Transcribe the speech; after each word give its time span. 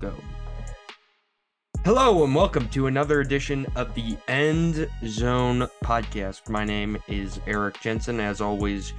go. 0.00 0.14
Hello 1.84 2.24
and 2.24 2.34
welcome 2.34 2.68
to 2.70 2.86
another 2.86 3.20
edition 3.20 3.66
of 3.76 3.94
the 3.94 4.16
End 4.28 4.88
Zone 5.06 5.68
podcast. 5.84 6.48
My 6.48 6.64
name 6.64 6.96
is 7.06 7.38
Eric 7.46 7.80
Jensen, 7.80 8.18
as 8.18 8.40
always, 8.40 8.94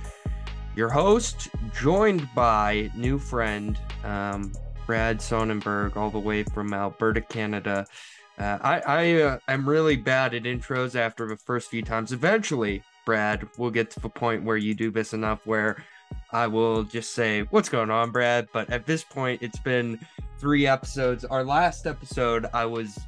your 0.76 0.90
host, 0.90 1.50
joined 1.80 2.30
by 2.36 2.92
new 2.96 3.18
friend 3.18 3.80
um, 4.04 4.52
Brad 4.86 5.20
Sonnenberg, 5.20 5.98
all 5.98 6.12
the 6.12 6.20
way 6.20 6.44
from 6.44 6.72
Alberta, 6.72 7.22
Canada. 7.22 7.88
Uh, 8.38 8.60
I 8.62 8.82
I 8.82 9.22
uh, 9.22 9.40
am 9.48 9.68
really 9.68 9.96
bad 9.96 10.36
at 10.36 10.44
intros 10.44 10.96
after 10.96 11.28
the 11.28 11.38
first 11.38 11.72
few 11.72 11.82
times. 11.82 12.12
Eventually, 12.12 12.84
Brad, 13.08 13.48
we'll 13.58 13.72
get 13.72 13.90
to 13.92 14.00
the 14.00 14.10
point 14.10 14.44
where 14.44 14.58
you 14.58 14.76
do 14.76 14.92
this 14.92 15.14
enough 15.14 15.46
where 15.46 15.84
I 16.32 16.48
will 16.48 16.84
just 16.84 17.14
say, 17.14 17.42
What's 17.50 17.70
going 17.70 17.90
on, 17.90 18.12
Brad? 18.12 18.48
But 18.54 18.70
at 18.70 18.86
this 18.86 19.04
point, 19.04 19.42
it's 19.42 19.60
been 19.60 20.00
three 20.42 20.66
episodes. 20.66 21.24
Our 21.24 21.44
last 21.44 21.86
episode, 21.86 22.48
I 22.52 22.66
was 22.66 23.00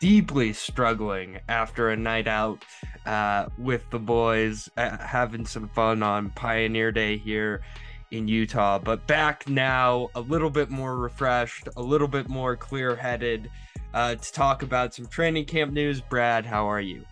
deeply 0.00 0.52
struggling 0.52 1.40
after 1.48 1.88
a 1.88 1.96
night 1.96 2.28
out 2.28 2.62
uh, 3.06 3.46
with 3.56 3.88
the 3.88 3.98
boys, 3.98 4.68
uh, 4.76 4.98
having 4.98 5.46
some 5.46 5.66
fun 5.70 6.02
on 6.02 6.28
Pioneer 6.32 6.92
Day 6.92 7.16
here 7.16 7.62
in 8.10 8.28
Utah. 8.28 8.78
But 8.78 9.06
back 9.06 9.48
now, 9.48 10.10
a 10.14 10.20
little 10.20 10.50
bit 10.50 10.68
more 10.68 10.98
refreshed, 10.98 11.68
a 11.78 11.82
little 11.82 12.06
bit 12.06 12.28
more 12.28 12.54
clear 12.54 12.94
headed 12.94 13.50
uh, 13.94 14.16
to 14.16 14.32
talk 14.32 14.62
about 14.62 14.92
some 14.92 15.06
training 15.06 15.46
camp 15.46 15.72
news. 15.72 16.02
Brad, 16.02 16.44
how 16.44 16.66
are 16.70 16.82
you? 16.82 17.02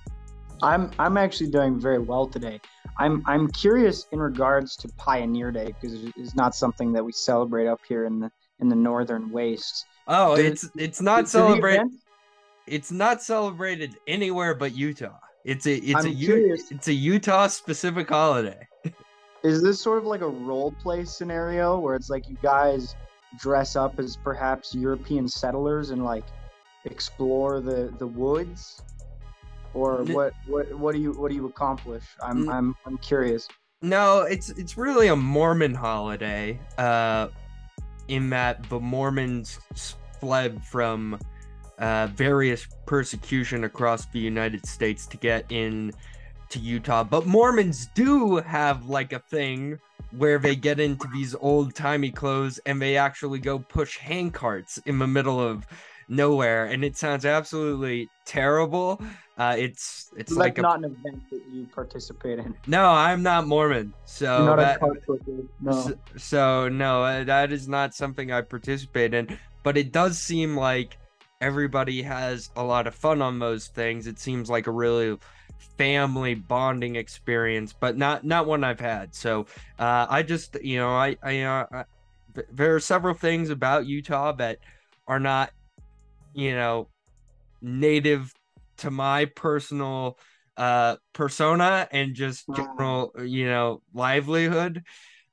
I'm 0.60 0.90
I'm 0.98 1.16
actually 1.16 1.50
doing 1.50 1.80
very 1.80 1.98
well 1.98 2.26
today. 2.26 2.60
I'm 2.98 3.22
I'm 3.26 3.48
curious 3.48 4.06
in 4.12 4.20
regards 4.20 4.76
to 4.76 4.88
Pioneer 4.98 5.50
Day 5.50 5.74
because 5.80 6.04
it's 6.14 6.34
not 6.34 6.54
something 6.54 6.92
that 6.92 7.02
we 7.02 7.12
celebrate 7.12 7.66
up 7.66 7.80
here 7.88 8.04
in 8.04 8.20
the 8.20 8.30
in 8.62 8.68
the 8.68 8.76
northern 8.76 9.30
wastes. 9.30 9.84
Oh, 10.08 10.34
it's 10.34 10.70
it's 10.76 11.02
not 11.02 11.28
celebrated. 11.28 11.88
It's 12.66 12.90
not 12.90 13.22
celebrated 13.22 13.96
anywhere 14.06 14.54
but 14.54 14.74
Utah. 14.74 15.18
It's 15.44 15.66
a 15.66 15.74
it's 15.76 16.04
I'm 16.04 16.12
a 16.12 16.14
curious. 16.14 16.70
it's 16.70 16.88
a 16.88 16.94
Utah 16.94 17.48
specific 17.48 18.08
holiday. 18.08 18.66
Is 19.42 19.60
this 19.60 19.80
sort 19.80 19.98
of 19.98 20.04
like 20.04 20.20
a 20.20 20.28
role 20.28 20.72
play 20.80 21.04
scenario 21.04 21.78
where 21.78 21.96
it's 21.96 22.08
like 22.08 22.28
you 22.28 22.36
guys 22.42 22.94
dress 23.40 23.74
up 23.74 23.98
as 23.98 24.16
perhaps 24.16 24.72
European 24.72 25.26
settlers 25.26 25.90
and 25.90 26.04
like 26.04 26.24
explore 26.84 27.60
the 27.60 27.92
the 27.98 28.06
woods? 28.06 28.80
Or 29.74 30.04
what 30.04 30.34
what 30.46 30.72
what 30.78 30.94
do 30.94 31.00
you 31.00 31.12
what 31.12 31.30
do 31.30 31.34
you 31.34 31.46
accomplish? 31.46 32.04
I'm 32.22 32.48
I'm 32.48 32.76
I'm 32.86 32.98
curious. 32.98 33.48
No, 33.80 34.20
it's 34.20 34.50
it's 34.50 34.76
really 34.76 35.08
a 35.08 35.16
Mormon 35.16 35.74
holiday. 35.74 36.60
Uh 36.78 37.28
in 38.08 38.30
that 38.30 38.68
the 38.68 38.80
Mormons 38.80 39.58
fled 40.20 40.62
from 40.64 41.18
uh, 41.78 42.08
various 42.08 42.66
persecution 42.86 43.64
across 43.64 44.06
the 44.06 44.18
United 44.18 44.66
States 44.66 45.06
to 45.06 45.16
get 45.16 45.44
in 45.50 45.92
to 46.50 46.58
Utah. 46.58 47.02
But 47.02 47.26
Mormons 47.26 47.88
do 47.94 48.36
have 48.36 48.86
like 48.86 49.12
a 49.12 49.18
thing 49.18 49.78
where 50.10 50.38
they 50.38 50.54
get 50.54 50.78
into 50.78 51.08
these 51.12 51.34
old 51.34 51.74
timey 51.74 52.10
clothes 52.10 52.60
and 52.66 52.80
they 52.80 52.96
actually 52.96 53.38
go 53.38 53.58
push 53.58 53.96
hand 53.96 54.34
carts 54.34 54.78
in 54.84 54.98
the 54.98 55.06
middle 55.06 55.40
of 55.40 55.66
nowhere, 56.08 56.66
and 56.66 56.84
it 56.84 56.96
sounds 56.96 57.24
absolutely 57.24 58.08
terrible. 58.26 59.00
Uh, 59.38 59.56
it's 59.58 60.10
it's 60.16 60.34
so 60.34 60.38
like 60.38 60.58
a, 60.58 60.62
not 60.62 60.78
an 60.78 60.84
event 60.84 61.22
that 61.30 61.42
you 61.52 61.66
participate 61.74 62.38
in. 62.38 62.54
No, 62.66 62.86
I'm 62.90 63.22
not 63.22 63.46
Mormon, 63.46 63.94
so 64.04 64.44
not 64.44 64.58
that, 64.58 64.80
no. 65.60 65.72
So, 65.72 65.94
so 66.16 66.68
no, 66.68 67.02
uh, 67.02 67.24
that 67.24 67.50
is 67.50 67.66
not 67.66 67.94
something 67.94 68.30
I 68.30 68.42
participate 68.42 69.14
in. 69.14 69.38
But 69.62 69.78
it 69.78 69.92
does 69.92 70.18
seem 70.18 70.56
like 70.56 70.98
everybody 71.40 72.02
has 72.02 72.50
a 72.56 72.62
lot 72.62 72.86
of 72.86 72.94
fun 72.94 73.22
on 73.22 73.38
those 73.38 73.68
things. 73.68 74.06
It 74.06 74.18
seems 74.18 74.50
like 74.50 74.66
a 74.66 74.70
really 74.70 75.16
family 75.78 76.34
bonding 76.34 76.96
experience, 76.96 77.72
but 77.72 77.96
not 77.96 78.24
not 78.24 78.46
one 78.46 78.64
I've 78.64 78.80
had. 78.80 79.14
So 79.14 79.46
uh, 79.78 80.06
I 80.10 80.22
just 80.22 80.56
you 80.62 80.78
know 80.78 80.90
I 80.90 81.16
I, 81.22 81.40
uh, 81.40 81.66
I 81.72 81.84
there 82.50 82.74
are 82.74 82.80
several 82.80 83.14
things 83.14 83.50
about 83.50 83.86
Utah 83.86 84.32
that 84.32 84.58
are 85.06 85.20
not 85.20 85.52
you 86.34 86.54
know 86.54 86.88
native 87.62 88.32
to 88.82 88.90
my 88.90 89.24
personal 89.24 90.18
uh 90.56 90.96
persona 91.14 91.88
and 91.90 92.14
just 92.14 92.44
general 92.54 93.12
you 93.24 93.46
know 93.46 93.82
livelihood 93.94 94.82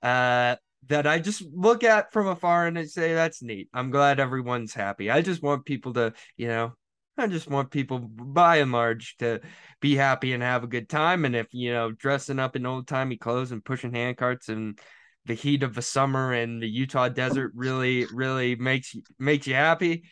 uh 0.02 0.56
that 0.88 1.06
I 1.06 1.20
just 1.20 1.44
look 1.54 1.84
at 1.84 2.12
from 2.12 2.28
afar 2.28 2.68
and 2.68 2.78
I 2.78 2.86
say 2.86 3.14
that's 3.14 3.44
neat. 3.44 3.70
I'm 3.74 3.92
glad 3.92 4.20
everyone's 4.20 4.74
happy. 4.74 5.12
I 5.12 5.22
just 5.22 5.44
want 5.44 5.66
people 5.66 5.94
to, 5.94 6.14
you 6.38 6.48
know, 6.48 6.74
I 7.18 7.28
just 7.28 7.50
want 7.50 7.70
people 7.70 8.00
by 8.00 8.58
and 8.58 8.72
large 8.72 9.18
to 9.18 9.42
be 9.82 9.96
happy 9.96 10.34
and 10.34 10.42
have 10.42 10.64
a 10.64 10.68
good 10.68 10.90
time. 10.90 11.26
And 11.26 11.36
if, 11.36 11.48
you 11.52 11.74
know, 11.74 11.92
dressing 11.92 12.40
up 12.40 12.56
in 12.56 12.66
old 12.66 12.88
timey 12.88 13.18
clothes 13.18 13.52
and 13.52 13.64
pushing 13.64 13.94
hand 13.94 14.18
carts 14.18 14.50
and 14.50 14.80
the 15.26 15.34
heat 15.34 15.64
of 15.64 15.76
the 15.76 15.82
summer 15.82 16.32
and 16.32 16.62
the 16.62 16.70
Utah 16.70 17.10
desert 17.10 17.52
really, 17.56 18.06
really 18.14 18.56
makes 18.56 18.96
makes 19.20 19.48
you 19.48 19.54
happy, 19.54 20.06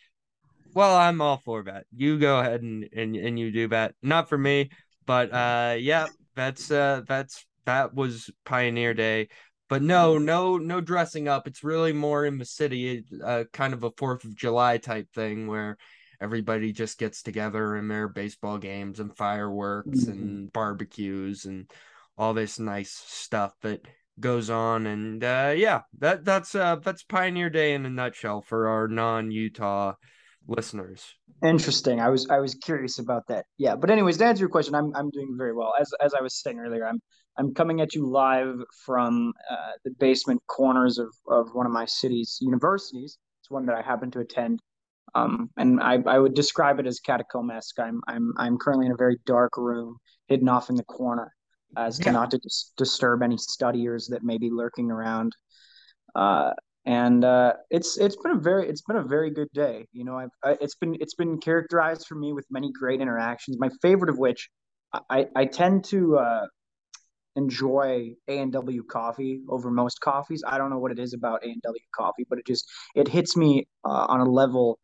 well, 0.77 0.95
I'm 0.95 1.21
all 1.21 1.41
for 1.43 1.63
that. 1.63 1.85
You 1.91 2.19
go 2.19 2.37
ahead 2.37 2.61
and 2.61 2.87
and, 2.95 3.15
and 3.15 3.39
you 3.39 3.51
do 3.51 3.67
that. 3.69 3.95
Not 4.03 4.29
for 4.29 4.37
me, 4.37 4.69
but 5.07 5.33
uh 5.33 5.75
yeah, 5.79 6.05
that's 6.35 6.69
uh 6.69 7.01
that's 7.07 7.47
that 7.65 7.95
was 7.95 8.29
Pioneer 8.45 8.93
Day. 8.93 9.29
But 9.69 9.81
no, 9.81 10.19
no, 10.19 10.57
no 10.57 10.79
dressing 10.79 11.27
up. 11.27 11.47
It's 11.47 11.63
really 11.63 11.93
more 11.93 12.25
in 12.25 12.37
the 12.37 12.45
city, 12.45 13.03
uh, 13.25 13.45
kind 13.51 13.73
of 13.73 13.83
a 13.83 13.91
Fourth 13.97 14.23
of 14.23 14.35
July 14.35 14.77
type 14.77 15.07
thing 15.15 15.47
where 15.47 15.77
everybody 16.21 16.71
just 16.71 16.99
gets 16.99 17.23
together 17.23 17.75
in 17.75 17.87
their 17.87 18.07
baseball 18.07 18.59
games 18.59 18.99
and 18.99 19.17
fireworks 19.17 20.03
mm-hmm. 20.05 20.11
and 20.11 20.53
barbecues 20.53 21.45
and 21.45 21.71
all 22.19 22.35
this 22.35 22.59
nice 22.59 22.91
stuff 22.91 23.51
that 23.63 23.81
goes 24.19 24.51
on. 24.51 24.85
And 24.85 25.23
uh, 25.23 25.55
yeah, 25.57 25.81
that 25.97 26.23
that's 26.23 26.53
uh, 26.53 26.75
that's 26.75 27.01
Pioneer 27.01 27.49
Day 27.49 27.73
in 27.73 27.83
a 27.87 27.89
nutshell 27.89 28.43
for 28.43 28.67
our 28.67 28.87
non-Utah 28.87 29.95
listeners. 30.47 31.03
Interesting. 31.43 31.99
I 31.99 32.09
was 32.09 32.27
I 32.29 32.39
was 32.39 32.55
curious 32.55 32.99
about 32.99 33.27
that. 33.27 33.45
Yeah, 33.57 33.75
but 33.75 33.89
anyways, 33.89 34.17
to 34.17 34.25
answer 34.25 34.41
your 34.41 34.49
question, 34.49 34.75
I'm 34.75 34.95
I'm 34.95 35.09
doing 35.11 35.35
very 35.37 35.53
well. 35.53 35.73
As 35.79 35.91
as 36.01 36.13
I 36.13 36.21
was 36.21 36.41
saying 36.41 36.59
earlier, 36.59 36.87
I'm 36.87 36.99
I'm 37.37 37.53
coming 37.53 37.81
at 37.81 37.93
you 37.93 38.07
live 38.07 38.55
from 38.85 39.33
uh, 39.49 39.73
the 39.85 39.91
basement 39.99 40.41
corners 40.47 40.97
of 40.97 41.09
of 41.29 41.49
one 41.53 41.65
of 41.65 41.71
my 41.71 41.85
city's 41.85 42.37
universities. 42.41 43.17
It's 43.41 43.51
one 43.51 43.65
that 43.67 43.75
I 43.75 43.81
happen 43.81 44.09
to 44.11 44.19
attend, 44.19 44.59
um, 45.13 45.49
and 45.57 45.79
I 45.79 45.99
I 46.07 46.17
would 46.17 46.33
describe 46.33 46.79
it 46.79 46.87
as 46.87 46.99
catacomb-esque. 46.99 47.79
I'm 47.79 48.01
I'm 48.07 48.33
I'm 48.37 48.57
currently 48.57 48.87
in 48.87 48.91
a 48.93 48.97
very 48.97 49.19
dark 49.25 49.57
room, 49.57 49.97
hidden 50.27 50.49
off 50.49 50.69
in 50.69 50.75
the 50.75 50.83
corner, 50.83 51.31
as 51.75 51.99
to 51.99 52.11
not 52.11 52.31
to 52.31 52.39
dis- 52.39 52.73
disturb 52.77 53.21
any 53.21 53.37
studiers 53.37 54.07
that 54.07 54.23
may 54.23 54.37
be 54.37 54.49
lurking 54.49 54.89
around. 54.89 55.35
Uh, 56.15 56.53
and 56.87 57.25
uh, 57.25 57.53
it's 57.69 57.97
it's 57.97 58.15
been 58.15 58.31
a 58.31 58.39
very 58.39 58.67
it's 58.67 58.81
been 58.81 58.95
a 58.95 59.03
very 59.03 59.29
good 59.29 59.49
day. 59.53 59.85
You 59.91 60.05
know, 60.05 60.17
I've 60.17 60.29
I, 60.41 60.57
it's 60.61 60.75
been 60.75 60.95
it's 61.01 61.15
been 61.15 61.37
characterized 61.37 62.07
for 62.07 62.15
me 62.15 62.31
with 62.31 62.45
many 62.49 62.71
great 62.71 63.01
interactions. 63.01 63.57
My 63.59 63.69
favorite 63.81 64.09
of 64.09 64.17
which, 64.17 64.49
I 65.09 65.27
I 65.35 65.45
tend 65.45 65.83
to 65.85 66.17
uh, 66.17 66.45
enjoy 67.35 68.13
A 68.29 68.39
and 68.39 68.53
W 68.53 68.83
coffee 68.83 69.41
over 69.49 69.69
most 69.69 69.99
coffees. 69.99 70.43
I 70.47 70.57
don't 70.57 70.69
know 70.69 70.79
what 70.79 70.93
it 70.93 70.99
is 70.99 71.13
about 71.13 71.43
A 71.43 71.47
and 71.47 71.61
W 71.61 71.83
coffee, 71.93 72.25
but 72.29 72.39
it 72.39 72.47
just 72.47 72.65
it 72.95 73.09
hits 73.09 73.35
me 73.35 73.67
uh, 73.83 74.05
on 74.07 74.21
a 74.21 74.25
level 74.25 74.79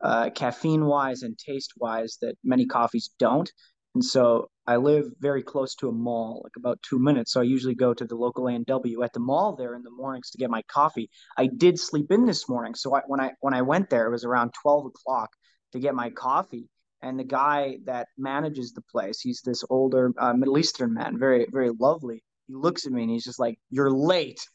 uh, 0.00 0.30
caffeine 0.30 0.84
wise 0.84 1.22
and 1.22 1.36
taste 1.36 1.72
wise 1.76 2.18
that 2.22 2.36
many 2.44 2.66
coffees 2.66 3.10
don't. 3.18 3.50
And 3.96 4.04
so 4.04 4.48
I 4.68 4.76
live 4.76 5.06
very 5.18 5.42
close 5.42 5.74
to 5.76 5.88
a 5.88 5.92
mall, 5.92 6.42
like 6.44 6.56
about 6.56 6.82
two 6.82 6.98
minutes. 6.98 7.32
So 7.32 7.40
I 7.40 7.44
usually 7.44 7.74
go 7.74 7.94
to 7.94 8.04
the 8.04 8.14
local 8.14 8.48
A&W 8.48 9.02
at 9.02 9.14
the 9.14 9.18
mall 9.18 9.56
there 9.56 9.74
in 9.74 9.82
the 9.82 9.90
mornings 9.90 10.28
to 10.30 10.38
get 10.38 10.50
my 10.50 10.60
coffee. 10.70 11.08
I 11.38 11.46
did 11.46 11.80
sleep 11.80 12.12
in 12.12 12.26
this 12.26 12.50
morning, 12.50 12.74
so 12.74 12.94
I, 12.94 13.00
when 13.06 13.18
I 13.18 13.32
when 13.40 13.54
I 13.54 13.62
went 13.62 13.88
there, 13.88 14.06
it 14.06 14.10
was 14.10 14.24
around 14.24 14.52
twelve 14.52 14.84
o'clock 14.84 15.30
to 15.72 15.80
get 15.80 15.94
my 15.94 16.10
coffee. 16.10 16.68
And 17.00 17.18
the 17.18 17.24
guy 17.24 17.78
that 17.86 18.08
manages 18.18 18.72
the 18.72 18.82
place, 18.82 19.20
he's 19.20 19.40
this 19.40 19.64
older 19.70 20.12
uh, 20.18 20.34
Middle 20.34 20.58
Eastern 20.58 20.92
man, 20.92 21.18
very 21.18 21.46
very 21.50 21.70
lovely. 21.70 22.22
He 22.46 22.54
looks 22.54 22.84
at 22.84 22.92
me 22.92 23.04
and 23.04 23.10
he's 23.10 23.24
just 23.24 23.40
like, 23.40 23.58
"You're 23.70 23.90
late." 23.90 24.46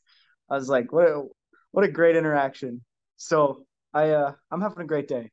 I 0.47 0.55
was 0.57 0.69
like, 0.69 0.93
"What? 0.93 1.07
A, 1.07 1.23
what 1.71 1.85
a 1.85 1.91
great 1.91 2.15
interaction." 2.15 2.85
So 3.17 3.65
I 3.95 4.11
uh, 4.11 4.33
I'm 4.51 4.61
having 4.61 4.83
a 4.83 4.87
great 4.87 5.07
day. 5.07 5.31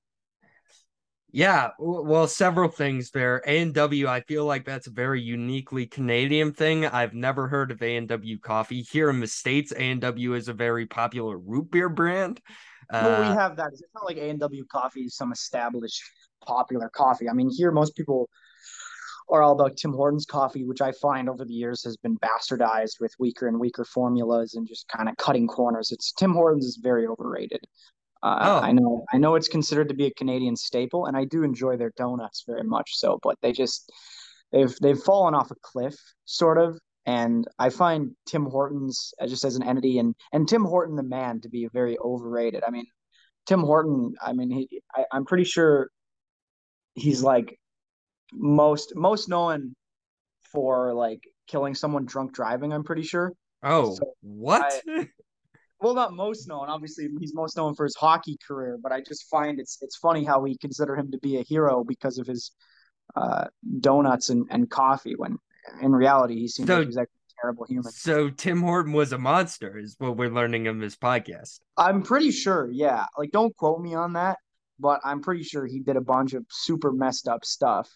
Yeah, 1.32 1.70
well, 1.78 2.26
several 2.26 2.68
things 2.68 3.10
there. 3.10 3.42
A 3.46 3.60
and 3.60 3.72
W, 3.74 4.08
I 4.08 4.20
feel 4.22 4.44
like 4.44 4.64
that's 4.64 4.88
a 4.88 4.90
very 4.90 5.20
uniquely 5.20 5.86
Canadian 5.86 6.52
thing. 6.52 6.86
I've 6.86 7.14
never 7.14 7.46
heard 7.46 7.70
of 7.70 7.82
A 7.82 7.96
and 7.96 8.08
W 8.08 8.38
coffee 8.38 8.82
here 8.82 9.10
in 9.10 9.20
the 9.20 9.26
states. 9.26 9.72
A 9.72 9.80
and 9.80 10.00
W 10.00 10.34
is 10.34 10.48
a 10.48 10.52
very 10.52 10.86
popular 10.86 11.38
root 11.38 11.70
beer 11.70 11.88
brand. 11.88 12.40
Well, 12.92 13.20
we 13.20 13.28
uh, 13.28 13.34
have 13.34 13.56
that. 13.56 13.68
It's 13.72 13.82
not 13.94 14.04
like 14.04 14.16
A 14.16 14.30
and 14.30 14.40
W 14.40 14.64
coffee 14.70 15.02
is 15.02 15.16
some 15.16 15.30
established 15.30 16.02
popular 16.44 16.88
coffee. 16.88 17.28
I 17.28 17.32
mean, 17.32 17.50
here 17.50 17.70
most 17.70 17.94
people 17.94 18.28
are 19.30 19.42
all 19.42 19.52
about 19.52 19.76
Tim 19.76 19.92
Hortons 19.92 20.26
coffee, 20.26 20.64
which 20.64 20.80
I 20.80 20.92
find 20.92 21.28
over 21.28 21.44
the 21.44 21.54
years 21.54 21.84
has 21.84 21.96
been 21.96 22.16
bastardized 22.18 23.00
with 23.00 23.14
weaker 23.20 23.46
and 23.46 23.60
weaker 23.60 23.84
formulas 23.84 24.54
and 24.54 24.66
just 24.66 24.88
kind 24.88 25.08
of 25.08 25.16
cutting 25.16 25.46
corners. 25.46 25.92
It's 25.92 26.12
Tim 26.12 26.32
Hortons 26.32 26.64
is 26.66 26.80
very 26.82 27.06
overrated. 27.06 27.60
Uh, 28.22 28.38
oh. 28.40 28.58
I 28.61 28.72
know 28.72 29.05
I 29.12 29.19
know 29.19 29.34
it's 29.34 29.49
considered 29.49 29.88
to 29.88 29.94
be 29.94 30.06
a 30.06 30.14
Canadian 30.14 30.56
staple, 30.56 31.06
and 31.06 31.17
I 31.17 31.25
do 31.25 31.43
enjoy 31.43 31.76
their 31.76 31.93
donuts 31.96 32.44
very 32.46 32.64
much 32.64 32.96
so, 32.96 33.19
but 33.22 33.37
they 33.40 33.52
just 33.52 33.90
they've 34.52 34.75
they've 34.82 34.99
fallen 34.99 35.34
off 35.34 35.50
a 35.50 35.56
cliff, 35.62 35.94
sort 36.25 36.58
of. 36.58 36.78
And 37.06 37.46
I 37.58 37.70
find 37.70 38.11
Tim 38.26 38.44
Hortons 38.44 39.14
uh, 39.20 39.26
just 39.26 39.44
as 39.44 39.56
an 39.56 39.62
entity 39.62 39.99
and 39.99 40.14
and 40.32 40.46
Tim 40.46 40.64
Horton 40.64 40.96
the 40.96 41.02
man 41.02 41.40
to 41.40 41.49
be 41.49 41.69
very 41.72 41.96
overrated. 41.99 42.62
I 42.67 42.70
mean, 42.70 42.84
Tim 43.46 43.61
Horton, 43.61 44.14
I 44.23 44.34
mean, 44.34 44.50
he 44.50 44.82
I, 44.94 45.05
I'm 45.11 45.25
pretty 45.25 45.44
sure 45.44 45.88
he's 46.94 47.23
like 47.23 47.58
most 48.32 48.93
most 48.94 49.28
known 49.28 49.75
for 50.52 50.93
like 50.93 51.20
killing 51.46 51.75
someone 51.75 52.05
drunk 52.05 52.34
driving. 52.34 52.73
I'm 52.73 52.84
pretty 52.84 53.02
sure. 53.02 53.32
Oh, 53.62 53.94
so 53.94 54.12
what? 54.20 54.82
I, 54.88 55.08
well, 55.80 55.94
not 55.94 56.12
most 56.12 56.46
known. 56.46 56.68
Obviously, 56.68 57.08
he's 57.18 57.34
most 57.34 57.56
known 57.56 57.74
for 57.74 57.84
his 57.84 57.96
hockey 57.96 58.38
career, 58.46 58.78
but 58.82 58.92
I 58.92 59.00
just 59.00 59.28
find 59.30 59.58
it's 59.58 59.78
it's 59.80 59.96
funny 59.96 60.24
how 60.24 60.40
we 60.40 60.56
consider 60.58 60.94
him 60.94 61.10
to 61.12 61.18
be 61.18 61.38
a 61.38 61.42
hero 61.42 61.84
because 61.84 62.18
of 62.18 62.26
his 62.26 62.52
uh, 63.16 63.46
donuts 63.80 64.28
and, 64.28 64.46
and 64.50 64.68
coffee. 64.68 65.14
When 65.16 65.38
in 65.80 65.92
reality, 65.92 66.38
he 66.38 66.48
seems 66.48 66.68
so, 66.68 66.78
like 66.78 66.86
he's 66.86 66.96
like 66.96 67.08
a 67.08 67.42
terrible 67.42 67.64
human. 67.66 67.90
So 67.92 68.28
Tim 68.28 68.60
Horton 68.60 68.92
was 68.92 69.12
a 69.12 69.18
monster, 69.18 69.78
is 69.78 69.96
what 69.98 70.16
we're 70.18 70.30
learning 70.30 70.66
in 70.66 70.80
this 70.80 70.96
podcast. 70.96 71.60
I'm 71.78 72.02
pretty 72.02 72.30
sure. 72.30 72.70
Yeah, 72.70 73.06
like 73.16 73.30
don't 73.30 73.56
quote 73.56 73.80
me 73.80 73.94
on 73.94 74.12
that, 74.12 74.38
but 74.78 75.00
I'm 75.02 75.22
pretty 75.22 75.44
sure 75.44 75.64
he 75.64 75.80
did 75.80 75.96
a 75.96 76.02
bunch 76.02 76.34
of 76.34 76.44
super 76.50 76.92
messed 76.92 77.26
up 77.26 77.44
stuff, 77.46 77.88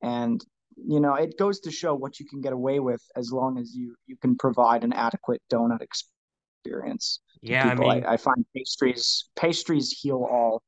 and 0.00 0.40
you 0.76 1.00
know 1.00 1.14
it 1.14 1.36
goes 1.36 1.58
to 1.60 1.72
show 1.72 1.92
what 1.92 2.20
you 2.20 2.26
can 2.26 2.40
get 2.40 2.52
away 2.52 2.78
with 2.78 3.02
as 3.16 3.32
long 3.32 3.58
as 3.58 3.74
you 3.74 3.96
you 4.06 4.16
can 4.16 4.36
provide 4.36 4.84
an 4.84 4.92
adequate 4.92 5.42
donut 5.50 5.82
experience 5.82 6.12
experience. 6.64 7.20
Yeah, 7.42 7.70
people. 7.70 7.90
I 7.90 7.94
mean, 7.94 8.04
I, 8.04 8.12
I, 8.14 8.16
find 8.16 8.44
pastries 8.54 9.28
pastries 9.36 9.90
heal 9.90 10.26
all, 10.30 10.62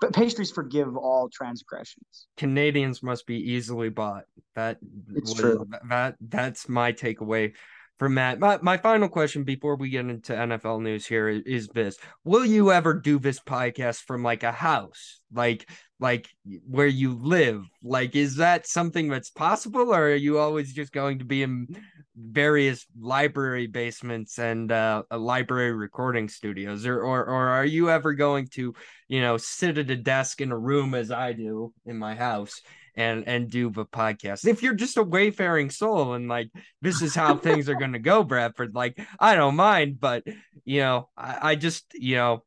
but 0.00 0.12
pastries 0.12 0.50
forgive 0.50 0.96
all 0.96 1.28
transgressions. 1.32 2.26
Canadians 2.36 3.02
must 3.02 3.26
be 3.26 3.36
easily 3.36 3.88
bought. 3.88 4.24
That 4.54 4.78
it's 5.14 5.30
was, 5.30 5.40
true. 5.40 5.66
That 5.88 6.16
that's 6.20 6.68
my 6.68 6.92
takeaway 6.92 7.52
from 7.98 8.14
Matt. 8.14 8.38
My 8.38 8.58
my 8.62 8.76
final 8.76 9.08
question 9.08 9.44
before 9.44 9.76
we 9.76 9.90
get 9.90 10.06
into 10.06 10.32
NFL 10.32 10.82
news 10.82 11.06
here 11.06 11.28
is, 11.28 11.42
is 11.46 11.68
this: 11.68 11.96
Will 12.22 12.44
you 12.44 12.70
ever 12.70 12.94
do 12.94 13.18
this 13.18 13.40
podcast 13.40 14.02
from 14.02 14.22
like 14.22 14.42
a 14.42 14.52
house, 14.52 15.20
like 15.32 15.68
like 16.04 16.28
where 16.68 16.86
you 16.86 17.14
live? 17.14 17.64
Like, 17.82 18.14
is 18.14 18.36
that 18.36 18.66
something 18.66 19.08
that's 19.08 19.30
possible, 19.30 19.94
or 19.94 20.10
are 20.10 20.14
you 20.14 20.38
always 20.38 20.70
just 20.74 20.92
going 20.92 21.20
to 21.20 21.24
be 21.24 21.42
in 21.42 21.66
various 22.14 22.84
library 23.00 23.68
basements 23.68 24.38
and 24.38 24.70
uh, 24.70 25.04
library 25.10 25.72
recording 25.72 26.28
studios, 26.28 26.84
or, 26.84 27.00
or 27.00 27.24
or 27.24 27.48
are 27.48 27.64
you 27.64 27.88
ever 27.88 28.12
going 28.12 28.48
to, 28.48 28.74
you 29.08 29.22
know, 29.22 29.38
sit 29.38 29.78
at 29.78 29.88
a 29.88 29.96
desk 29.96 30.42
in 30.42 30.52
a 30.52 30.58
room 30.58 30.92
as 30.92 31.10
I 31.10 31.32
do 31.32 31.72
in 31.86 31.96
my 31.96 32.14
house? 32.14 32.60
and 32.96 33.26
and 33.26 33.50
do 33.50 33.70
the 33.70 33.84
podcast. 33.84 34.46
If 34.46 34.62
you're 34.62 34.80
just 34.84 34.98
a 34.98 35.02
wayfaring 35.02 35.68
soul 35.70 36.14
and 36.14 36.28
like 36.28 36.50
this 36.80 37.02
is 37.02 37.12
how 37.12 37.34
things 37.36 37.68
are 37.68 37.74
gonna 37.74 37.98
go, 37.98 38.22
Bradford, 38.22 38.72
like 38.72 39.00
I 39.18 39.34
don't 39.34 39.56
mind, 39.56 39.98
but 39.98 40.22
you 40.64 40.78
know, 40.78 41.08
I, 41.16 41.38
I 41.50 41.54
just 41.56 41.86
you 41.94 42.14
know 42.14 42.44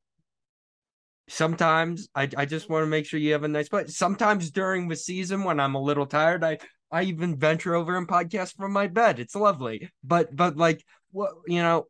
sometimes 1.27 2.07
I, 2.15 2.29
I 2.37 2.45
just 2.45 2.69
want 2.69 2.83
to 2.83 2.87
make 2.87 3.05
sure 3.05 3.19
you 3.19 3.33
have 3.33 3.43
a 3.43 3.47
nice 3.47 3.69
place. 3.69 3.97
Sometimes 3.97 4.51
during 4.51 4.87
the 4.87 4.95
season 4.95 5.43
when 5.43 5.59
I'm 5.59 5.75
a 5.75 5.81
little 5.81 6.05
tired, 6.05 6.43
I 6.43 6.59
I 6.91 7.03
even 7.03 7.37
venture 7.37 7.75
over 7.75 7.97
and 7.97 8.07
podcast 8.07 8.55
from 8.55 8.71
my 8.71 8.87
bed. 8.87 9.19
It's 9.19 9.35
lovely. 9.35 9.89
But 10.03 10.35
but 10.35 10.57
like 10.57 10.83
what 11.11 11.31
you 11.47 11.61
know 11.61 11.87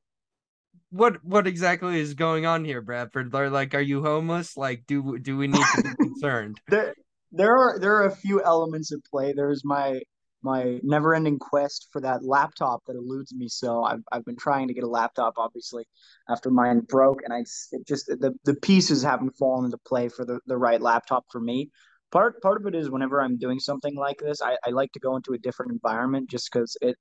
what 0.89 1.23
what 1.23 1.47
exactly 1.47 1.99
is 1.99 2.13
going 2.13 2.45
on 2.45 2.65
here, 2.65 2.81
Bradford? 2.81 3.33
Are 3.35 3.49
like 3.49 3.75
are 3.75 3.81
you 3.81 4.01
homeless? 4.01 4.57
Like 4.57 4.83
do 4.87 5.17
do 5.19 5.37
we 5.37 5.47
need 5.47 5.65
to 5.75 5.83
be 5.83 5.95
concerned? 6.03 6.59
there 6.67 6.93
there 7.31 7.55
are 7.55 7.79
there 7.79 7.95
are 7.97 8.05
a 8.07 8.15
few 8.15 8.43
elements 8.43 8.91
at 8.91 8.99
play. 9.09 9.33
There's 9.33 9.63
my 9.63 9.99
my 10.47 10.79
never 10.83 11.13
ending 11.13 11.37
quest 11.37 11.89
for 11.91 12.01
that 12.01 12.23
laptop 12.23 12.81
that 12.87 12.95
eludes 12.95 13.33
me. 13.33 13.47
So 13.49 13.83
I've, 13.83 14.03
I've 14.11 14.25
been 14.25 14.37
trying 14.37 14.67
to 14.69 14.73
get 14.73 14.83
a 14.83 14.87
laptop, 14.87 15.33
obviously, 15.37 15.85
after 16.29 16.49
mine 16.49 16.81
broke, 16.87 17.19
and 17.23 17.33
I 17.33 17.43
just 17.87 18.07
the, 18.07 18.33
the 18.45 18.55
pieces 18.55 19.03
haven't 19.03 19.35
fallen 19.37 19.65
into 19.65 19.77
play 19.85 20.09
for 20.09 20.25
the, 20.25 20.39
the 20.47 20.57
right 20.57 20.81
laptop 20.81 21.25
for 21.31 21.41
me. 21.41 21.69
Part 22.11 22.41
part 22.41 22.61
of 22.61 22.67
it 22.67 22.75
is 22.75 22.89
whenever 22.89 23.21
I'm 23.21 23.37
doing 23.37 23.59
something 23.59 23.95
like 23.95 24.19
this, 24.19 24.41
I, 24.41 24.57
I 24.65 24.69
like 24.69 24.91
to 24.93 24.99
go 24.99 25.17
into 25.17 25.33
a 25.33 25.37
different 25.37 25.73
environment 25.73 26.29
just 26.29 26.49
because 26.51 26.77
it 26.81 26.95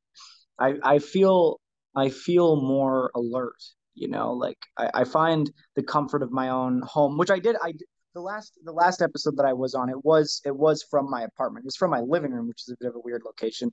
I, 0.58 0.75
I 0.82 0.99
feel 0.99 1.60
I 1.94 2.10
feel 2.10 2.56
more 2.60 3.10
alert. 3.14 3.62
You 3.94 4.08
know, 4.08 4.32
like 4.32 4.58
I, 4.76 4.90
I 4.92 5.04
find 5.04 5.50
the 5.76 5.82
comfort 5.82 6.22
of 6.22 6.32
my 6.32 6.50
own 6.50 6.82
home, 6.82 7.16
which 7.16 7.31
I 7.31 7.38
did 7.38 7.56
I 7.62 7.72
the 8.16 8.22
last 8.22 8.58
the 8.64 8.72
last 8.72 9.02
episode 9.02 9.36
that 9.36 9.44
I 9.44 9.52
was 9.52 9.74
on, 9.74 9.90
it 9.90 10.02
was 10.02 10.40
it 10.44 10.56
was 10.56 10.82
from 10.90 11.08
my 11.10 11.22
apartment. 11.22 11.64
It 11.64 11.66
was 11.66 11.76
from 11.76 11.90
my 11.90 12.00
living 12.00 12.32
room, 12.32 12.48
which 12.48 12.62
is 12.66 12.72
a 12.72 12.76
bit 12.80 12.88
of 12.88 12.96
a 12.96 13.00
weird 13.04 13.22
location. 13.24 13.70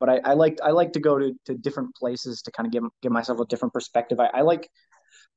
But 0.00 0.08
I, 0.08 0.20
I 0.24 0.32
like 0.32 0.58
I 0.64 0.70
like 0.70 0.94
to 0.94 1.00
go 1.00 1.18
to, 1.18 1.32
to 1.44 1.54
different 1.54 1.94
places 1.94 2.40
to 2.42 2.50
kind 2.50 2.66
of 2.66 2.72
give 2.72 2.84
give 3.02 3.12
myself 3.12 3.38
a 3.38 3.44
different 3.44 3.74
perspective. 3.74 4.18
I, 4.18 4.30
I 4.32 4.40
like 4.40 4.68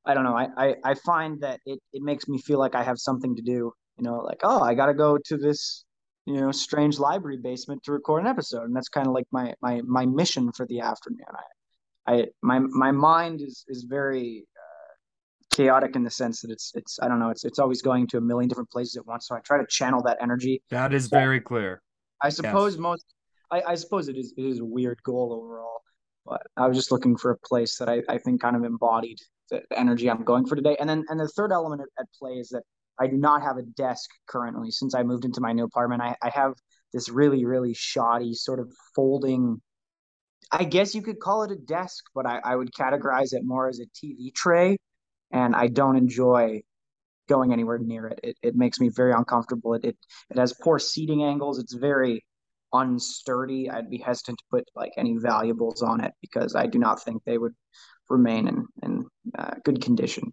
I 0.06 0.14
don't 0.14 0.24
know. 0.24 0.36
I, 0.36 0.48
I, 0.56 0.74
I 0.84 0.94
find 0.94 1.40
that 1.42 1.60
it, 1.66 1.78
it 1.92 2.02
makes 2.02 2.28
me 2.28 2.38
feel 2.38 2.58
like 2.58 2.74
I 2.74 2.82
have 2.82 2.98
something 2.98 3.36
to 3.36 3.42
do. 3.42 3.72
You 3.98 4.04
know, 4.04 4.20
like 4.20 4.40
oh, 4.42 4.62
I 4.62 4.74
got 4.74 4.86
to 4.86 4.94
go 4.94 5.18
to 5.26 5.36
this 5.36 5.84
you 6.24 6.40
know 6.40 6.50
strange 6.50 6.98
library 6.98 7.38
basement 7.42 7.82
to 7.84 7.92
record 7.92 8.22
an 8.22 8.26
episode, 8.26 8.64
and 8.64 8.74
that's 8.74 8.88
kind 8.88 9.06
of 9.06 9.12
like 9.12 9.26
my 9.32 9.52
my 9.60 9.82
my 9.84 10.06
mission 10.06 10.50
for 10.52 10.66
the 10.66 10.80
afternoon. 10.80 11.26
I 12.06 12.12
I 12.14 12.26
my 12.42 12.58
my 12.58 12.90
mind 12.90 13.42
is 13.42 13.66
is 13.68 13.84
very 13.84 14.46
chaotic 15.56 15.96
in 15.96 16.04
the 16.04 16.10
sense 16.10 16.42
that 16.42 16.50
it's 16.50 16.72
it's 16.74 16.98
I 17.00 17.08
don't 17.08 17.18
know 17.18 17.30
it's 17.30 17.44
it's 17.44 17.58
always 17.58 17.80
going 17.80 18.06
to 18.08 18.18
a 18.18 18.20
million 18.20 18.48
different 18.48 18.70
places 18.70 18.96
at 18.96 19.06
once. 19.06 19.28
So 19.28 19.34
I 19.34 19.40
try 19.40 19.58
to 19.58 19.66
channel 19.66 20.02
that 20.02 20.18
energy. 20.20 20.62
That 20.70 20.92
is 20.92 21.08
very 21.08 21.40
clear. 21.40 21.82
I 22.22 22.28
suppose 22.28 22.74
yes. 22.74 22.80
most 22.80 23.06
I, 23.50 23.62
I 23.68 23.74
suppose 23.74 24.08
it 24.08 24.16
is 24.16 24.34
it 24.36 24.44
is 24.44 24.58
a 24.60 24.64
weird 24.64 25.02
goal 25.02 25.32
overall, 25.32 25.80
but 26.26 26.42
I 26.56 26.68
was 26.68 26.76
just 26.76 26.92
looking 26.92 27.16
for 27.16 27.30
a 27.30 27.38
place 27.38 27.78
that 27.78 27.88
I, 27.88 28.02
I 28.08 28.18
think 28.18 28.42
kind 28.42 28.56
of 28.56 28.64
embodied 28.64 29.18
the 29.50 29.62
energy 29.74 30.10
I'm 30.10 30.24
going 30.24 30.46
for 30.46 30.56
today. 30.56 30.76
And 30.78 30.88
then 30.88 31.04
and 31.08 31.18
the 31.18 31.28
third 31.28 31.52
element 31.52 31.80
at, 31.80 31.88
at 32.02 32.06
play 32.18 32.32
is 32.32 32.50
that 32.50 32.62
I 33.00 33.06
do 33.06 33.16
not 33.16 33.42
have 33.42 33.56
a 33.56 33.62
desk 33.62 34.10
currently 34.28 34.70
since 34.70 34.94
I 34.94 35.02
moved 35.04 35.24
into 35.24 35.40
my 35.40 35.52
new 35.52 35.64
apartment. 35.64 36.02
I, 36.02 36.16
I 36.22 36.30
have 36.30 36.52
this 36.92 37.08
really, 37.08 37.44
really 37.44 37.74
shoddy 37.74 38.34
sort 38.34 38.60
of 38.60 38.72
folding 38.94 39.60
I 40.52 40.62
guess 40.62 40.94
you 40.94 41.02
could 41.02 41.18
call 41.18 41.42
it 41.42 41.50
a 41.50 41.56
desk, 41.56 42.04
but 42.14 42.24
I, 42.24 42.40
I 42.44 42.54
would 42.54 42.70
categorize 42.72 43.32
it 43.32 43.42
more 43.42 43.68
as 43.68 43.80
a 43.80 43.86
TV 43.86 44.32
tray 44.32 44.76
and 45.36 45.54
I 45.54 45.66
don't 45.68 45.96
enjoy 45.96 46.62
going 47.28 47.52
anywhere 47.52 47.78
near 47.78 48.06
it. 48.08 48.20
It, 48.22 48.36
it 48.42 48.56
makes 48.56 48.80
me 48.80 48.88
very 48.88 49.12
uncomfortable. 49.12 49.74
It, 49.74 49.84
it 49.84 49.96
it 50.30 50.38
has 50.38 50.54
poor 50.62 50.78
seating 50.78 51.22
angles. 51.22 51.58
It's 51.58 51.74
very 51.74 52.24
unsturdy. 52.72 53.72
I'd 53.72 53.90
be 53.90 53.98
hesitant 53.98 54.38
to 54.38 54.44
put 54.50 54.64
like 54.74 54.92
any 54.96 55.16
valuables 55.18 55.82
on 55.82 56.02
it 56.02 56.12
because 56.20 56.54
I 56.54 56.66
do 56.66 56.78
not 56.78 57.02
think 57.02 57.22
they 57.24 57.38
would 57.38 57.54
remain 58.08 58.48
in 58.48 58.66
in 58.82 59.04
uh, 59.38 59.54
good 59.64 59.82
condition. 59.82 60.32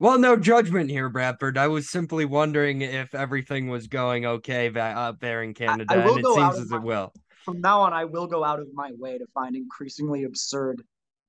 Well, 0.00 0.18
no 0.18 0.36
judgment 0.36 0.90
here, 0.90 1.08
Bradford. 1.08 1.58
I 1.58 1.66
was 1.66 1.90
simply 1.90 2.24
wondering 2.24 2.82
if 2.82 3.16
everything 3.16 3.68
was 3.68 3.88
going 3.88 4.24
okay 4.26 4.72
out 4.78 5.18
there 5.20 5.42
in 5.42 5.54
Canada, 5.54 5.92
I, 5.92 5.96
I 5.96 6.08
and 6.08 6.18
it 6.20 6.24
seems 6.24 6.58
as 6.58 6.70
my, 6.70 6.76
it 6.76 6.82
will. 6.84 7.12
From 7.44 7.60
now 7.60 7.80
on, 7.80 7.92
I 7.92 8.04
will 8.04 8.28
go 8.28 8.44
out 8.44 8.60
of 8.60 8.68
my 8.72 8.92
way 8.96 9.18
to 9.18 9.26
find 9.34 9.56
increasingly 9.56 10.22
absurd 10.22 10.82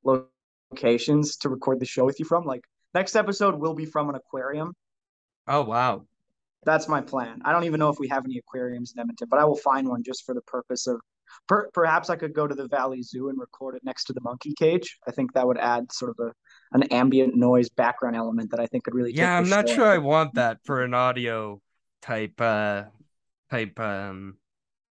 locations 0.03 0.38
to 0.76 1.50
record 1.50 1.80
the 1.80 1.86
show 1.86 2.06
with 2.06 2.20
you 2.20 2.26
from. 2.26 2.46
Like 2.46 2.64
next 2.94 3.16
episode 3.16 3.60
will 3.60 3.74
be 3.74 3.86
from 3.86 4.10
an 4.10 4.16
aquarium. 4.16 4.74
Oh 5.48 5.64
wow. 5.64 6.06
That's 6.66 6.88
my 6.88 7.02
plan. 7.02 7.42
I 7.46 7.52
don't 7.52 7.64
even 7.64 7.80
know 7.80 7.90
if 7.90 8.00
we 8.00 8.10
have 8.10 8.26
any 8.26 8.38
aquariums 8.38 8.94
in 8.94 9.00
Edmonton, 9.00 9.28
but 9.30 9.40
I 9.40 9.46
will 9.46 9.56
find 9.56 9.88
one 9.88 10.04
just 10.04 10.26
for 10.26 10.36
the 10.36 10.42
purpose 10.42 10.88
of 10.88 11.00
per, 11.48 11.70
perhaps 11.72 12.10
I 12.10 12.18
could 12.18 12.34
go 12.34 12.48
to 12.48 12.54
the 12.56 12.68
Valley 12.68 13.02
Zoo 13.02 13.30
and 13.30 13.40
record 13.40 13.76
it 13.76 13.84
next 13.84 14.06
to 14.06 14.14
the 14.14 14.22
monkey 14.22 14.54
cage. 14.54 14.98
I 15.08 15.12
think 15.12 15.34
that 15.34 15.48
would 15.48 15.58
add 15.58 15.92
sort 15.92 16.12
of 16.12 16.28
a 16.28 16.34
an 16.72 16.84
ambient 16.84 17.36
noise 17.36 17.70
background 17.70 18.16
element 18.16 18.52
that 18.52 18.60
I 18.60 18.68
think 18.68 18.84
could 18.84 18.94
really 18.94 19.14
Yeah, 19.14 19.38
I'm 19.38 19.50
not 19.50 19.70
sure 19.70 19.88
I 19.88 19.98
want 19.98 20.36
that 20.36 20.60
for 20.66 20.84
an 20.84 20.94
audio 20.94 21.62
type 22.02 22.40
uh 22.40 22.84
type 23.50 23.80
um 23.80 24.38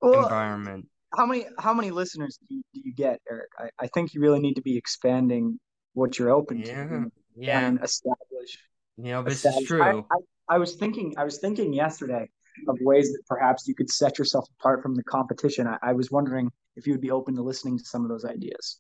well, 0.02 0.24
environment 0.24 0.88
how 1.16 1.26
many 1.26 1.46
how 1.60 1.74
many 1.74 1.92
listeners 1.92 2.38
do 2.48 2.56
you, 2.56 2.62
do 2.74 2.82
you 2.84 2.94
get, 2.94 3.20
Eric? 3.30 3.50
I, 3.58 3.70
I 3.80 3.88
think 3.88 4.14
you 4.14 4.22
really 4.22 4.40
need 4.40 4.56
to 4.56 4.62
be 4.62 4.78
expanding 4.78 5.60
what 5.94 6.18
you're 6.18 6.30
open 6.30 6.60
yeah, 6.60 6.88
to. 6.88 7.12
Yeah. 7.36 7.60
And 7.60 7.80
establish. 7.84 8.58
You 8.98 9.12
know, 9.12 9.24
this 9.24 9.36
establish. 9.36 9.64
is 9.64 9.68
true. 9.68 9.84
I, 9.84 9.98
I, 10.00 10.56
I 10.56 10.58
was 10.58 10.76
thinking 10.76 11.14
I 11.18 11.24
was 11.24 11.40
thinking 11.40 11.74
yesterday 11.74 12.30
of 12.68 12.78
ways 12.82 13.12
that 13.12 13.22
perhaps 13.28 13.68
you 13.68 13.76
could 13.76 13.90
set 13.90 14.20
yourself 14.20 14.48
apart 14.60 14.82
from 14.82 14.96
the 14.96 15.04
competition. 15.04 15.68
I, 15.68 15.78
I 15.82 15.94
was 15.94 16.12
wondering 16.12 16.50
if 16.76 16.88
you 16.88 16.94
would 16.94 17.02
be 17.02 17.12
open 17.12 17.36
to 17.36 17.42
listening 17.42 17.78
to 17.78 17.84
some 17.84 18.04
of 18.04 18.10
those 18.10 18.26
ideas. 18.26 18.80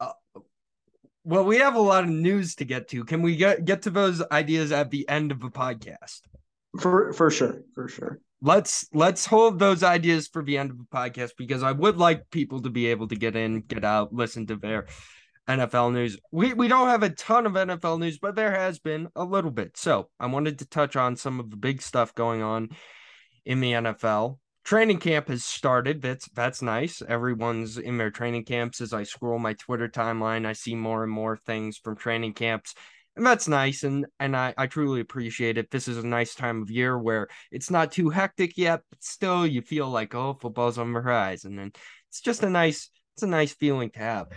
Uh, 0.00 0.12
well, 1.24 1.44
we 1.44 1.58
have 1.58 1.74
a 1.74 1.80
lot 1.80 2.04
of 2.04 2.10
news 2.10 2.54
to 2.56 2.64
get 2.64 2.88
to. 2.88 3.04
Can 3.04 3.22
we 3.22 3.36
get 3.36 3.64
get 3.64 3.82
to 3.82 3.90
those 3.90 4.22
ideas 4.30 4.72
at 4.72 4.90
the 4.90 5.08
end 5.08 5.32
of 5.32 5.40
the 5.40 5.50
podcast? 5.50 6.20
For 6.80 7.12
for 7.12 7.30
sure, 7.30 7.62
for 7.74 7.88
sure 7.88 8.20
let's 8.40 8.86
let's 8.92 9.26
hold 9.26 9.58
those 9.58 9.82
ideas 9.82 10.28
for 10.28 10.42
the 10.42 10.58
end 10.58 10.70
of 10.70 10.78
the 10.78 10.84
podcast 10.84 11.32
because 11.36 11.62
I 11.62 11.72
would 11.72 11.96
like 11.96 12.30
people 12.30 12.62
to 12.62 12.70
be 12.70 12.86
able 12.86 13.08
to 13.08 13.16
get 13.16 13.36
in, 13.36 13.60
get 13.62 13.84
out, 13.84 14.12
listen 14.12 14.46
to 14.46 14.56
their 14.56 14.86
NFL 15.48 15.92
news. 15.92 16.18
We 16.30 16.52
we 16.52 16.68
don't 16.68 16.88
have 16.88 17.02
a 17.02 17.10
ton 17.10 17.46
of 17.46 17.52
NFL 17.52 17.98
news, 17.98 18.18
but 18.18 18.36
there 18.36 18.52
has 18.52 18.78
been 18.78 19.08
a 19.16 19.24
little 19.24 19.50
bit. 19.50 19.76
So 19.76 20.08
I 20.20 20.26
wanted 20.26 20.58
to 20.58 20.66
touch 20.66 20.94
on 20.94 21.16
some 21.16 21.40
of 21.40 21.50
the 21.50 21.56
big 21.56 21.82
stuff 21.82 22.14
going 22.14 22.42
on 22.42 22.68
in 23.44 23.60
the 23.60 23.72
NFL. 23.72 24.38
Training 24.64 24.98
camp 24.98 25.28
has 25.28 25.44
started. 25.44 26.02
That's 26.02 26.28
that's 26.30 26.60
nice. 26.60 27.00
Everyone's 27.00 27.78
in 27.78 27.96
their 27.96 28.10
training 28.10 28.44
camps. 28.44 28.82
As 28.82 28.92
I 28.92 29.04
scroll 29.04 29.38
my 29.38 29.54
Twitter 29.54 29.88
timeline, 29.88 30.44
I 30.46 30.52
see 30.52 30.74
more 30.74 31.02
and 31.02 31.10
more 31.10 31.38
things 31.38 31.78
from 31.78 31.96
training 31.96 32.34
camps. 32.34 32.74
And 33.18 33.26
that's 33.26 33.48
nice 33.48 33.82
and 33.82 34.06
and 34.20 34.36
I, 34.36 34.54
I 34.56 34.68
truly 34.68 35.00
appreciate 35.00 35.58
it. 35.58 35.72
This 35.72 35.88
is 35.88 35.98
a 35.98 36.06
nice 36.06 36.36
time 36.36 36.62
of 36.62 36.70
year 36.70 36.96
where 36.96 37.26
it's 37.50 37.68
not 37.68 37.90
too 37.90 38.10
hectic 38.10 38.56
yet, 38.56 38.82
but 38.88 39.02
still 39.02 39.44
you 39.44 39.60
feel 39.60 39.90
like, 39.90 40.14
oh, 40.14 40.34
football's 40.40 40.78
on 40.78 40.92
the 40.92 41.00
horizon. 41.00 41.58
And 41.58 41.76
it's 42.10 42.20
just 42.20 42.44
a 42.44 42.48
nice, 42.48 42.88
it's 43.16 43.24
a 43.24 43.26
nice 43.26 43.52
feeling 43.52 43.90
to 43.90 43.98
have. 43.98 44.28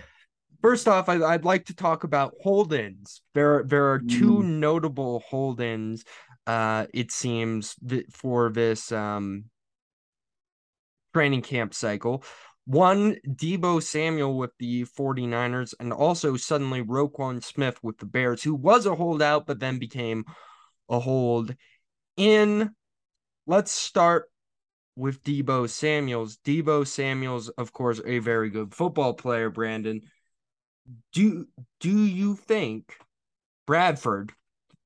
First 0.63 0.87
off, 0.87 1.09
I, 1.09 1.17
would 1.17 1.45
like 1.45 1.65
to 1.65 1.75
talk 1.75 2.03
about 2.03 2.33
hold-ins. 2.41 3.21
There, 3.35 3.63
there 3.63 3.91
are 3.91 3.99
two 3.99 4.39
mm. 4.39 4.45
notable 4.45 5.23
hold-ins. 5.29 6.03
Uh, 6.47 6.87
it 6.91 7.11
seems 7.11 7.75
for 8.11 8.49
this 8.49 8.91
um 8.91 9.45
training 11.13 11.43
camp 11.43 11.75
cycle. 11.75 12.23
One, 12.65 13.17
Deebo 13.27 13.81
Samuel 13.81 14.37
with 14.37 14.51
the 14.59 14.83
49ers, 14.83 15.73
and 15.79 15.91
also 15.91 16.37
suddenly 16.37 16.81
Roquan 16.81 17.43
Smith 17.43 17.83
with 17.83 17.97
the 17.97 18.05
Bears, 18.05 18.43
who 18.43 18.55
was 18.55 18.85
a 18.85 18.95
holdout 18.95 19.45
but 19.47 19.59
then 19.59 19.79
became 19.79 20.25
a 20.89 20.99
hold 20.99 21.55
in. 22.17 22.71
Let's 23.47 23.71
start 23.71 24.29
with 24.95 25.23
Deebo 25.23 25.69
Samuels. 25.69 26.37
Deebo 26.45 26.85
Samuels, 26.85 27.49
of 27.49 27.73
course, 27.73 27.99
a 28.05 28.19
very 28.19 28.49
good 28.49 28.73
football 28.73 29.13
player, 29.13 29.49
Brandon. 29.49 30.01
Do 31.13 31.47
do 31.79 32.05
you 32.05 32.35
think 32.35 32.95
Bradford 33.65 34.33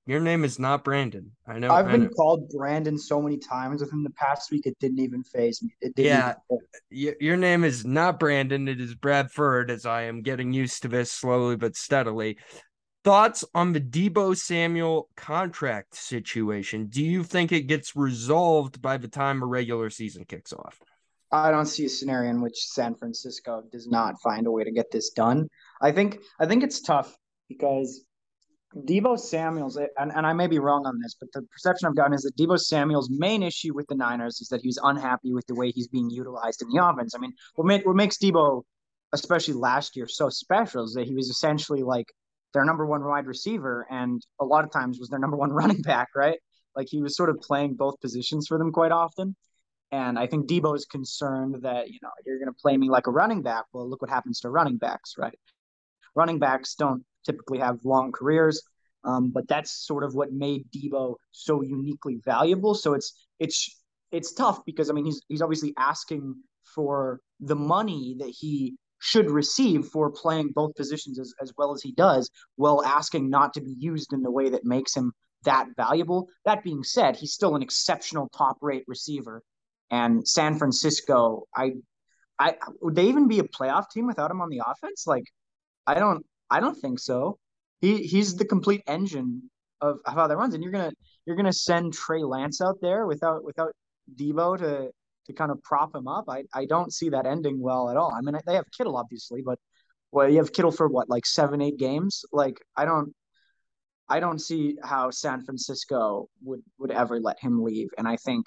your 0.06 0.20
name 0.20 0.44
is 0.44 0.60
not 0.60 0.84
Brandon. 0.84 1.32
I 1.48 1.60
know. 1.60 1.72
I've 1.72 1.88
I 1.88 1.92
been 1.92 2.04
know. 2.04 2.10
called 2.10 2.50
Brandon 2.50 2.98
so 2.98 3.22
many 3.22 3.38
times 3.38 3.82
within 3.82 4.04
the 4.04 4.12
past 4.12 4.52
week. 4.52 4.66
It 4.66 4.78
didn't 4.80 5.00
even 5.00 5.24
phase 5.24 5.64
me. 5.64 5.92
yeah, 5.98 6.34
your 6.90 7.38
name 7.38 7.64
is 7.64 7.86
not 7.86 8.20
Brandon. 8.20 8.68
It 8.68 8.80
is 8.80 8.94
Bradford. 8.94 9.72
As 9.72 9.86
I 9.86 10.04
am 10.04 10.22
getting 10.22 10.54
used 10.54 10.84
to 10.84 10.88
this 10.88 11.12
slowly 11.12 11.56
but 11.56 11.76
steadily. 11.76 12.38
Thoughts 13.04 13.46
on 13.54 13.72
the 13.72 13.80
Deebo 13.80 14.36
Samuel 14.36 15.10
contract 15.16 15.96
situation? 15.96 16.88
Do 16.88 17.04
you 17.04 17.24
think 17.24 17.52
it 17.52 17.68
gets 17.68 17.96
resolved 17.96 18.82
by 18.82 18.98
the 18.98 19.08
time 19.08 19.44
a 19.44 19.46
regular 19.46 19.92
season 19.92 20.26
kicks 20.26 20.52
off? 20.52 20.80
I 21.32 21.52
don't 21.52 21.68
see 21.68 21.86
a 21.86 21.90
scenario 21.90 22.32
in 22.32 22.42
which 22.42 22.58
San 22.58 22.96
Francisco 22.96 23.64
does 23.72 23.88
not 23.88 24.16
find 24.24 24.48
a 24.48 24.52
way 24.52 24.64
to 24.64 24.72
get 24.72 24.90
this 24.92 25.12
done. 25.12 25.50
I 25.82 25.92
think 25.92 26.20
I 26.40 26.46
think 26.46 26.64
it's 26.64 26.82
tough 26.82 27.16
because 27.48 28.04
Deebo 28.76 29.18
Samuel's, 29.18 29.78
and, 29.78 30.12
and 30.12 30.28
I 30.28 30.34
may 30.34 30.48
be 30.48 30.60
wrong 30.60 30.86
on 30.86 31.00
this, 31.00 31.16
but 31.18 31.32
the 31.32 31.44
perception 31.44 31.88
I've 31.88 31.96
gotten 31.96 32.14
is 32.14 32.24
that 32.24 32.36
Deebo 32.36 32.60
Samuel's 32.60 33.10
main 33.10 33.42
issue 33.42 33.74
with 33.74 33.88
the 33.88 33.96
Niners 33.96 34.42
is 34.42 34.50
that 34.50 34.62
he's 34.62 34.78
unhappy 34.84 35.34
with 35.34 35.46
the 35.48 35.56
way 35.56 35.72
he's 35.72 35.88
being 35.88 36.10
utilized 36.10 36.62
in 36.62 36.70
the 36.70 36.86
offense. 36.86 37.16
I 37.16 37.20
mean, 37.20 37.34
what, 37.56 37.66
made, 37.66 37.86
what 37.86 37.96
makes 37.96 38.18
Deebo, 38.18 38.64
especially 39.14 39.54
last 39.54 39.96
year, 39.96 40.08
so 40.08 40.30
special 40.30 40.84
is 40.84 40.94
that 40.94 41.08
he 41.08 41.16
was 41.16 41.30
essentially 41.30 41.84
like 41.84 42.08
their 42.54 42.66
number 42.66 42.86
one 42.86 43.04
wide 43.04 43.28
receiver 43.28 43.88
and 43.90 44.22
a 44.42 44.46
lot 44.46 44.66
of 44.66 44.72
times 44.72 45.00
was 45.00 45.10
their 45.10 45.20
number 45.20 45.38
one 45.38 45.52
running 45.54 45.82
back, 45.82 46.10
right? 46.14 46.40
Like 46.76 46.88
he 46.90 47.02
was 47.02 47.16
sort 47.16 47.30
of 47.30 47.40
playing 47.40 47.76
both 47.76 48.00
positions 48.02 48.48
for 48.48 48.58
them 48.58 48.74
quite 48.74 48.92
often. 48.92 49.38
And 49.92 50.20
I 50.20 50.28
think 50.28 50.50
Deebo 50.50 50.76
is 50.76 50.86
concerned 50.86 51.62
that, 51.62 51.90
you 51.90 52.00
know, 52.02 52.10
you're 52.26 52.40
going 52.40 52.54
to 52.54 52.62
play 52.62 52.76
me 52.76 52.90
like 52.90 53.08
a 53.08 53.12
running 53.12 53.42
back. 53.42 53.64
Well, 53.72 53.90
look 53.90 54.02
what 54.02 54.10
happens 54.10 54.42
to 54.42 54.50
running 54.50 54.78
backs, 54.78 55.14
right? 55.18 55.40
Running 56.16 56.40
backs 56.40 56.76
don't 56.76 57.06
typically 57.26 57.60
have 57.60 57.84
long 57.84 58.12
careers. 58.12 58.62
Um, 59.04 59.32
but 59.32 59.48
that's 59.48 59.86
sort 59.86 60.04
of 60.04 60.16
what 60.16 60.34
made 60.34 60.66
Deebo 60.72 61.16
so 61.32 61.62
uniquely 61.62 62.20
valuable. 62.26 62.74
So 62.74 62.94
it's 62.94 63.14
it's 63.40 63.84
it's 64.12 64.34
tough 64.34 64.66
because 64.66 64.90
I 64.90 64.94
mean 64.94 65.06
he's 65.06 65.22
he's 65.28 65.42
obviously 65.42 65.74
asking 65.78 66.36
for 66.74 67.20
the 67.40 67.56
money 67.56 68.16
that 68.20 68.30
he 68.30 68.76
should 69.00 69.30
receive 69.30 69.86
for 69.86 70.10
playing 70.10 70.52
both 70.56 70.74
positions 70.76 71.20
as, 71.20 71.34
as 71.40 71.54
well 71.58 71.74
as 71.74 71.82
he 71.82 71.92
does, 71.92 72.30
while 72.56 72.84
asking 72.84 73.30
not 73.30 73.54
to 73.54 73.62
be 73.62 73.76
used 73.78 74.14
in 74.14 74.24
the 74.24 74.32
way 74.32 74.50
that 74.50 74.66
makes 74.66 74.96
him 74.96 75.12
that 75.44 75.68
valuable. 75.78 76.28
That 76.46 76.64
being 76.64 76.84
said, 76.84 77.16
he's 77.16 77.34
still 77.34 77.56
an 77.56 77.62
exceptional 77.62 78.30
top 78.36 78.58
rate 78.62 78.84
receiver. 78.88 79.44
And 79.92 80.28
San 80.28 80.58
Francisco, 80.58 81.44
I 81.56 81.74
I 82.40 82.56
would 82.82 82.96
they 82.96 83.08
even 83.08 83.28
be 83.28 83.40
a 83.40 83.44
playoff 83.44 83.90
team 83.92 84.08
without 84.08 84.32
him 84.32 84.42
on 84.42 84.50
the 84.50 84.62
offense? 84.66 85.06
Like 85.06 85.26
I 85.86 85.96
don't 85.96 86.26
I 86.50 86.60
don't 86.60 86.76
think 86.76 87.00
so. 87.00 87.38
He 87.82 88.04
he's 88.04 88.36
the 88.36 88.46
complete 88.46 88.82
engine 88.88 89.50
of 89.82 89.98
how 90.06 90.28
that 90.28 90.38
runs, 90.38 90.54
and 90.54 90.64
you're 90.64 90.72
gonna 90.72 90.92
you're 91.26 91.36
gonna 91.36 91.54
send 91.54 91.94
Trey 91.94 92.24
Lance 92.24 92.62
out 92.62 92.78
there 92.82 93.06
without 93.06 93.44
without 93.44 93.74
Deebo 94.16 94.58
to 94.60 94.92
to 95.28 95.34
kind 95.34 95.52
of 95.52 95.62
prop 95.64 95.96
him 95.96 96.08
up. 96.08 96.26
I 96.30 96.44
I 96.54 96.66
don't 96.66 96.94
see 96.94 97.10
that 97.10 97.26
ending 97.26 97.60
well 97.60 97.90
at 97.90 97.98
all. 97.98 98.14
I 98.14 98.22
mean, 98.22 98.38
they 98.46 98.56
have 98.56 98.66
Kittle 98.78 98.98
obviously, 98.98 99.42
but 99.42 99.60
well, 100.12 100.30
you 100.30 100.38
have 100.38 100.54
Kittle 100.54 100.72
for 100.72 100.88
what 100.88 101.10
like 101.10 101.26
seven 101.26 101.62
eight 101.62 101.78
games. 101.78 102.24
Like 102.32 102.58
I 102.78 102.86
don't 102.86 103.14
I 104.08 104.20
don't 104.20 104.40
see 104.40 104.78
how 104.84 105.10
San 105.10 105.42
Francisco 105.44 106.30
would 106.44 106.62
would 106.80 106.92
ever 106.92 107.20
let 107.20 107.40
him 107.40 107.64
leave, 107.64 107.90
and 107.98 108.08
I 108.08 108.18
think 108.18 108.46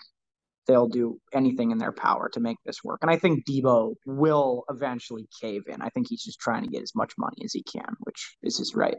they'll 0.68 0.88
do 0.88 1.18
anything 1.32 1.72
in 1.72 1.78
their 1.78 1.92
power 1.92 2.28
to 2.28 2.40
make 2.40 2.58
this 2.64 2.84
work. 2.84 3.00
And 3.02 3.10
I 3.10 3.16
think 3.16 3.46
Deebo 3.46 3.94
will 4.06 4.64
eventually 4.68 5.26
cave 5.40 5.62
in. 5.66 5.80
I 5.80 5.88
think 5.88 6.06
he's 6.08 6.22
just 6.22 6.38
trying 6.38 6.62
to 6.62 6.68
get 6.68 6.82
as 6.82 6.94
much 6.94 7.14
money 7.18 7.38
as 7.44 7.52
he 7.52 7.62
can, 7.62 7.96
which 8.00 8.36
is 8.42 8.58
his 8.58 8.74
right. 8.74 8.98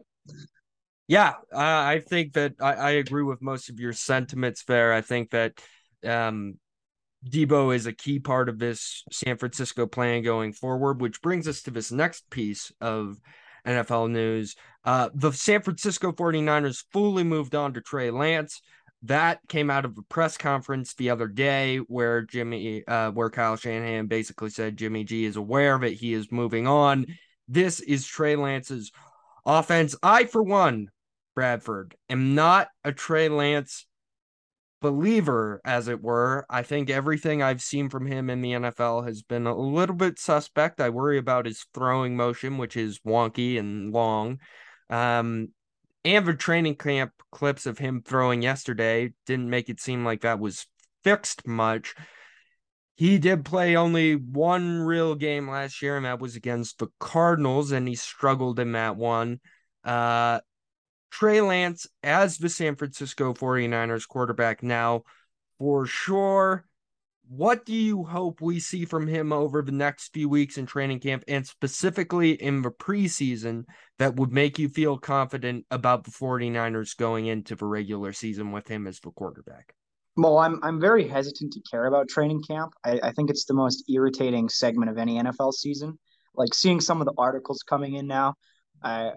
Yeah, 1.07 1.33
I 1.55 1.99
think 1.99 2.33
that 2.33 2.55
I, 2.59 2.73
I 2.73 2.89
agree 2.91 3.23
with 3.23 3.41
most 3.41 3.69
of 3.69 3.79
your 3.79 3.93
sentiments 3.93 4.63
there. 4.65 4.91
I 4.93 5.01
think 5.01 5.29
that 5.29 5.53
um, 6.05 6.55
Deebo 7.27 7.73
is 7.73 7.85
a 7.85 7.93
key 7.93 8.19
part 8.19 8.49
of 8.49 8.59
this 8.59 9.03
San 9.11 9.37
Francisco 9.37 9.85
plan 9.85 10.23
going 10.23 10.53
forward, 10.53 11.01
which 11.01 11.21
brings 11.21 11.47
us 11.47 11.61
to 11.63 11.71
this 11.71 11.91
next 11.91 12.29
piece 12.29 12.71
of 12.81 13.17
NFL 13.65 14.09
news. 14.11 14.55
Uh, 14.83 15.09
the 15.13 15.31
San 15.31 15.61
Francisco 15.61 16.11
49ers 16.11 16.83
fully 16.91 17.23
moved 17.23 17.55
on 17.55 17.73
to 17.73 17.81
Trey 17.81 18.11
Lance 18.11 18.61
that 19.03 19.39
came 19.47 19.69
out 19.69 19.85
of 19.85 19.97
a 19.97 20.01
press 20.03 20.37
conference 20.37 20.93
the 20.93 21.09
other 21.09 21.27
day 21.27 21.77
where 21.77 22.21
Jimmy, 22.21 22.85
uh, 22.85 23.11
where 23.11 23.29
Kyle 23.29 23.55
Shanahan 23.55 24.07
basically 24.07 24.49
said 24.49 24.77
Jimmy 24.77 25.03
G 25.03 25.25
is 25.25 25.37
aware 25.37 25.75
of 25.75 25.83
it. 25.83 25.93
He 25.93 26.13
is 26.13 26.31
moving 26.31 26.67
on. 26.67 27.05
This 27.47 27.79
is 27.79 28.05
Trey 28.05 28.35
Lance's 28.35 28.91
offense. 29.45 29.95
I, 30.03 30.25
for 30.25 30.43
one, 30.43 30.89
Bradford, 31.33 31.95
am 32.09 32.35
not 32.35 32.67
a 32.83 32.91
Trey 32.91 33.29
Lance 33.29 33.85
believer, 34.81 35.61
as 35.63 35.87
it 35.87 36.01
were. 36.01 36.45
I 36.49 36.63
think 36.63 36.89
everything 36.89 37.41
I've 37.41 37.61
seen 37.61 37.89
from 37.89 38.05
him 38.05 38.29
in 38.29 38.41
the 38.41 38.53
NFL 38.53 39.05
has 39.05 39.21
been 39.21 39.47
a 39.47 39.57
little 39.57 39.95
bit 39.95 40.19
suspect. 40.19 40.81
I 40.81 40.89
worry 40.89 41.17
about 41.17 41.45
his 41.45 41.65
throwing 41.73 42.15
motion, 42.15 42.57
which 42.57 42.77
is 42.77 42.99
wonky 42.99 43.59
and 43.59 43.93
long. 43.93 44.39
Um, 44.89 45.49
and 46.05 46.25
the 46.25 46.33
training 46.33 46.75
camp 46.75 47.11
clips 47.31 47.65
of 47.65 47.77
him 47.77 48.01
throwing 48.01 48.41
yesterday 48.41 49.13
didn't 49.25 49.49
make 49.49 49.69
it 49.69 49.79
seem 49.79 50.05
like 50.05 50.21
that 50.21 50.39
was 50.39 50.65
fixed 51.03 51.47
much. 51.47 51.95
He 52.95 53.17
did 53.17 53.45
play 53.45 53.75
only 53.75 54.15
one 54.15 54.81
real 54.81 55.15
game 55.15 55.49
last 55.49 55.81
year, 55.81 55.95
and 55.95 56.05
that 56.05 56.19
was 56.19 56.35
against 56.35 56.79
the 56.79 56.87
Cardinals, 56.99 57.71
and 57.71 57.87
he 57.87 57.95
struggled 57.95 58.59
in 58.59 58.73
that 58.73 58.97
one. 58.97 59.39
Uh, 59.83 60.41
Trey 61.09 61.41
Lance, 61.41 61.87
as 62.03 62.37
the 62.37 62.49
San 62.49 62.75
Francisco 62.75 63.33
49ers 63.33 64.07
quarterback 64.07 64.61
now, 64.61 65.03
for 65.57 65.85
sure 65.85 66.65
what 67.29 67.63
do 67.63 67.73
you 67.73 68.03
hope 68.03 68.41
we 68.41 68.59
see 68.59 68.85
from 68.85 69.05
him 69.05 69.31
over 69.31 69.61
the 69.61 69.71
next 69.71 70.11
few 70.13 70.27
weeks 70.27 70.57
in 70.57 70.65
training 70.65 70.99
camp 70.99 71.23
and 71.27 71.45
specifically 71.45 72.31
in 72.31 72.63
the 72.63 72.71
preseason 72.71 73.65
that 73.99 74.15
would 74.15 74.31
make 74.31 74.57
you 74.57 74.67
feel 74.67 74.97
confident 74.97 75.63
about 75.69 76.03
the 76.03 76.11
49ers 76.11 76.97
going 76.97 77.27
into 77.27 77.55
the 77.55 77.67
regular 77.67 78.13
season 78.13 78.51
with 78.51 78.67
him 78.67 78.87
as 78.87 78.99
the 78.99 79.11
quarterback? 79.11 79.75
Well, 80.17 80.39
I'm 80.39 80.59
I'm 80.63 80.81
very 80.81 81.07
hesitant 81.07 81.53
to 81.53 81.61
care 81.69 81.85
about 81.85 82.09
training 82.09 82.41
camp. 82.41 82.73
I, 82.83 82.99
I 83.03 83.11
think 83.11 83.29
it's 83.29 83.45
the 83.45 83.53
most 83.53 83.83
irritating 83.87 84.49
segment 84.49 84.89
of 84.89 84.97
any 84.97 85.21
NFL 85.21 85.53
season. 85.53 85.99
Like 86.33 86.55
seeing 86.55 86.81
some 86.81 86.99
of 86.99 87.05
the 87.05 87.13
articles 87.15 87.61
coming 87.61 87.93
in 87.93 88.07
now, 88.07 88.33
uh, 88.81 89.11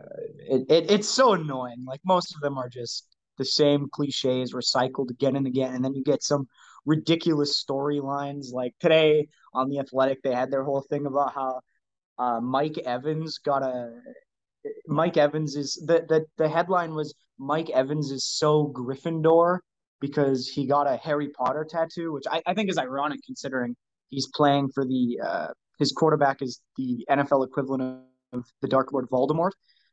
it, 0.50 0.66
it 0.69 0.90
it's 0.90 1.09
so 1.09 1.33
annoying. 1.33 1.85
Like 1.87 2.00
most 2.04 2.35
of 2.35 2.42
them 2.42 2.59
are 2.59 2.69
just 2.69 3.07
the 3.38 3.45
same 3.47 3.88
cliches 3.90 4.52
recycled 4.52 5.11
again 5.11 5.35
and 5.35 5.47
again, 5.47 5.75
and 5.75 5.83
then 5.83 5.95
you 5.95 6.04
get 6.04 6.23
some 6.23 6.47
ridiculous 6.87 7.62
storylines. 7.65 8.53
Like 8.53 8.75
today 8.81 9.29
on 9.55 9.69
the 9.69 9.79
Athletic, 9.79 10.23
they 10.23 10.35
had 10.35 10.51
their 10.51 10.65
whole 10.65 10.83
thing 10.83 11.07
about 11.07 11.35
how 11.35 11.61
uh, 12.19 12.41
Mike 12.41 12.79
Evans 12.79 13.39
got 13.39 13.62
a 13.62 13.93
Mike 14.87 15.17
Evans 15.17 15.57
is 15.57 15.75
the, 15.87 16.05
the 16.09 16.25
the 16.39 16.49
headline 16.49 16.95
was 16.95 17.15
Mike 17.39 17.71
Evans 17.71 18.11
is 18.11 18.25
so 18.25 18.73
Gryffindor 18.75 19.59
because 20.01 20.49
he 20.49 20.67
got 20.67 20.87
a 20.87 20.97
Harry 20.97 21.29
Potter 21.29 21.67
tattoo, 21.69 22.12
which 22.12 22.25
I, 22.31 22.43
I 22.47 22.55
think 22.55 22.71
is 22.71 22.79
ironic 22.79 23.21
considering 23.25 23.77
he's 24.11 24.29
playing 24.35 24.71
for 24.75 24.85
the 24.85 25.21
uh, 25.25 25.49
his 25.79 25.93
quarterback 25.93 26.43
is 26.43 26.61
the 26.77 27.05
NFL 27.11 27.47
equivalent 27.47 28.05
of 28.33 28.45
the 28.61 28.69
Dark 28.69 28.93
Lord 28.93 29.09
Voldemort. 29.11 29.51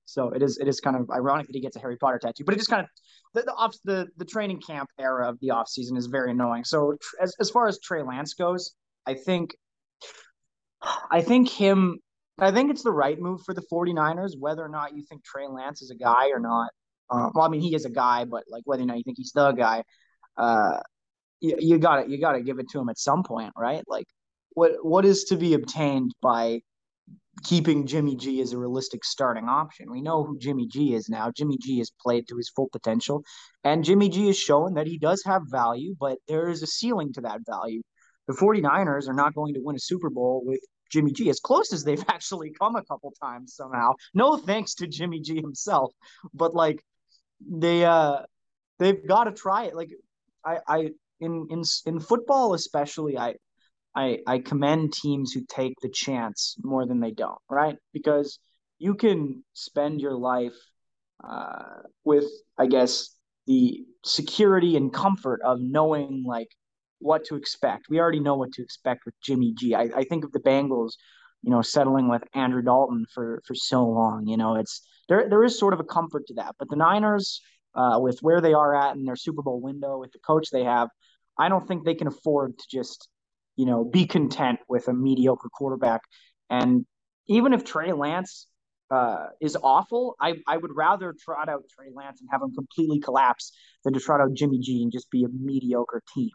So 0.09 0.29
it 0.29 0.41
is 0.41 0.57
it 0.57 0.67
is 0.67 0.79
kind 0.79 0.95
of 0.95 1.09
ironic 1.11 1.47
that 1.47 1.55
he 1.55 1.61
gets 1.61 1.75
a 1.75 1.79
Harry 1.79 1.97
Potter 1.97 2.19
tattoo, 2.19 2.43
but 2.43 2.53
it 2.53 2.57
just 2.57 2.69
kind 2.69 2.83
of 2.83 2.89
the 3.33 3.43
the 3.43 3.53
off 3.53 3.75
the, 3.83 4.07
the 4.17 4.25
training 4.25 4.61
camp 4.61 4.89
era 4.99 5.29
of 5.29 5.39
the 5.39 5.51
off 5.51 5.67
season 5.67 5.97
is 5.97 6.07
very 6.07 6.31
annoying. 6.31 6.63
So 6.63 6.95
as 7.21 7.33
as 7.39 7.49
far 7.49 7.67
as 7.67 7.79
Trey 7.79 8.01
Lance 8.01 8.33
goes, 8.33 8.73
I 9.05 9.13
think 9.13 9.55
I 11.11 11.21
think 11.21 11.49
him 11.49 11.99
I 12.39 12.51
think 12.51 12.71
it's 12.71 12.83
the 12.83 12.91
right 12.91 13.19
move 13.19 13.41
for 13.45 13.53
the 13.53 13.63
49ers, 13.71 14.31
whether 14.39 14.63
or 14.63 14.69
not 14.69 14.95
you 14.95 15.03
think 15.03 15.23
Trey 15.23 15.47
Lance 15.47 15.81
is 15.81 15.91
a 15.91 15.95
guy 15.95 16.29
or 16.29 16.39
not. 16.39 16.69
Uh, 17.09 17.29
well, 17.33 17.45
I 17.45 17.49
mean, 17.49 17.61
he 17.61 17.75
is 17.75 17.85
a 17.85 17.89
guy, 17.89 18.25
but 18.25 18.43
like 18.49 18.63
whether 18.65 18.83
or 18.83 18.85
not 18.85 18.97
you 18.97 19.03
think 19.03 19.17
he's 19.17 19.31
the 19.33 19.51
guy, 19.51 19.83
uh, 20.37 20.79
you, 21.39 21.55
you 21.59 21.77
got 21.79 22.03
to 22.03 22.09
you 22.09 22.19
got 22.19 22.33
to 22.33 22.41
give 22.41 22.59
it 22.59 22.69
to 22.69 22.79
him 22.79 22.89
at 22.89 22.97
some 22.97 23.23
point, 23.23 23.51
right? 23.57 23.83
Like, 23.87 24.05
what 24.51 24.73
what 24.81 25.05
is 25.05 25.25
to 25.25 25.37
be 25.37 25.53
obtained 25.53 26.13
by 26.21 26.61
keeping 27.43 27.87
Jimmy 27.87 28.15
G 28.15 28.41
as 28.41 28.53
a 28.53 28.57
realistic 28.57 29.03
starting 29.03 29.45
option? 29.45 29.91
We 29.91 30.01
know 30.01 30.23
who 30.23 30.37
Jimmy 30.37 30.67
G 30.67 30.93
is 30.93 31.09
now. 31.09 31.31
Jimmy 31.31 31.57
G 31.57 31.79
has 31.79 31.91
played 32.01 32.27
to 32.27 32.37
his 32.37 32.49
full 32.49 32.69
potential, 32.71 33.23
and 33.63 33.83
Jimmy 33.83 34.09
G 34.09 34.27
has 34.27 34.37
shown 34.37 34.73
that 34.75 34.87
he 34.87 34.97
does 34.97 35.23
have 35.25 35.43
value, 35.45 35.95
but 35.99 36.17
there 36.27 36.49
is 36.49 36.63
a 36.63 36.67
ceiling 36.67 37.13
to 37.13 37.21
that 37.21 37.41
value. 37.45 37.81
The 38.27 38.33
49ers 38.33 39.07
are 39.07 39.13
not 39.13 39.33
going 39.33 39.53
to 39.55 39.61
win 39.61 39.75
a 39.75 39.79
Super 39.79 40.09
Bowl 40.09 40.43
with 40.45 40.59
Jimmy 40.91 41.11
G, 41.11 41.29
as 41.29 41.39
close 41.39 41.71
as 41.73 41.83
they've 41.83 42.03
actually 42.09 42.51
come 42.51 42.75
a 42.75 42.83
couple 42.83 43.13
times 43.21 43.55
somehow. 43.55 43.93
No 44.13 44.37
thanks 44.37 44.75
to 44.75 44.87
Jimmy 44.87 45.21
G 45.21 45.35
himself, 45.35 45.93
but 46.33 46.53
like 46.53 46.83
they 47.47 47.85
uh 47.85 48.19
they've 48.79 49.07
got 49.07 49.25
to 49.25 49.31
try 49.31 49.65
it. 49.65 49.75
Like 49.75 49.89
I 50.45 50.59
I 50.67 50.89
in 51.19 51.47
in 51.49 51.63
in 51.85 51.99
football 51.99 52.53
especially 52.53 53.17
I 53.17 53.35
I 53.95 54.19
I 54.27 54.39
commend 54.39 54.93
teams 54.93 55.31
who 55.31 55.41
take 55.47 55.73
the 55.81 55.89
chance 55.89 56.55
more 56.63 56.85
than 56.85 56.99
they 56.99 57.11
don't, 57.11 57.39
right? 57.49 57.75
Because 57.93 58.39
you 58.77 58.95
can 58.95 59.43
spend 59.53 60.01
your 60.01 60.15
life 60.15 60.55
uh, 61.23 61.81
with 62.03 62.25
I 62.57 62.67
guess 62.67 63.15
the 63.47 63.83
security 64.05 64.77
and 64.77 64.93
comfort 64.93 65.41
of 65.43 65.59
knowing 65.59 66.23
like 66.25 66.49
what 66.99 67.25
to 67.25 67.35
expect. 67.35 67.87
We 67.89 67.99
already 67.99 68.19
know 68.19 68.35
what 68.35 68.51
to 68.53 68.61
expect 68.61 69.05
with 69.05 69.15
Jimmy 69.21 69.53
G. 69.57 69.73
I, 69.73 69.89
I 69.95 70.03
think 70.03 70.23
of 70.23 70.31
the 70.31 70.39
Bengals, 70.39 70.93
you 71.41 71.49
know, 71.51 71.61
settling 71.61 72.09
with 72.09 72.23
Andrew 72.33 72.61
Dalton 72.61 73.05
for 73.13 73.41
for 73.45 73.55
so 73.55 73.85
long. 73.85 74.27
You 74.27 74.37
know, 74.37 74.55
it's 74.55 74.81
there 75.07 75.27
there 75.29 75.43
is 75.43 75.57
sort 75.57 75.73
of 75.73 75.79
a 75.79 75.83
comfort 75.85 76.27
to 76.27 76.35
that. 76.35 76.55
But 76.59 76.69
the 76.69 76.75
Niners, 76.75 77.41
uh, 77.75 77.97
with 77.99 78.19
where 78.21 78.41
they 78.41 78.53
are 78.53 78.75
at 78.75 78.95
in 78.95 79.05
their 79.05 79.15
Super 79.15 79.41
Bowl 79.41 79.59
window, 79.59 79.97
with 79.97 80.11
the 80.11 80.19
coach 80.19 80.49
they 80.51 80.63
have, 80.63 80.89
I 81.37 81.49
don't 81.49 81.67
think 81.67 81.83
they 81.85 81.95
can 81.95 82.07
afford 82.07 82.57
to 82.57 82.65
just, 82.69 83.07
you 83.59 83.65
know, 83.65 83.83
be 83.83 84.05
content 84.05 84.59
with 84.67 84.87
a 84.87 84.93
mediocre 84.93 85.49
quarterback. 85.49 86.01
And 86.49 86.85
even 87.27 87.53
if 87.53 87.63
Trey 87.63 87.91
Lance 87.91 88.47
uh, 88.89 89.27
is 89.39 89.57
awful, 89.61 90.15
I, 90.19 90.35
I 90.47 90.57
would 90.57 90.71
rather 90.75 91.13
trot 91.25 91.49
out 91.49 91.63
Trey 91.75 91.89
Lance 91.93 92.21
and 92.21 92.29
have 92.31 92.41
him 92.41 92.53
completely 92.55 92.99
collapse 92.99 93.51
than 93.83 93.93
to 93.93 93.99
trot 93.99 94.21
out 94.21 94.33
Jimmy 94.33 94.59
G 94.59 94.81
and 94.83 94.91
just 94.91 95.11
be 95.11 95.23
a 95.23 95.27
mediocre 95.29 96.01
team 96.15 96.31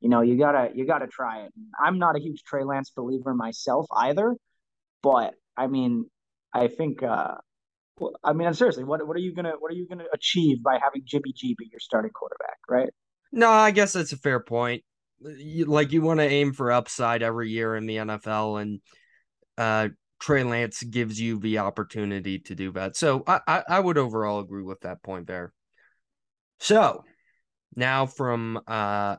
you 0.00 0.08
know, 0.08 0.20
you 0.20 0.38
gotta 0.38 0.70
you 0.74 0.86
gotta 0.86 1.06
try 1.06 1.42
it. 1.42 1.52
I'm 1.82 1.98
not 1.98 2.16
a 2.16 2.20
huge 2.20 2.44
Trey 2.44 2.64
Lance 2.64 2.90
believer 2.94 3.34
myself 3.34 3.86
either, 3.92 4.36
but 5.02 5.34
I 5.56 5.66
mean, 5.66 6.06
I 6.54 6.68
think 6.68 7.02
uh 7.02 7.34
I 8.22 8.32
mean, 8.32 8.52
seriously, 8.54 8.84
what 8.84 9.06
what 9.06 9.16
are 9.16 9.20
you 9.20 9.34
gonna 9.34 9.54
what 9.58 9.72
are 9.72 9.74
you 9.74 9.88
gonna 9.88 10.04
achieve 10.12 10.62
by 10.62 10.78
having 10.82 11.02
Jimmy 11.04 11.32
G 11.34 11.54
be 11.58 11.68
your 11.70 11.80
starting 11.80 12.12
quarterback, 12.12 12.58
right? 12.68 12.90
No, 13.32 13.50
I 13.50 13.72
guess 13.72 13.92
that's 13.92 14.12
a 14.12 14.16
fair 14.16 14.40
point. 14.40 14.84
You, 15.20 15.64
like 15.64 15.92
you 15.92 16.02
want 16.02 16.20
to 16.20 16.26
aim 16.26 16.52
for 16.52 16.70
upside 16.70 17.22
every 17.22 17.50
year 17.50 17.76
in 17.76 17.86
the 17.86 17.96
NFL, 17.96 18.62
and 18.62 18.80
uh, 19.56 19.88
Trey 20.20 20.44
Lance 20.44 20.82
gives 20.82 21.20
you 21.20 21.38
the 21.38 21.58
opportunity 21.58 22.38
to 22.40 22.54
do 22.54 22.72
that. 22.72 22.96
So 22.96 23.24
I, 23.26 23.40
I, 23.46 23.62
I 23.68 23.80
would 23.80 23.98
overall 23.98 24.40
agree 24.40 24.62
with 24.62 24.80
that 24.80 25.02
point 25.02 25.26
there. 25.26 25.52
So 26.60 27.04
now 27.74 28.06
from 28.06 28.60
uh, 28.66 29.16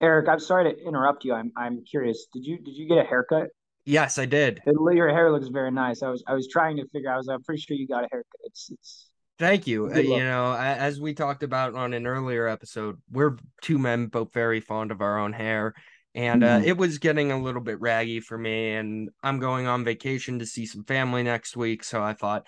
Eric, 0.00 0.28
I'm 0.28 0.40
sorry 0.40 0.72
to 0.72 0.86
interrupt 0.86 1.24
you. 1.24 1.34
I'm 1.34 1.52
I'm 1.56 1.84
curious. 1.84 2.26
Did 2.32 2.44
you 2.44 2.58
did 2.58 2.74
you 2.74 2.88
get 2.88 2.98
a 2.98 3.04
haircut? 3.04 3.48
Yes, 3.84 4.18
I 4.18 4.26
did. 4.26 4.60
It, 4.66 4.74
your 4.94 5.08
hair 5.10 5.32
looks 5.32 5.48
very 5.48 5.70
nice. 5.70 6.02
I 6.02 6.08
was 6.08 6.22
I 6.26 6.34
was 6.34 6.48
trying 6.48 6.76
to 6.76 6.86
figure. 6.88 7.12
I 7.12 7.16
was 7.16 7.28
I'm 7.28 7.42
pretty 7.42 7.60
sure 7.60 7.76
you 7.76 7.86
got 7.86 8.04
a 8.04 8.08
haircut. 8.10 8.40
It's 8.44 8.70
it's. 8.70 9.09
Thank 9.40 9.66
you. 9.66 9.90
Uh, 9.90 9.98
you 9.98 10.18
know, 10.18 10.54
as 10.54 11.00
we 11.00 11.14
talked 11.14 11.42
about 11.42 11.74
on 11.74 11.94
an 11.94 12.06
earlier 12.06 12.46
episode, 12.46 12.98
we're 13.10 13.38
two 13.62 13.78
men 13.78 14.06
both 14.06 14.32
very 14.34 14.60
fond 14.60 14.90
of 14.90 15.00
our 15.00 15.18
own 15.18 15.32
hair, 15.32 15.74
and 16.14 16.44
uh, 16.44 16.58
mm-hmm. 16.58 16.68
it 16.68 16.76
was 16.76 16.98
getting 16.98 17.32
a 17.32 17.42
little 17.42 17.62
bit 17.62 17.80
raggy 17.80 18.20
for 18.20 18.36
me. 18.36 18.74
And 18.74 19.08
I'm 19.22 19.40
going 19.40 19.66
on 19.66 19.82
vacation 19.82 20.40
to 20.40 20.46
see 20.46 20.66
some 20.66 20.84
family 20.84 21.22
next 21.22 21.56
week, 21.56 21.82
so 21.84 22.02
I 22.02 22.12
thought, 22.12 22.46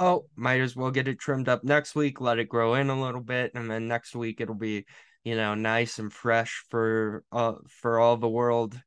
oh, 0.00 0.26
might 0.34 0.60
as 0.60 0.74
well 0.74 0.90
get 0.90 1.06
it 1.06 1.20
trimmed 1.20 1.48
up 1.48 1.62
next 1.62 1.94
week, 1.94 2.20
let 2.20 2.40
it 2.40 2.48
grow 2.48 2.74
in 2.74 2.90
a 2.90 3.00
little 3.00 3.22
bit, 3.22 3.52
and 3.54 3.70
then 3.70 3.86
next 3.86 4.16
week 4.16 4.40
it'll 4.40 4.56
be 4.56 4.84
you 5.24 5.36
know 5.36 5.54
nice 5.54 5.98
and 5.98 6.12
fresh 6.12 6.64
for 6.68 7.24
uh 7.32 7.54
for 7.68 8.00
all 8.00 8.16
the 8.16 8.28
world 8.28 8.78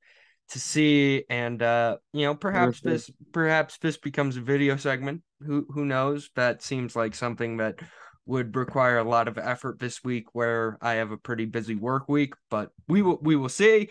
to 0.50 0.60
see 0.60 1.24
and 1.30 1.62
uh 1.62 1.98
you 2.14 2.26
know 2.26 2.36
perhaps 2.36 2.82
this 2.82 3.10
perhaps 3.32 3.78
this 3.80 3.98
becomes 3.98 4.38
a 4.38 4.42
video 4.42 4.76
segment 4.76 5.22
who 5.46 5.66
who 5.70 5.86
knows 5.86 6.30
that 6.36 6.62
seems 6.62 6.96
like 6.96 7.16
something 7.16 7.58
that 7.58 7.80
would 8.26 8.56
require 8.56 8.98
a 8.98 9.04
lot 9.04 9.28
of 9.28 9.38
effort 9.38 9.80
this 9.80 10.04
week 10.04 10.34
where 10.34 10.78
i 10.82 10.94
have 10.94 11.12
a 11.12 11.18
pretty 11.18 11.46
busy 11.46 11.76
work 11.76 12.10
week 12.10 12.34
but 12.50 12.72
we 12.88 13.02
will 13.02 13.20
we 13.22 13.36
will 13.36 13.50
see 13.50 13.90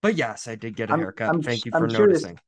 but 0.00 0.14
yes 0.14 0.46
i 0.48 0.54
did 0.54 0.76
get 0.76 0.90
a 0.90 0.96
haircut 0.96 1.28
I'm, 1.28 1.36
I'm, 1.36 1.42
thank 1.42 1.64
you 1.64 1.72
for 1.72 1.84
I'm 1.84 1.92
noticing 1.92 2.36
curious, 2.36 2.40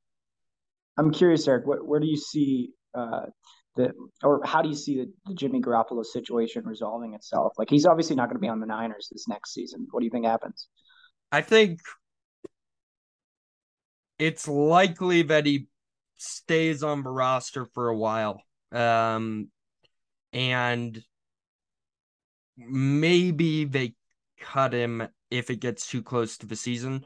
i'm 0.99 1.11
curious 1.11 1.49
eric 1.49 1.67
what, 1.67 1.87
where 1.87 2.01
do 2.01 2.07
you 2.07 2.17
see 2.17 2.71
uh 2.95 3.27
the 3.77 3.93
or 4.23 4.41
how 4.45 4.63
do 4.63 4.69
you 4.69 4.75
see 4.75 4.97
the, 4.97 5.13
the 5.27 5.35
Jimmy 5.35 5.61
Garoppolo 5.61 6.05
situation 6.05 6.65
resolving 6.65 7.15
itself? 7.15 7.53
Like 7.59 7.71
he's 7.71 7.87
obviously 7.87 8.17
not 8.17 8.29
going 8.29 8.37
to 8.37 8.41
be 8.41 8.49
on 8.49 8.59
the 8.59 8.67
Niners 8.67 9.09
this 9.13 9.29
next 9.29 9.53
season. 9.53 9.87
What 9.91 10.01
do 10.01 10.05
you 10.05 10.11
think 10.11 10.25
happens? 10.25 10.69
I 11.31 11.43
think 11.43 11.81
it's 14.19 14.49
likely 14.49 15.23
that 15.23 15.47
he 15.47 15.69
stays 16.17 16.83
on 16.83 17.03
the 17.03 17.11
roster 17.11 17.65
for 17.65 17.89
a 17.89 17.97
while. 17.97 18.43
Um 18.73 19.51
and 20.33 21.03
maybe 22.57 23.65
they 23.65 23.95
cut 24.41 24.73
him 24.73 25.09
if 25.31 25.51
it 25.51 25.61
gets 25.61 25.87
too 25.89 26.03
close 26.03 26.39
to 26.39 26.47
the 26.47 26.57
season. 26.57 27.05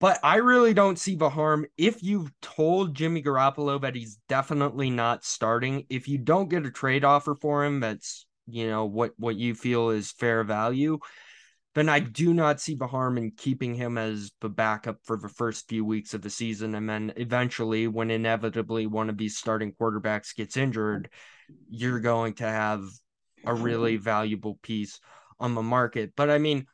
But 0.00 0.18
I 0.24 0.36
really 0.36 0.74
don't 0.74 0.98
see 0.98 1.14
the 1.14 1.30
harm 1.30 1.64
if 1.76 2.02
you've 2.02 2.32
told 2.40 2.94
Jimmy 2.94 3.22
Garoppolo 3.22 3.80
that 3.82 3.94
he's 3.94 4.18
definitely 4.28 4.90
not 4.90 5.24
starting. 5.24 5.86
If 5.88 6.08
you 6.08 6.18
don't 6.18 6.48
get 6.48 6.66
a 6.66 6.72
trade 6.72 7.04
offer 7.04 7.36
for 7.36 7.64
him, 7.64 7.78
that's 7.78 8.26
you 8.48 8.68
know 8.68 8.84
what 8.84 9.12
what 9.16 9.36
you 9.36 9.54
feel 9.54 9.90
is 9.90 10.10
fair 10.10 10.42
value. 10.42 10.98
Then 11.74 11.88
I 11.88 12.00
do 12.00 12.34
not 12.34 12.60
see 12.60 12.74
the 12.74 12.86
harm 12.86 13.16
in 13.16 13.30
keeping 13.30 13.74
him 13.74 13.96
as 13.96 14.30
the 14.40 14.50
backup 14.50 14.98
for 15.04 15.16
the 15.16 15.28
first 15.28 15.68
few 15.68 15.84
weeks 15.84 16.12
of 16.12 16.20
the 16.20 16.28
season, 16.28 16.74
and 16.74 16.88
then 16.88 17.12
eventually, 17.16 17.86
when 17.86 18.10
inevitably 18.10 18.86
one 18.86 19.08
of 19.08 19.16
these 19.16 19.38
starting 19.38 19.72
quarterbacks 19.72 20.36
gets 20.36 20.56
injured, 20.56 21.08
you're 21.70 22.00
going 22.00 22.34
to 22.34 22.44
have 22.44 22.84
a 23.46 23.54
really 23.54 23.96
valuable 23.96 24.58
piece 24.62 25.00
on 25.40 25.54
the 25.54 25.62
market. 25.62 26.12
But 26.14 26.28
I 26.30 26.38
mean, 26.38 26.66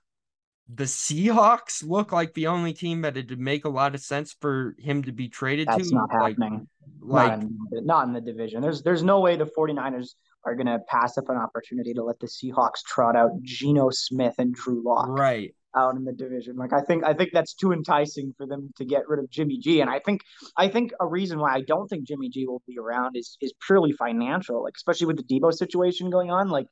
the 0.72 0.84
Seahawks 0.84 1.86
look 1.86 2.12
like 2.12 2.34
the 2.34 2.48
only 2.48 2.74
team 2.74 3.02
that 3.02 3.16
it'd 3.16 3.38
make 3.38 3.64
a 3.64 3.70
lot 3.70 3.94
of 3.94 4.00
sense 4.00 4.36
for 4.40 4.74
him 4.78 5.02
to 5.04 5.12
be 5.12 5.28
traded 5.28 5.68
That's 5.68 5.88
to. 5.88 5.94
not 5.94 6.10
happening. 6.12 6.68
Like, 7.00 7.30
not 7.30 7.40
in, 7.40 7.58
the, 7.70 7.80
not 7.82 8.06
in 8.08 8.12
the 8.12 8.20
division. 8.20 8.60
There's 8.60 8.82
there's 8.82 9.02
no 9.02 9.20
way 9.20 9.36
the 9.36 9.46
49ers 9.46 10.14
are 10.48 10.54
going 10.54 10.66
to 10.66 10.78
pass 10.88 11.18
up 11.18 11.28
an 11.28 11.36
opportunity 11.36 11.94
to 11.94 12.02
let 12.02 12.18
the 12.20 12.26
Seahawks 12.26 12.82
trot 12.86 13.16
out 13.16 13.30
Geno 13.42 13.90
Smith 13.90 14.34
and 14.38 14.54
Drew 14.54 14.82
Lock. 14.84 15.08
Right. 15.08 15.54
Out 15.76 15.96
in 15.96 16.04
the 16.04 16.12
division. 16.12 16.56
Like 16.56 16.72
I 16.72 16.80
think 16.80 17.04
I 17.04 17.12
think 17.12 17.30
that's 17.32 17.54
too 17.54 17.72
enticing 17.72 18.32
for 18.36 18.46
them 18.46 18.70
to 18.78 18.86
get 18.86 19.06
rid 19.06 19.22
of 19.22 19.30
Jimmy 19.30 19.58
G. 19.58 19.80
And 19.80 19.90
I 19.90 20.00
think 20.00 20.22
I 20.56 20.66
think 20.66 20.92
a 20.98 21.06
reason 21.06 21.38
why 21.38 21.54
I 21.54 21.60
don't 21.60 21.86
think 21.88 22.08
Jimmy 22.08 22.30
G 22.30 22.46
will 22.46 22.62
be 22.66 22.78
around 22.78 23.16
is 23.16 23.36
is 23.42 23.52
purely 23.66 23.92
financial, 23.92 24.64
like 24.64 24.72
especially 24.76 25.06
with 25.08 25.18
the 25.18 25.24
Deebo 25.24 25.52
situation 25.52 26.08
going 26.10 26.30
on. 26.30 26.48
Like 26.48 26.66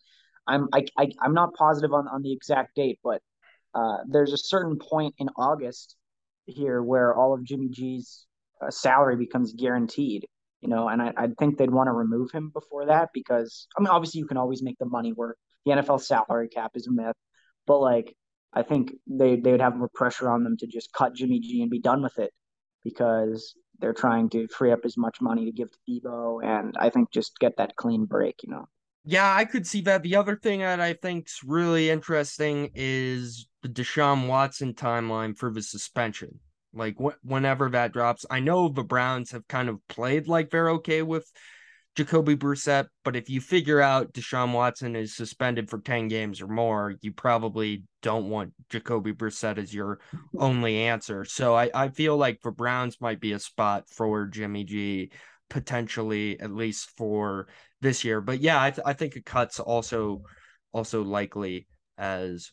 I'm 0.47 0.69
I, 0.73 0.87
I 0.99 1.11
I'm 1.23 1.35
not 1.35 1.55
positive 1.55 1.93
on, 1.93 2.09
on 2.09 2.23
the 2.23 2.33
exact 2.33 2.75
date, 2.75 2.99
but 3.05 3.21
uh, 3.75 3.99
there's 4.09 4.33
a 4.33 4.39
certain 4.39 4.79
point 4.79 5.15
in 5.19 5.29
August 5.37 5.95
here 6.47 6.83
where 6.83 7.15
all 7.15 7.35
of 7.35 7.45
Jimmy 7.45 7.69
G's 7.69 8.27
uh, 8.63 8.71
salary 8.71 9.17
becomes 9.17 9.53
guaranteed, 9.53 10.27
you 10.61 10.69
know, 10.69 10.89
and 10.89 11.03
I, 11.03 11.13
I 11.17 11.29
think 11.39 11.59
they'd 11.59 11.71
want 11.71 11.89
to 11.89 11.93
remove 11.93 12.31
him 12.33 12.51
before 12.51 12.87
that 12.87 13.11
because, 13.13 13.67
I 13.77 13.81
mean, 13.81 13.89
obviously 13.89 14.21
you 14.21 14.27
can 14.27 14.37
always 14.37 14.63
make 14.63 14.79
the 14.79 14.87
money 14.87 15.13
work. 15.13 15.39
The 15.65 15.73
NFL 15.73 16.01
salary 16.01 16.49
cap 16.49 16.73
is 16.75 16.87
a 16.87 16.93
myth, 16.93 17.17
but 17.67 17.81
like, 17.81 18.15
I 18.53 18.63
think 18.63 18.95
they, 19.07 19.37
they 19.37 19.53
would 19.53 19.61
have 19.61 19.77
more 19.77 19.91
pressure 19.93 20.31
on 20.31 20.45
them 20.45 20.57
to 20.59 20.67
just 20.67 20.93
cut 20.93 21.15
Jimmy 21.15 21.41
G 21.41 21.61
and 21.61 21.71
be 21.71 21.81
done 21.81 22.03
with 22.03 22.19
it 22.19 22.33
because 22.85 23.55
they're 23.81 23.93
trying 23.93 24.31
to 24.31 24.49
free 24.49 24.73
up 24.73 24.81
as 24.85 24.97
much 24.97 25.21
money 25.21 25.45
to 25.45 25.53
give 25.53 25.69
to 25.71 25.79
Deebo 25.89 26.43
and 26.43 26.75
I 26.79 26.89
think 26.89 27.11
just 27.11 27.39
get 27.39 27.57
that 27.59 27.77
clean 27.77 28.07
break, 28.07 28.37
you 28.43 28.51
know. 28.51 28.67
Yeah, 29.05 29.33
I 29.33 29.45
could 29.45 29.67
see 29.67 29.83
that. 29.83 30.03
The 30.03 30.17
other 30.17 30.37
thing 30.37 30.61
that 30.61 30.81
I 30.81 30.95
think's 30.95 31.43
really 31.45 31.91
interesting 31.91 32.71
is 32.75 33.47
the 33.63 33.69
Deshaun 33.69 34.27
Watson 34.27 34.75
timeline 34.75 35.37
for 35.37 35.53
the 35.53 35.63
suspension. 35.63 36.41
Like 36.73 36.97
wh- 37.03 37.25
whenever 37.25 37.71
that 37.71 37.93
drops, 37.93 38.27
I 38.31 38.41
know 38.41 38.69
the 38.69 38.85
Browns 38.85 39.31
have 39.33 39.47
kind 39.49 39.69
of 39.69 39.79
played 39.89 40.29
like 40.29 40.51
they're 40.51 40.71
okay 40.71 41.03
with 41.03 41.31
Jacoby 41.97 42.37
Brissett, 42.37 42.89
but 43.05 43.17
if 43.17 43.31
you 43.31 43.41
figure 43.41 43.81
out 43.81 44.13
Deshaun 44.13 44.53
Watson 44.53 44.95
is 44.95 45.17
suspended 45.17 45.71
for 45.71 45.79
10 45.79 46.09
games 46.09 46.43
or 46.43 46.47
more, 46.47 46.95
you 47.01 47.11
probably 47.11 47.85
don't 48.03 48.29
want 48.29 48.53
Jacoby 48.69 49.13
Brissett 49.15 49.57
as 49.57 49.73
your 49.73 50.01
only 50.39 50.83
answer. 50.83 51.25
So 51.25 51.55
I, 51.55 51.71
I 51.75 51.89
feel 51.89 52.19
like 52.19 52.41
the 52.43 52.51
Browns 52.51 53.01
might 53.01 53.19
be 53.19 53.33
a 53.33 53.39
spot 53.39 53.89
for 53.89 54.27
Jimmy 54.27 54.65
G 54.65 55.11
potentially 55.49 56.39
at 56.39 56.53
least 56.53 56.91
for 56.99 57.47
this 57.81 58.05
year. 58.05 58.21
But 58.21 58.41
yeah, 58.41 58.63
I, 58.63 58.71
th- 58.71 58.85
I 58.85 58.93
think 58.93 59.17
a 59.17 59.23
cut's 59.23 59.59
also 59.59 60.23
also 60.73 61.03
likely 61.03 61.67
as 61.97 62.53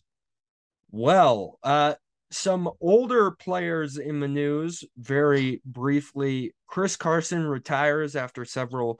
well. 0.89 1.59
Uh 1.63 1.95
some 2.33 2.69
older 2.81 3.31
players 3.31 3.97
in 3.97 4.19
the 4.19 4.27
news 4.27 4.83
very 4.97 5.61
briefly. 5.65 6.53
Chris 6.67 6.95
Carson 6.95 7.45
retires 7.45 8.15
after 8.15 8.45
several 8.45 8.99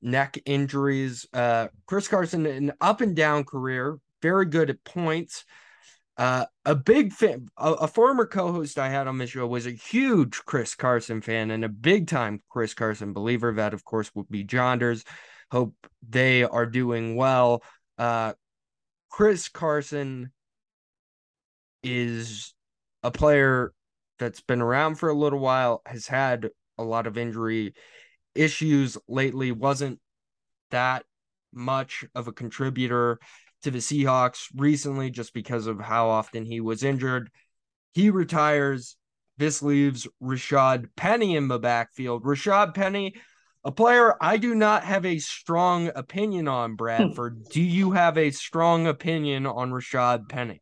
neck 0.00 0.38
injuries. 0.44 1.26
Uh, 1.32 1.68
Chris 1.86 2.08
Carson, 2.08 2.46
an 2.46 2.72
up 2.80 3.00
and 3.00 3.16
down 3.16 3.44
career, 3.44 3.98
very 4.20 4.46
good 4.46 4.70
at 4.70 4.84
points. 4.84 5.44
Uh, 6.16 6.44
a 6.66 6.74
big 6.74 7.12
fan, 7.12 7.48
a, 7.56 7.72
a, 7.72 7.88
former 7.88 8.26
co-host 8.26 8.78
I 8.78 8.90
had 8.90 9.06
on 9.06 9.16
the 9.16 9.26
show 9.26 9.46
was 9.46 9.66
a 9.66 9.70
huge 9.70 10.44
Chris 10.44 10.74
Carson 10.74 11.22
fan 11.22 11.50
and 11.50 11.64
a 11.64 11.70
big 11.70 12.06
time 12.06 12.42
Chris 12.50 12.74
Carson 12.74 13.14
believer. 13.14 13.52
That, 13.54 13.72
of 13.72 13.82
course, 13.84 14.10
would 14.14 14.28
be 14.28 14.44
Jonders. 14.44 15.04
Hope 15.50 15.74
they 16.06 16.44
are 16.44 16.66
doing 16.66 17.16
well. 17.16 17.62
Uh, 17.96 18.34
Chris 19.08 19.48
Carson 19.48 20.32
is 21.82 22.54
a 23.02 23.10
player 23.10 23.72
that's 24.18 24.40
been 24.40 24.62
around 24.62 24.96
for 24.96 25.08
a 25.08 25.14
little 25.14 25.38
while, 25.38 25.82
has 25.86 26.06
had 26.06 26.50
a 26.78 26.84
lot 26.84 27.06
of 27.06 27.18
injury 27.18 27.74
issues 28.34 28.96
lately, 29.08 29.52
wasn't 29.52 29.98
that 30.70 31.04
much 31.52 32.04
of 32.14 32.28
a 32.28 32.32
contributor 32.32 33.18
to 33.62 33.70
the 33.70 33.78
Seahawks 33.78 34.46
recently 34.56 35.10
just 35.10 35.34
because 35.34 35.66
of 35.66 35.80
how 35.80 36.08
often 36.08 36.44
he 36.44 36.60
was 36.60 36.82
injured. 36.82 37.30
He 37.92 38.10
retires. 38.10 38.96
This 39.38 39.62
leaves 39.62 40.06
Rashad 40.22 40.86
Penny 40.96 41.36
in 41.36 41.48
the 41.48 41.58
backfield. 41.58 42.24
Rashad 42.24 42.74
Penny, 42.74 43.14
a 43.64 43.72
player 43.72 44.14
I 44.20 44.36
do 44.36 44.54
not 44.54 44.84
have 44.84 45.06
a 45.06 45.18
strong 45.18 45.90
opinion 45.94 46.48
on, 46.48 46.70
hmm. 46.70 46.76
Bradford. 46.76 47.44
do 47.50 47.62
you 47.62 47.92
have 47.92 48.18
a 48.18 48.30
strong 48.30 48.86
opinion 48.86 49.46
on 49.46 49.70
Rashad 49.70 50.28
Penny? 50.28 50.60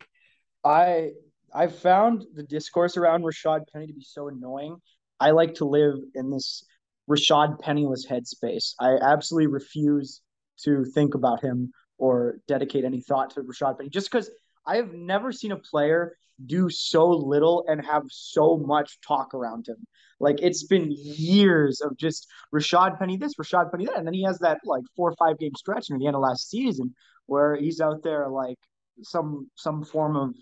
I 0.64 1.11
I 1.53 1.66
found 1.66 2.25
the 2.35 2.42
discourse 2.42 2.96
around 2.96 3.25
Rashad 3.25 3.64
Penny 3.73 3.87
to 3.87 3.92
be 3.92 4.05
so 4.05 4.29
annoying. 4.29 4.77
I 5.18 5.33
like 5.33 5.55
to 5.55 5.64
live 5.64 5.96
in 6.14 6.31
this 6.31 6.64
Rashad 7.09 7.59
Penniless 7.61 8.07
headspace. 8.07 8.75
I 8.79 8.96
absolutely 8.96 9.49
refuse 9.49 10.20
to 10.64 10.85
think 10.85 11.14
about 11.14 11.42
him 11.42 11.73
or 11.99 12.38
dedicate 12.46 12.85
any 12.85 13.01
thought 13.01 13.31
to 13.31 13.42
Rashad 13.42 13.79
Penny 13.79 13.90
just 13.90 14.11
because 14.11 14.31
I 14.66 14.77
have 14.77 14.92
never 14.92 15.33
seen 15.33 15.53
a 15.53 15.57
player 15.57 16.16
do 16.46 16.70
so 16.70 17.09
little 17.09 17.64
and 17.68 17.85
have 17.85 18.05
so 18.11 18.57
much 18.57 18.99
talk 19.07 19.35
around 19.35 19.66
him. 19.68 19.77
Like 20.20 20.40
it's 20.40 20.64
been 20.64 20.90
years 20.90 21.81
of 21.81 21.96
just 21.96 22.27
Rashad 22.55 22.99
Penny 22.99 23.16
this, 23.16 23.35
Rashad 23.35 23.70
Penny 23.70 23.87
that, 23.87 23.96
and 23.96 24.07
then 24.07 24.14
he 24.14 24.25
has 24.25 24.38
that 24.38 24.61
like 24.64 24.85
four 24.96 25.11
or 25.11 25.16
five 25.16 25.38
game 25.38 25.55
stretch 25.57 25.90
near 25.90 25.99
the 25.99 26.07
end 26.07 26.16
of 26.16 26.23
last 26.23 26.49
season 26.49 26.94
where 27.27 27.57
he's 27.57 27.81
out 27.81 28.03
there 28.03 28.29
like 28.29 28.59
some 29.03 29.51
some 29.57 29.85
form 29.85 30.17
of 30.17 30.35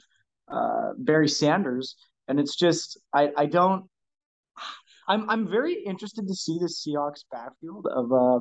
uh, 0.51 0.93
Barry 0.99 1.29
Sanders, 1.29 1.97
and 2.27 2.41
it's 2.41 2.57
just 2.57 2.99
I 3.13 3.31
I 3.37 3.47
don't 3.47 3.87
I'm 5.09 5.29
I'm 5.31 5.49
very 5.49 5.83
interested 5.85 6.27
to 6.29 6.35
see 6.35 6.59
the 6.59 6.67
Seahawks 6.67 7.25
backfield 7.31 7.87
of 7.87 8.13
uh, 8.13 8.41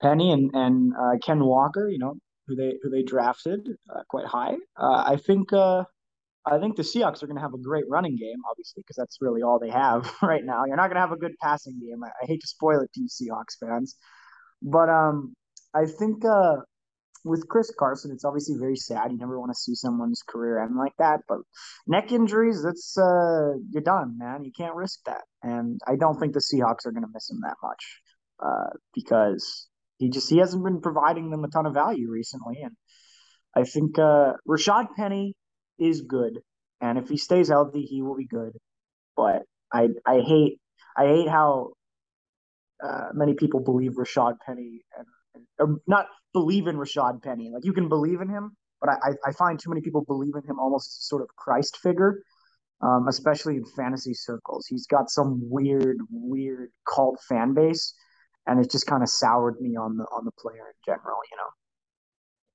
Penny 0.00 0.30
and 0.32 0.50
and 0.54 0.92
uh, 0.94 1.18
Ken 1.22 1.44
Walker. 1.44 1.88
You 1.88 1.98
know 1.98 2.14
who 2.46 2.54
they 2.54 2.74
who 2.82 2.90
they 2.90 3.02
drafted 3.02 3.68
uh, 3.94 4.02
quite 4.08 4.26
high. 4.26 4.54
Uh, 4.76 5.04
I 5.06 5.16
think 5.16 5.52
uh, 5.52 5.84
I 6.46 6.58
think 6.58 6.76
the 6.76 6.82
Seahawks 6.82 7.22
are 7.22 7.26
going 7.26 7.36
to 7.36 7.42
have 7.42 7.54
a 7.54 7.58
great 7.58 7.84
running 7.88 8.16
game, 8.16 8.38
obviously, 8.48 8.82
because 8.82 8.96
that's 8.96 9.18
really 9.20 9.42
all 9.42 9.58
they 9.58 9.70
have 9.70 10.10
right 10.22 10.44
now. 10.44 10.64
You're 10.64 10.76
not 10.76 10.88
going 10.88 10.94
to 10.96 11.00
have 11.00 11.12
a 11.12 11.16
good 11.16 11.34
passing 11.42 11.80
game. 11.80 12.04
I, 12.04 12.08
I, 12.22 12.26
hate 12.26 12.40
to 12.40 12.46
spoil 12.46 12.80
it 12.80 12.90
to 12.94 13.00
you 13.00 13.08
Seahawks 13.08 13.58
fans, 13.58 13.96
but 14.62 14.88
um, 14.88 15.34
I 15.74 15.86
think 15.86 16.24
uh, 16.24 16.56
with 17.26 17.48
Chris 17.48 17.72
Carson, 17.76 18.12
it's 18.12 18.24
obviously 18.24 18.56
very 18.58 18.76
sad. 18.76 19.10
You 19.10 19.18
never 19.18 19.38
want 19.38 19.50
to 19.50 19.58
see 19.58 19.74
someone's 19.74 20.22
career 20.26 20.62
end 20.62 20.76
like 20.76 20.92
that. 20.98 21.20
But 21.28 21.38
neck 21.86 22.12
injuries, 22.12 22.62
that's 22.62 22.96
uh, 22.96 23.54
you're 23.70 23.82
done, 23.82 24.16
man. 24.16 24.44
You 24.44 24.52
can't 24.56 24.74
risk 24.74 25.00
that. 25.06 25.22
And 25.42 25.80
I 25.86 25.96
don't 25.96 26.18
think 26.18 26.32
the 26.32 26.40
Seahawks 26.40 26.86
are 26.86 26.92
going 26.92 27.02
to 27.02 27.10
miss 27.12 27.28
him 27.28 27.40
that 27.42 27.56
much 27.62 28.00
uh, 28.42 28.70
because 28.94 29.68
he 29.98 30.08
just 30.08 30.30
he 30.30 30.38
hasn't 30.38 30.64
been 30.64 30.80
providing 30.80 31.30
them 31.30 31.44
a 31.44 31.48
ton 31.48 31.66
of 31.66 31.74
value 31.74 32.08
recently. 32.08 32.62
And 32.62 32.76
I 33.54 33.64
think 33.64 33.98
uh, 33.98 34.34
Rashad 34.48 34.88
Penny 34.96 35.34
is 35.78 36.02
good, 36.02 36.38
and 36.80 36.96
if 36.96 37.08
he 37.08 37.16
stays 37.16 37.48
healthy, 37.48 37.82
he 37.82 38.02
will 38.02 38.16
be 38.16 38.26
good. 38.26 38.52
But 39.16 39.42
I 39.72 39.88
I 40.06 40.20
hate 40.20 40.60
I 40.96 41.06
hate 41.06 41.28
how 41.28 41.72
uh, 42.82 43.08
many 43.14 43.34
people 43.34 43.60
believe 43.60 43.92
Rashad 43.92 44.36
Penny 44.46 44.82
and 44.96 45.06
or 45.58 45.80
not 45.86 46.06
believe 46.36 46.66
in 46.66 46.76
Rashad 46.76 47.22
Penny. 47.22 47.50
Like 47.50 47.64
you 47.64 47.72
can 47.72 47.88
believe 47.88 48.20
in 48.20 48.28
him, 48.28 48.54
but 48.78 48.90
I, 48.90 49.12
I 49.26 49.32
find 49.32 49.58
too 49.58 49.70
many 49.70 49.80
people 49.80 50.04
believe 50.04 50.34
in 50.34 50.42
him 50.42 50.58
almost 50.58 50.88
as 50.88 50.98
a 51.00 51.04
sort 51.04 51.22
of 51.22 51.28
Christ 51.34 51.78
figure, 51.78 52.20
um, 52.82 53.06
especially 53.08 53.56
in 53.56 53.64
fantasy 53.64 54.12
circles. 54.12 54.66
He's 54.66 54.86
got 54.86 55.08
some 55.08 55.40
weird, 55.48 55.96
weird 56.10 56.68
cult 56.94 57.18
fan 57.26 57.54
base, 57.54 57.94
and 58.46 58.62
it 58.62 58.70
just 58.70 58.86
kind 58.86 59.02
of 59.02 59.08
soured 59.08 59.58
me 59.62 59.76
on 59.76 59.96
the 59.96 60.04
on 60.04 60.26
the 60.26 60.32
player 60.38 60.66
in 60.68 60.78
general. 60.84 61.18
You 61.30 61.36
know. 61.38 61.50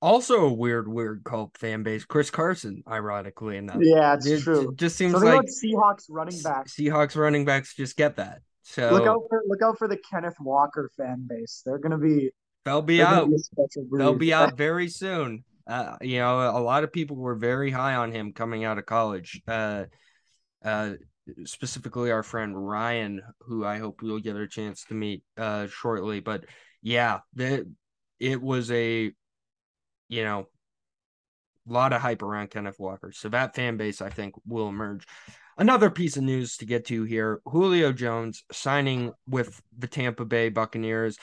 Also 0.03 0.45
a 0.45 0.53
weird, 0.53 0.87
weird 0.87 1.23
cult 1.23 1.57
fan 1.57 1.81
base. 1.81 2.05
Chris 2.05 2.29
Carson, 2.29 2.83
ironically 2.87 3.57
enough. 3.57 3.77
Yeah, 3.81 4.13
it's 4.13 4.27
it, 4.27 4.41
true. 4.41 4.69
It 4.69 4.75
just 4.77 4.95
seems 4.95 5.15
like 5.15 5.41
Seahawks 5.41 6.05
running 6.09 6.39
backs. 6.43 6.75
Seahawks 6.75 7.15
running 7.15 7.45
backs 7.45 7.75
just 7.75 7.97
get 7.97 8.17
that. 8.17 8.41
So 8.61 8.91
look 8.91 9.07
out 9.07 9.23
for 9.27 9.41
look 9.47 9.61
out 9.63 9.77
for 9.79 9.87
the 9.87 9.97
Kenneth 9.97 10.39
Walker 10.39 10.89
fan 10.95 11.25
base. 11.27 11.63
They're 11.65 11.79
gonna 11.79 11.97
be 11.97 12.29
They'll 12.65 12.81
be 12.81 13.01
out. 13.01 13.29
Be 13.29 13.37
They'll 13.97 14.15
be 14.15 14.33
out 14.33 14.57
very 14.57 14.87
soon. 14.87 15.43
Uh, 15.67 15.95
you 16.01 16.19
know, 16.19 16.39
a 16.39 16.59
lot 16.59 16.83
of 16.83 16.91
people 16.91 17.15
were 17.15 17.35
very 17.35 17.71
high 17.71 17.95
on 17.95 18.11
him 18.11 18.33
coming 18.33 18.63
out 18.63 18.77
of 18.77 18.85
college. 18.85 19.41
Uh, 19.47 19.85
uh, 20.63 20.93
specifically 21.45 22.11
our 22.11 22.23
friend 22.23 22.55
Ryan, 22.67 23.21
who 23.41 23.65
I 23.65 23.77
hope 23.77 24.01
we'll 24.01 24.19
get 24.19 24.35
a 24.35 24.47
chance 24.47 24.83
to 24.85 24.93
meet 24.93 25.23
uh 25.37 25.67
shortly. 25.67 26.19
But 26.19 26.45
yeah, 26.81 27.19
the, 27.33 27.69
it 28.19 28.41
was 28.41 28.71
a, 28.71 29.11
you 30.09 30.23
know, 30.23 30.47
a 31.69 31.71
lot 31.71 31.93
of 31.93 32.01
hype 32.01 32.21
around 32.21 32.49
Kenneth 32.49 32.79
Walker. 32.79 33.11
So 33.11 33.29
that 33.29 33.55
fan 33.55 33.77
base, 33.77 34.01
I 34.01 34.09
think, 34.09 34.35
will 34.45 34.67
emerge. 34.67 35.05
Another 35.57 35.89
piece 35.89 36.17
of 36.17 36.23
news 36.23 36.57
to 36.57 36.65
get 36.65 36.85
to 36.87 37.03
here 37.03 37.39
Julio 37.45 37.91
Jones 37.91 38.43
signing 38.51 39.13
with 39.27 39.61
the 39.77 39.87
Tampa 39.87 40.25
Bay 40.25 40.49
Buccaneers. 40.49 41.17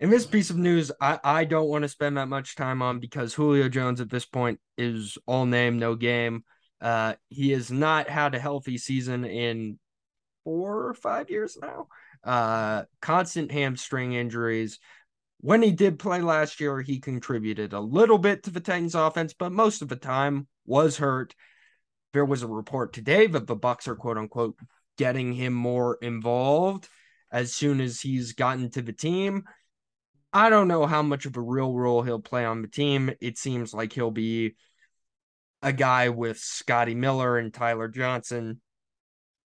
And 0.00 0.10
this 0.10 0.26
piece 0.26 0.48
of 0.48 0.56
news, 0.56 0.90
I, 0.98 1.18
I 1.22 1.44
don't 1.44 1.68
want 1.68 1.82
to 1.82 1.88
spend 1.88 2.16
that 2.16 2.28
much 2.28 2.56
time 2.56 2.80
on 2.80 3.00
because 3.00 3.34
Julio 3.34 3.68
Jones 3.68 4.00
at 4.00 4.08
this 4.08 4.24
point 4.24 4.58
is 4.78 5.18
all 5.26 5.44
name, 5.44 5.78
no 5.78 5.94
game. 5.94 6.44
Uh, 6.80 7.14
he 7.28 7.50
has 7.50 7.70
not 7.70 8.08
had 8.08 8.34
a 8.34 8.38
healthy 8.38 8.78
season 8.78 9.26
in 9.26 9.78
four 10.42 10.86
or 10.86 10.94
five 10.94 11.28
years 11.28 11.58
now. 11.60 11.88
Uh, 12.24 12.84
constant 13.02 13.52
hamstring 13.52 14.14
injuries. 14.14 14.78
When 15.40 15.62
he 15.62 15.70
did 15.70 15.98
play 15.98 16.22
last 16.22 16.60
year, 16.60 16.80
he 16.80 16.98
contributed 16.98 17.74
a 17.74 17.80
little 17.80 18.18
bit 18.18 18.44
to 18.44 18.50
the 18.50 18.60
Titans 18.60 18.94
offense, 18.94 19.34
but 19.38 19.52
most 19.52 19.82
of 19.82 19.88
the 19.88 19.96
time 19.96 20.48
was 20.64 20.96
hurt. 20.96 21.34
There 22.14 22.24
was 22.24 22.42
a 22.42 22.48
report 22.48 22.94
today 22.94 23.26
that 23.26 23.46
the 23.46 23.56
Bucs 23.56 23.86
are 23.86 23.96
quote 23.96 24.16
unquote 24.16 24.58
getting 24.96 25.34
him 25.34 25.52
more 25.52 25.98
involved 26.00 26.88
as 27.30 27.54
soon 27.54 27.80
as 27.80 28.00
he's 28.00 28.32
gotten 28.32 28.70
to 28.70 28.82
the 28.82 28.92
team. 28.92 29.44
I 30.32 30.48
don't 30.50 30.68
know 30.68 30.86
how 30.86 31.02
much 31.02 31.26
of 31.26 31.36
a 31.36 31.40
real 31.40 31.72
role 31.72 32.02
he'll 32.02 32.20
play 32.20 32.44
on 32.44 32.62
the 32.62 32.68
team. 32.68 33.10
It 33.20 33.36
seems 33.36 33.74
like 33.74 33.92
he'll 33.92 34.10
be 34.10 34.54
a 35.62 35.72
guy 35.72 36.08
with 36.08 36.38
Scotty 36.38 36.94
Miller 36.94 37.36
and 37.36 37.52
Tyler 37.52 37.88
Johnson 37.88 38.60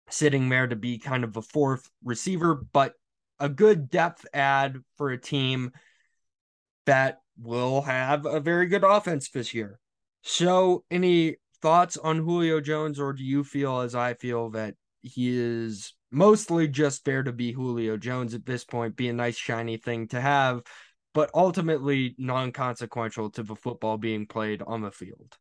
sitting 0.09 0.49
there 0.49 0.67
to 0.67 0.77
be 0.77 0.99
kind 0.99 1.23
of 1.23 1.37
a 1.37 1.43
fourth 1.43 1.89
receiver, 2.05 2.55
but 2.55 2.95
a 3.39 3.49
good 3.49 3.91
depth 3.91 4.27
add 4.35 4.79
for 4.97 5.11
a 5.11 5.21
team 5.21 5.73
that 6.87 7.21
will 7.39 7.83
have 7.83 8.27
a 8.27 8.41
very 8.41 8.67
good 8.67 8.85
offense 8.85 9.31
this 9.31 9.55
year. 9.55 9.79
So, 10.23 10.85
any 10.91 11.37
thoughts 11.63 11.97
on 11.97 12.19
Julio 12.19 12.61
Jones, 12.61 12.99
or 12.99 13.13
do 13.13 13.25
you 13.25 13.45
feel 13.45 13.81
as 13.81 13.95
I 13.95 14.15
feel 14.15 14.51
that 14.51 14.75
he 15.03 15.31
is 15.31 15.95
mostly 16.11 16.69
just 16.69 17.05
there 17.05 17.23
to 17.23 17.33
be 17.33 17.53
Julio 17.53 17.97
Jones 17.97 18.35
at 18.35 18.47
this 18.47 18.65
point, 18.65 18.97
be 18.97 19.09
a 19.09 19.13
nice 19.13 19.37
shiny 19.37 19.77
thing 19.77 20.09
to 20.09 20.21
have, 20.21 20.63
but 21.15 21.31
ultimately 21.35 22.15
non 22.19 22.53
consequential 22.53 23.31
to 23.31 23.43
the 23.43 23.57
football 23.57 23.99
being 23.99 24.27
played 24.27 24.63
on 24.63 24.83
the 24.83 24.91
field. 24.91 25.37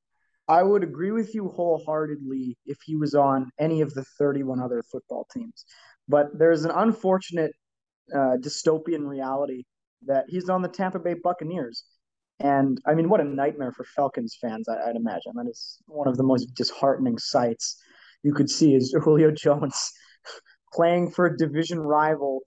I 0.48 0.64
would 0.64 0.84
agree 0.84 1.12
with 1.12 1.36
you 1.36 1.50
wholeheartedly 1.50 2.58
if 2.66 2.78
he 2.84 2.96
was 2.96 3.14
on 3.14 3.52
any 3.60 3.82
of 3.82 3.94
the 3.94 4.04
31 4.18 4.60
other 4.60 4.82
football 4.92 5.28
teams. 5.32 5.64
But 6.08 6.38
there's 6.38 6.66
an 6.66 6.72
unfortunate 6.72 7.52
uh, 8.12 8.38
dystopian 8.42 9.08
reality 9.08 9.64
that 10.08 10.26
he's 10.28 10.50
on 10.50 10.64
the 10.64 10.68
Tampa 10.68 10.98
Bay 10.98 11.14
Buccaneers. 11.14 11.84
And 12.40 12.80
I 12.88 12.96
mean, 12.96 13.10
what 13.10 13.22
a 13.22 13.26
nightmare 13.26 13.72
for 13.72 13.84
Falcons 13.84 14.38
fans, 14.42 14.68
I, 14.68 14.88
would 14.88 14.96
imagine. 14.96 15.34
That 15.36 15.48
is 15.48 15.78
one 15.86 16.08
of 16.08 16.18
the 16.18 16.24
most 16.24 16.56
disheartening 16.56 17.20
sights 17.20 17.78
you 18.24 18.34
could 18.34 18.50
see 18.50 18.74
is 18.74 18.96
Julio 19.04 19.30
Jones 19.30 19.92
playing 20.74 21.12
for 21.12 21.26
a 21.28 21.38
division 21.38 21.80
rival, 21.80 22.42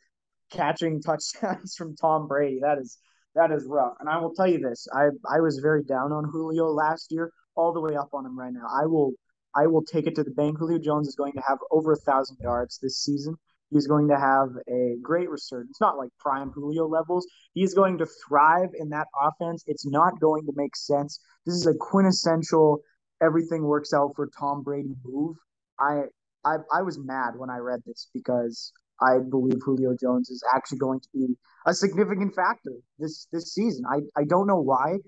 catching 0.50 1.00
touchdowns 1.02 1.74
from 1.78 1.96
Tom 1.96 2.28
Brady. 2.28 2.60
That 2.62 2.78
is 2.78 2.98
that 3.34 3.50
is 3.50 3.64
rough. 3.66 3.94
And 4.00 4.08
I 4.08 4.18
will 4.18 4.34
tell 4.34 4.46
you 4.46 4.58
this: 4.58 4.86
I 4.94 5.08
I 5.30 5.40
was 5.40 5.58
very 5.58 5.82
down 5.84 6.12
on 6.12 6.24
Julio 6.24 6.66
last 6.66 7.10
year 7.10 7.32
all 7.54 7.72
the 7.72 7.80
way 7.80 7.96
up 7.96 8.10
on 8.12 8.26
him 8.26 8.38
right 8.38 8.52
now. 8.52 8.66
I 8.70 8.86
will 8.86 9.12
I 9.54 9.66
will 9.66 9.84
take 9.84 10.06
it 10.06 10.14
to 10.16 10.24
the 10.24 10.30
bank. 10.30 10.58
Julio 10.58 10.78
Jones 10.78 11.08
is 11.08 11.16
going 11.16 11.32
to 11.34 11.42
have 11.46 11.58
over 11.70 11.92
a 11.92 11.96
thousand 11.96 12.38
yards 12.40 12.78
this 12.78 12.98
season. 12.98 13.36
He's 13.70 13.86
going 13.86 14.08
to 14.08 14.18
have 14.18 14.50
a 14.68 14.96
great 15.02 15.30
resurgence, 15.30 15.80
not 15.80 15.96
like 15.96 16.10
prime 16.18 16.50
Julio 16.50 16.86
levels. 16.86 17.26
He's 17.54 17.72
going 17.72 17.96
to 17.98 18.06
thrive 18.28 18.68
in 18.74 18.90
that 18.90 19.08
offense. 19.18 19.64
It's 19.66 19.86
not 19.86 20.20
going 20.20 20.44
to 20.44 20.52
make 20.54 20.76
sense. 20.76 21.20
This 21.46 21.54
is 21.54 21.66
a 21.66 21.74
quintessential 21.74 22.82
everything 23.22 23.62
works 23.62 23.94
out 23.94 24.12
for 24.14 24.28
Tom 24.38 24.62
Brady 24.62 24.94
move. 25.04 25.36
I 25.78 26.02
I, 26.44 26.56
I 26.72 26.82
was 26.82 26.98
mad 26.98 27.34
when 27.36 27.50
I 27.50 27.58
read 27.58 27.80
this 27.86 28.08
because 28.12 28.72
I 29.00 29.18
believe 29.18 29.60
Julio 29.64 29.96
Jones 29.98 30.30
is 30.30 30.42
actually 30.54 30.78
going 30.78 31.00
to 31.00 31.08
be 31.12 31.36
a 31.66 31.74
significant 31.74 32.34
factor 32.34 32.72
this 32.98 33.26
this 33.32 33.54
season. 33.54 33.84
I, 33.90 34.00
I 34.20 34.24
don't 34.24 34.46
know 34.46 34.60
why. 34.60 34.98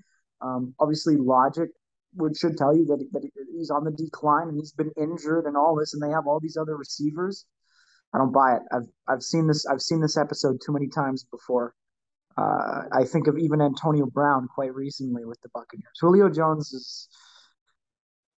Um, 0.40 0.74
obviously, 0.80 1.16
logic 1.16 1.70
would 2.16 2.36
should 2.36 2.56
tell 2.56 2.76
you 2.76 2.84
that, 2.86 3.04
that 3.12 3.28
he's 3.52 3.70
on 3.70 3.84
the 3.84 3.90
decline 3.90 4.48
and 4.48 4.56
he's 4.56 4.72
been 4.72 4.92
injured 4.96 5.46
and 5.46 5.56
all 5.56 5.76
this, 5.76 5.94
and 5.94 6.02
they 6.02 6.12
have 6.12 6.26
all 6.26 6.40
these 6.40 6.56
other 6.56 6.76
receivers. 6.76 7.46
I 8.14 8.18
don't 8.18 8.32
buy 8.32 8.56
it. 8.56 8.62
I've 8.72 8.88
I've 9.08 9.22
seen 9.22 9.46
this 9.46 9.66
I've 9.66 9.82
seen 9.82 10.00
this 10.00 10.16
episode 10.16 10.60
too 10.64 10.72
many 10.72 10.88
times 10.88 11.24
before. 11.24 11.74
Uh, 12.36 12.82
I 12.92 13.04
think 13.04 13.28
of 13.28 13.38
even 13.38 13.60
Antonio 13.60 14.06
Brown 14.06 14.48
quite 14.52 14.74
recently 14.74 15.24
with 15.24 15.40
the 15.42 15.48
Buccaneers. 15.54 15.98
Julio 16.00 16.28
Jones 16.28 16.72
is 16.72 17.08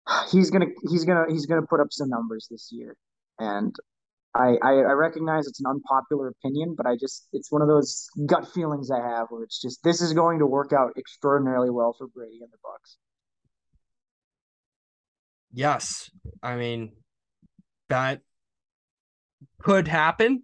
he's 0.31 0.51
gonna 0.51 0.67
he's 0.91 1.05
gonna 1.05 1.25
he's 1.29 1.47
gonna 1.47 1.67
put 1.67 1.81
up 1.81 1.89
some 1.91 2.09
numbers 2.09 2.47
this 2.51 2.71
year, 2.73 2.97
and 3.39 3.75
I, 4.37 4.59
I, 4.63 4.71
I 4.73 4.93
recognize 4.93 5.47
it's 5.47 5.61
an 5.61 5.67
unpopular 5.67 6.29
opinion, 6.29 6.75
but 6.77 6.87
I 6.87 6.97
just 6.97 7.29
it's 7.33 7.51
one 7.51 7.63
of 7.63 7.69
those 7.69 8.09
gut 8.27 8.47
feelings 8.53 8.91
I 8.91 9.01
have 9.01 9.29
where 9.31 9.43
it's 9.43 9.61
just 9.61 9.83
this 9.83 10.03
is 10.03 10.13
going 10.13 10.41
to 10.41 10.47
work 10.47 10.73
out 10.73 10.93
extraordinarily 10.99 11.71
well 11.71 11.95
for 11.97 12.07
Brady 12.09 12.41
and 12.43 12.51
the 12.53 12.59
Bucs. 12.59 12.97
Yes, 15.53 16.11
I 16.43 16.57
mean 16.57 16.93
that 17.89 18.21
could 19.61 19.89
happen. 19.89 20.43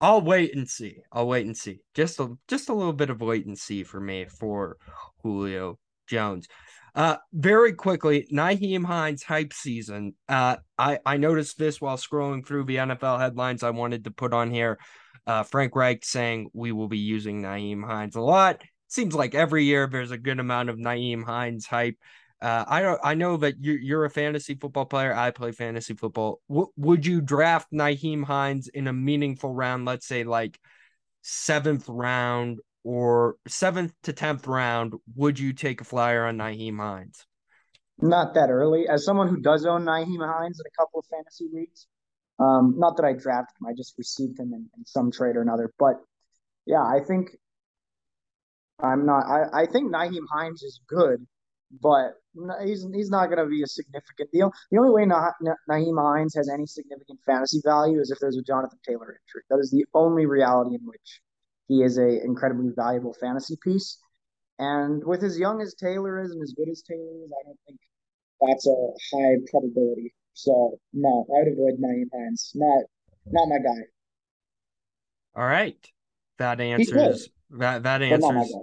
I'll 0.00 0.22
wait 0.22 0.56
and 0.56 0.68
see. 0.68 0.96
I'll 1.12 1.28
wait 1.28 1.46
and 1.46 1.56
see. 1.56 1.80
Just 1.94 2.18
a 2.18 2.36
just 2.48 2.70
a 2.70 2.74
little 2.74 2.92
bit 2.94 3.10
of 3.10 3.20
wait 3.20 3.46
and 3.46 3.58
see 3.58 3.82
for 3.84 4.00
me 4.00 4.24
for 4.24 4.78
Julio 5.22 5.78
Jones. 6.08 6.48
Uh, 6.94 7.16
very 7.32 7.72
quickly, 7.72 8.26
Nyheim 8.30 8.84
Hines 8.84 9.22
hype 9.22 9.52
season. 9.52 10.14
Uh, 10.28 10.56
I 10.76 10.98
I 11.06 11.16
noticed 11.16 11.58
this 11.58 11.80
while 11.80 11.96
scrolling 11.96 12.46
through 12.46 12.64
the 12.64 12.76
NFL 12.76 13.18
headlines. 13.18 13.62
I 13.62 13.70
wanted 13.70 14.04
to 14.04 14.10
put 14.10 14.34
on 14.34 14.50
here. 14.50 14.78
Uh, 15.26 15.42
Frank 15.42 15.74
Reich 15.74 16.04
saying 16.04 16.50
we 16.52 16.72
will 16.72 16.88
be 16.88 16.98
using 16.98 17.42
Nyheim 17.42 17.84
Hines 17.84 18.16
a 18.16 18.20
lot. 18.20 18.62
Seems 18.88 19.14
like 19.14 19.34
every 19.34 19.64
year 19.64 19.86
there's 19.86 20.10
a 20.10 20.18
good 20.18 20.38
amount 20.38 20.68
of 20.68 20.76
Nyheim 20.76 21.24
Hines 21.24 21.64
hype. 21.64 21.96
Uh, 22.42 22.64
I 22.66 22.82
don't. 22.82 23.00
I 23.02 23.14
know 23.14 23.38
that 23.38 23.54
you're 23.60 23.78
you're 23.78 24.04
a 24.04 24.10
fantasy 24.10 24.56
football 24.56 24.84
player. 24.84 25.14
I 25.14 25.30
play 25.30 25.52
fantasy 25.52 25.94
football. 25.94 26.40
W- 26.48 26.72
would 26.76 27.06
you 27.06 27.22
draft 27.22 27.68
Nyheim 27.72 28.24
Hines 28.24 28.68
in 28.68 28.86
a 28.86 28.92
meaningful 28.92 29.54
round? 29.54 29.86
Let's 29.86 30.06
say 30.06 30.24
like 30.24 30.58
seventh 31.22 31.88
round 31.88 32.58
or 32.84 33.36
seventh 33.46 33.92
to 34.02 34.12
tenth 34.12 34.46
round, 34.46 34.94
would 35.14 35.38
you 35.38 35.52
take 35.52 35.80
a 35.80 35.84
flyer 35.84 36.24
on 36.24 36.38
Nyheim 36.38 36.78
Hines? 36.78 37.24
Not 38.00 38.34
that 38.34 38.50
early. 38.50 38.88
As 38.88 39.04
someone 39.04 39.28
who 39.28 39.40
does 39.40 39.64
own 39.64 39.84
Nyheim 39.84 40.26
Hines 40.26 40.60
in 40.60 40.66
a 40.66 40.76
couple 40.76 41.00
of 41.00 41.06
fantasy 41.06 41.48
leagues, 41.52 41.86
um, 42.38 42.74
not 42.76 42.96
that 42.96 43.04
I 43.04 43.12
drafted 43.12 43.54
him, 43.60 43.68
I 43.68 43.74
just 43.76 43.94
received 43.98 44.38
him 44.38 44.52
in, 44.52 44.68
in 44.76 44.84
some 44.84 45.12
trade 45.12 45.36
or 45.36 45.42
another. 45.42 45.72
But 45.78 46.00
yeah, 46.66 46.82
I 46.82 47.00
think 47.06 47.30
I'm 48.80 49.06
not. 49.06 49.26
I, 49.26 49.62
I 49.62 49.66
think 49.66 49.92
Nyheim 49.92 50.26
Hines 50.32 50.62
is 50.62 50.80
good, 50.88 51.24
but 51.80 52.14
he's 52.64 52.86
he's 52.92 53.10
not 53.10 53.26
going 53.26 53.38
to 53.38 53.46
be 53.46 53.62
a 53.62 53.66
significant 53.66 54.30
deal. 54.32 54.52
The 54.70 54.78
only 54.78 54.90
way 54.90 55.06
Nah, 55.06 55.30
Nyheim 55.70 56.00
Hines 56.00 56.34
has 56.34 56.48
any 56.48 56.66
significant 56.66 57.20
fantasy 57.24 57.60
value 57.64 58.00
is 58.00 58.10
if 58.10 58.18
there's 58.18 58.36
a 58.36 58.42
Jonathan 58.42 58.78
Taylor 58.86 59.10
injury. 59.10 59.42
That 59.50 59.58
is 59.60 59.70
the 59.70 59.84
only 59.94 60.26
reality 60.26 60.74
in 60.74 60.80
which 60.84 61.20
he 61.72 61.82
is 61.82 61.96
a 61.96 62.22
incredibly 62.22 62.70
valuable 62.76 63.14
fantasy 63.18 63.56
piece. 63.62 63.98
And 64.58 65.02
with 65.04 65.24
as 65.24 65.38
young 65.38 65.62
as 65.62 65.74
Taylor 65.74 66.20
is 66.22 66.30
and 66.30 66.42
as 66.42 66.52
good 66.56 66.68
as 66.68 66.82
Taylor 66.82 67.24
is, 67.24 67.30
I 67.32 67.42
don't 67.46 67.58
think 67.66 67.80
that's 68.40 68.66
a 68.66 68.88
high 69.14 69.36
probability. 69.50 70.14
So 70.34 70.78
no, 70.92 71.26
I 71.34 71.38
would 71.38 71.52
avoid 71.52 71.80
Nyheim 71.80 72.08
Hines. 72.12 72.52
Not 72.54 72.84
not 73.26 73.48
my 73.48 73.58
guy. 73.58 73.80
All 75.34 75.46
right. 75.46 75.76
That 76.38 76.60
answers 76.60 77.28
that 77.50 77.84
that 77.84 78.02
answers 78.02 78.54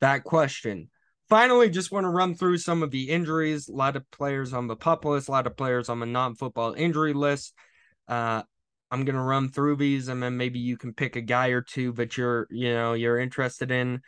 that 0.00 0.24
question. 0.24 0.90
Finally, 1.28 1.70
just 1.70 1.92
want 1.92 2.04
to 2.04 2.10
run 2.10 2.34
through 2.34 2.58
some 2.58 2.82
of 2.82 2.90
the 2.90 3.08
injuries. 3.08 3.68
A 3.68 3.72
lot 3.72 3.96
of 3.96 4.10
players 4.10 4.52
on 4.52 4.66
the 4.66 4.76
pup 4.76 5.04
list, 5.04 5.28
a 5.28 5.30
lot 5.30 5.46
of 5.46 5.56
players 5.56 5.88
on 5.88 6.00
the 6.00 6.06
non-football 6.06 6.74
injury 6.74 7.12
list. 7.12 7.54
Uh, 8.08 8.42
I'm 8.90 9.04
gonna 9.04 9.24
run 9.24 9.50
through 9.50 9.76
these, 9.76 10.08
and 10.08 10.22
then 10.22 10.36
maybe 10.36 10.58
you 10.58 10.76
can 10.76 10.92
pick 10.92 11.16
a 11.16 11.20
guy 11.20 11.48
or 11.48 11.62
two 11.62 11.92
that 11.92 12.16
you're, 12.16 12.46
you 12.50 12.72
know, 12.72 12.94
you're 12.94 13.18
interested 13.18 13.70
in. 13.70 14.00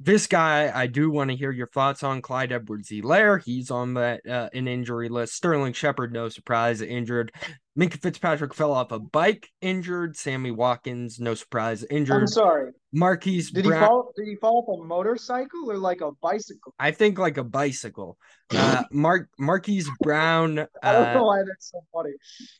This 0.00 0.28
guy, 0.28 0.70
I 0.72 0.86
do 0.86 1.10
want 1.10 1.30
to 1.30 1.36
hear 1.36 1.50
your 1.50 1.66
thoughts 1.66 2.04
on 2.04 2.22
Clyde 2.22 2.52
Edwards-Helaire. 2.52 3.42
He's 3.44 3.68
on 3.72 3.94
that 3.94 4.20
uh, 4.28 4.48
an 4.54 4.68
injury 4.68 5.08
list. 5.08 5.34
Sterling 5.34 5.72
Shepard, 5.72 6.12
no 6.12 6.28
surprise, 6.28 6.82
injured. 6.82 7.32
Minkah 7.76 8.00
Fitzpatrick 8.00 8.54
fell 8.54 8.72
off 8.72 8.92
a 8.92 9.00
bike, 9.00 9.48
injured. 9.60 10.16
Sammy 10.16 10.52
Watkins, 10.52 11.18
no 11.18 11.34
surprise, 11.34 11.84
injured. 11.90 12.22
I'm 12.22 12.26
sorry. 12.28 12.72
Marquise 12.92 13.50
did 13.50 13.64
Brown... 13.64 13.82
he 13.82 13.86
fall? 13.86 14.12
Did 14.16 14.28
he 14.28 14.36
fall 14.36 14.64
off 14.68 14.80
a 14.80 14.84
motorcycle 14.84 15.70
or 15.70 15.78
like 15.78 16.00
a 16.00 16.12
bicycle? 16.22 16.74
I 16.78 16.92
think 16.92 17.18
like 17.18 17.36
a 17.36 17.44
bicycle. 17.44 18.18
Uh, 18.50 18.84
Mark 18.92 19.28
Marquise 19.38 19.90
Brown. 20.00 20.58
I 20.82 20.92
don't 20.92 21.14
know 21.14 21.22
uh, 21.22 21.26
why 21.26 21.42
that's 21.46 21.70
so 21.70 21.80
funny. 21.92 22.12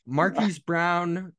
Marquise 0.06 0.58
Brown 0.58 1.32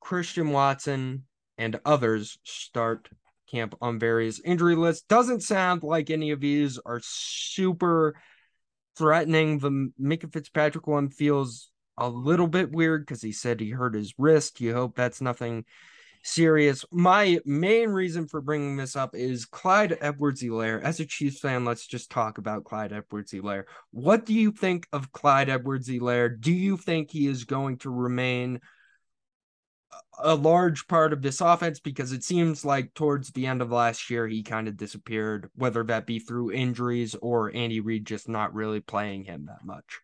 Christian 0.00 0.50
Watson 0.50 1.24
and 1.56 1.80
others 1.84 2.38
start 2.44 3.08
camp 3.50 3.74
on 3.80 3.98
various 3.98 4.40
injury 4.44 4.76
lists. 4.76 5.04
Doesn't 5.08 5.42
sound 5.42 5.82
like 5.82 6.10
any 6.10 6.30
of 6.30 6.40
these 6.40 6.78
are 6.84 7.00
super 7.02 8.14
threatening. 8.96 9.58
The 9.58 9.90
Minkah 10.00 10.32
Fitzpatrick 10.32 10.86
one 10.86 11.08
feels 11.08 11.70
a 11.96 12.08
little 12.08 12.46
bit 12.46 12.70
weird 12.70 13.06
because 13.06 13.22
he 13.22 13.32
said 13.32 13.58
he 13.58 13.70
hurt 13.70 13.94
his 13.94 14.14
wrist. 14.18 14.60
You 14.60 14.74
hope 14.74 14.94
that's 14.94 15.20
nothing 15.20 15.64
serious. 16.22 16.84
My 16.92 17.38
main 17.44 17.88
reason 17.90 18.28
for 18.28 18.40
bringing 18.40 18.76
this 18.76 18.96
up 18.96 19.14
is 19.14 19.46
Clyde 19.46 19.96
Edwards-Helaire. 20.00 20.82
As 20.82 21.00
a 21.00 21.06
Chiefs 21.06 21.40
fan, 21.40 21.64
let's 21.64 21.86
just 21.86 22.10
talk 22.10 22.38
about 22.38 22.64
Clyde 22.64 22.92
Edwards-Helaire. 22.92 23.64
What 23.92 24.26
do 24.26 24.34
you 24.34 24.52
think 24.52 24.86
of 24.92 25.12
Clyde 25.12 25.48
Edwards-Helaire? 25.48 26.40
Do 26.40 26.52
you 26.52 26.76
think 26.76 27.10
he 27.10 27.26
is 27.26 27.44
going 27.44 27.78
to 27.78 27.90
remain 27.90 28.60
a 30.22 30.34
large 30.34 30.86
part 30.88 31.12
of 31.12 31.22
this 31.22 31.40
offense 31.40 31.80
because 31.80 32.12
it 32.12 32.24
seems 32.24 32.64
like 32.64 32.94
towards 32.94 33.30
the 33.30 33.46
end 33.46 33.62
of 33.62 33.70
last 33.70 34.10
year 34.10 34.26
he 34.26 34.42
kind 34.42 34.68
of 34.68 34.76
disappeared, 34.76 35.50
whether 35.54 35.84
that 35.84 36.06
be 36.06 36.18
through 36.18 36.52
injuries 36.52 37.14
or 37.20 37.54
Andy 37.54 37.80
Reid 37.80 38.06
just 38.06 38.28
not 38.28 38.54
really 38.54 38.80
playing 38.80 39.24
him 39.24 39.46
that 39.46 39.64
much. 39.64 40.00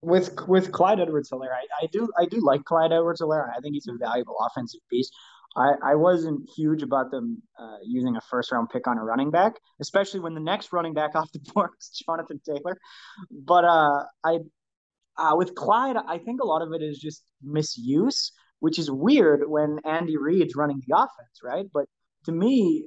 With 0.00 0.36
with 0.48 0.72
Clyde 0.72 0.98
Edwards-Helaire, 0.98 1.52
I, 1.52 1.84
I 1.84 1.86
do 1.92 2.08
I 2.18 2.26
do 2.26 2.40
like 2.44 2.64
Clyde 2.64 2.92
Edwards-Helaire. 2.92 3.50
I 3.56 3.60
think 3.60 3.74
he's 3.74 3.86
a 3.86 3.96
valuable 3.96 4.36
offensive 4.40 4.80
piece. 4.90 5.10
I, 5.54 5.74
I 5.82 5.94
wasn't 5.94 6.48
huge 6.56 6.82
about 6.82 7.10
them 7.10 7.42
uh, 7.58 7.76
using 7.84 8.16
a 8.16 8.20
first 8.20 8.50
round 8.50 8.70
pick 8.70 8.86
on 8.86 8.98
a 8.98 9.04
running 9.04 9.30
back, 9.30 9.54
especially 9.80 10.20
when 10.20 10.34
the 10.34 10.40
next 10.40 10.72
running 10.72 10.94
back 10.94 11.14
off 11.14 11.30
the 11.32 11.40
board 11.54 11.70
is 11.78 12.02
Jonathan 12.04 12.40
Taylor. 12.44 12.76
But 13.30 13.64
uh, 13.64 14.04
I 14.24 14.38
uh, 15.16 15.36
with 15.36 15.54
Clyde, 15.54 15.96
I 15.96 16.18
think 16.18 16.40
a 16.40 16.46
lot 16.46 16.62
of 16.62 16.72
it 16.72 16.82
is 16.82 16.98
just 16.98 17.22
misuse 17.42 18.32
which 18.62 18.78
is 18.78 18.88
weird 18.88 19.42
when 19.48 19.80
Andy 19.84 20.16
Reid's 20.16 20.54
running 20.54 20.80
the 20.86 20.96
offense, 20.96 21.40
right? 21.42 21.66
But 21.74 21.86
to 22.26 22.32
me, 22.32 22.86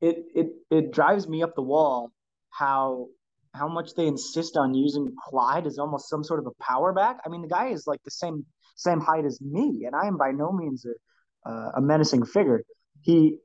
it 0.00 0.16
it 0.32 0.46
it 0.70 0.92
drives 0.92 1.26
me 1.26 1.42
up 1.42 1.56
the 1.56 1.62
wall 1.74 2.12
how 2.50 3.08
how 3.52 3.66
much 3.66 3.94
they 3.94 4.06
insist 4.06 4.56
on 4.56 4.74
using 4.74 5.12
Clyde 5.26 5.66
as 5.66 5.76
almost 5.76 6.08
some 6.08 6.22
sort 6.22 6.38
of 6.38 6.46
a 6.46 6.62
power 6.62 6.92
back. 6.92 7.18
I 7.26 7.30
mean, 7.30 7.42
the 7.42 7.48
guy 7.48 7.70
is 7.70 7.84
like 7.84 8.00
the 8.04 8.12
same 8.12 8.46
same 8.76 9.00
height 9.00 9.24
as 9.24 9.40
me, 9.40 9.86
and 9.86 9.96
I 9.96 10.06
am 10.06 10.18
by 10.18 10.30
no 10.30 10.52
means 10.52 10.86
a 10.86 11.50
uh, 11.50 11.72
a 11.78 11.80
menacing 11.80 12.24
figure. 12.24 12.62
He 13.00 13.38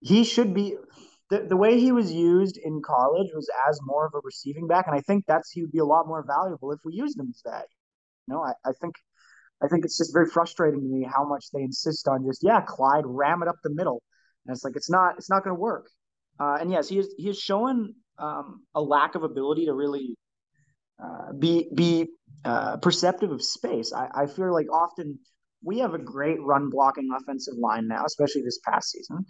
he 0.00 0.24
should 0.24 0.52
be 0.52 0.76
the, 1.30 1.46
the 1.48 1.56
way 1.56 1.78
he 1.78 1.92
was 1.92 2.12
used 2.12 2.56
in 2.56 2.82
college 2.84 3.28
was 3.32 3.48
as 3.68 3.78
more 3.84 4.06
of 4.06 4.14
a 4.16 4.20
receiving 4.24 4.66
back, 4.66 4.88
and 4.88 4.96
I 4.96 5.00
think 5.00 5.26
that's 5.28 5.52
he 5.52 5.62
would 5.62 5.70
be 5.70 5.78
a 5.78 5.84
lot 5.94 6.08
more 6.08 6.24
valuable 6.26 6.72
if 6.72 6.80
we 6.84 6.92
used 6.94 7.16
him 7.20 7.28
as 7.30 7.40
that. 7.44 7.66
You 8.26 8.34
know, 8.34 8.42
I, 8.42 8.54
I 8.68 8.72
think 8.80 8.96
I 9.62 9.68
think 9.68 9.84
it's 9.84 9.98
just 9.98 10.12
very 10.12 10.26
frustrating 10.28 10.80
to 10.80 10.86
me 10.86 11.04
how 11.04 11.26
much 11.26 11.46
they 11.52 11.62
insist 11.62 12.08
on 12.08 12.24
just 12.26 12.42
yeah, 12.42 12.60
Clyde 12.60 13.04
ram 13.06 13.42
it 13.42 13.48
up 13.48 13.56
the 13.62 13.74
middle, 13.74 14.02
and 14.46 14.54
it's 14.54 14.64
like 14.64 14.76
it's 14.76 14.90
not 14.90 15.16
it's 15.18 15.30
not 15.30 15.44
going 15.44 15.54
to 15.54 15.60
work. 15.60 15.88
Uh, 16.40 16.58
and 16.60 16.70
yes, 16.70 16.88
he 16.88 16.98
is 16.98 17.14
he 17.16 17.26
has 17.28 17.38
shown 17.38 17.94
um, 18.18 18.62
a 18.74 18.82
lack 18.82 19.14
of 19.14 19.22
ability 19.22 19.66
to 19.66 19.74
really 19.74 20.16
uh, 21.02 21.32
be 21.38 21.68
be 21.74 22.08
uh, 22.44 22.76
perceptive 22.78 23.30
of 23.30 23.42
space. 23.42 23.92
I, 23.92 24.08
I 24.22 24.26
feel 24.26 24.52
like 24.52 24.66
often 24.72 25.18
we 25.64 25.78
have 25.78 25.94
a 25.94 25.98
great 25.98 26.40
run 26.40 26.70
blocking 26.70 27.08
offensive 27.16 27.54
line 27.56 27.86
now, 27.86 28.04
especially 28.04 28.42
this 28.42 28.58
past 28.66 28.90
season. 28.90 29.24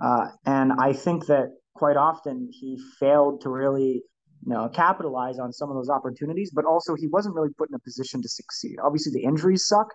Uh, 0.00 0.28
and 0.44 0.72
I 0.72 0.92
think 0.92 1.26
that 1.26 1.48
quite 1.74 1.96
often 1.96 2.50
he 2.52 2.78
failed 2.98 3.42
to 3.42 3.48
really 3.48 4.02
know 4.44 4.68
capitalize 4.68 5.38
on 5.38 5.52
some 5.52 5.70
of 5.70 5.76
those 5.76 5.90
opportunities, 5.90 6.50
but 6.54 6.64
also 6.64 6.94
he 6.94 7.06
wasn't 7.06 7.34
really 7.34 7.52
put 7.56 7.68
in 7.68 7.74
a 7.74 7.78
position 7.80 8.22
to 8.22 8.28
succeed. 8.28 8.76
Obviously, 8.82 9.12
the 9.12 9.26
injuries 9.26 9.66
suck, 9.66 9.88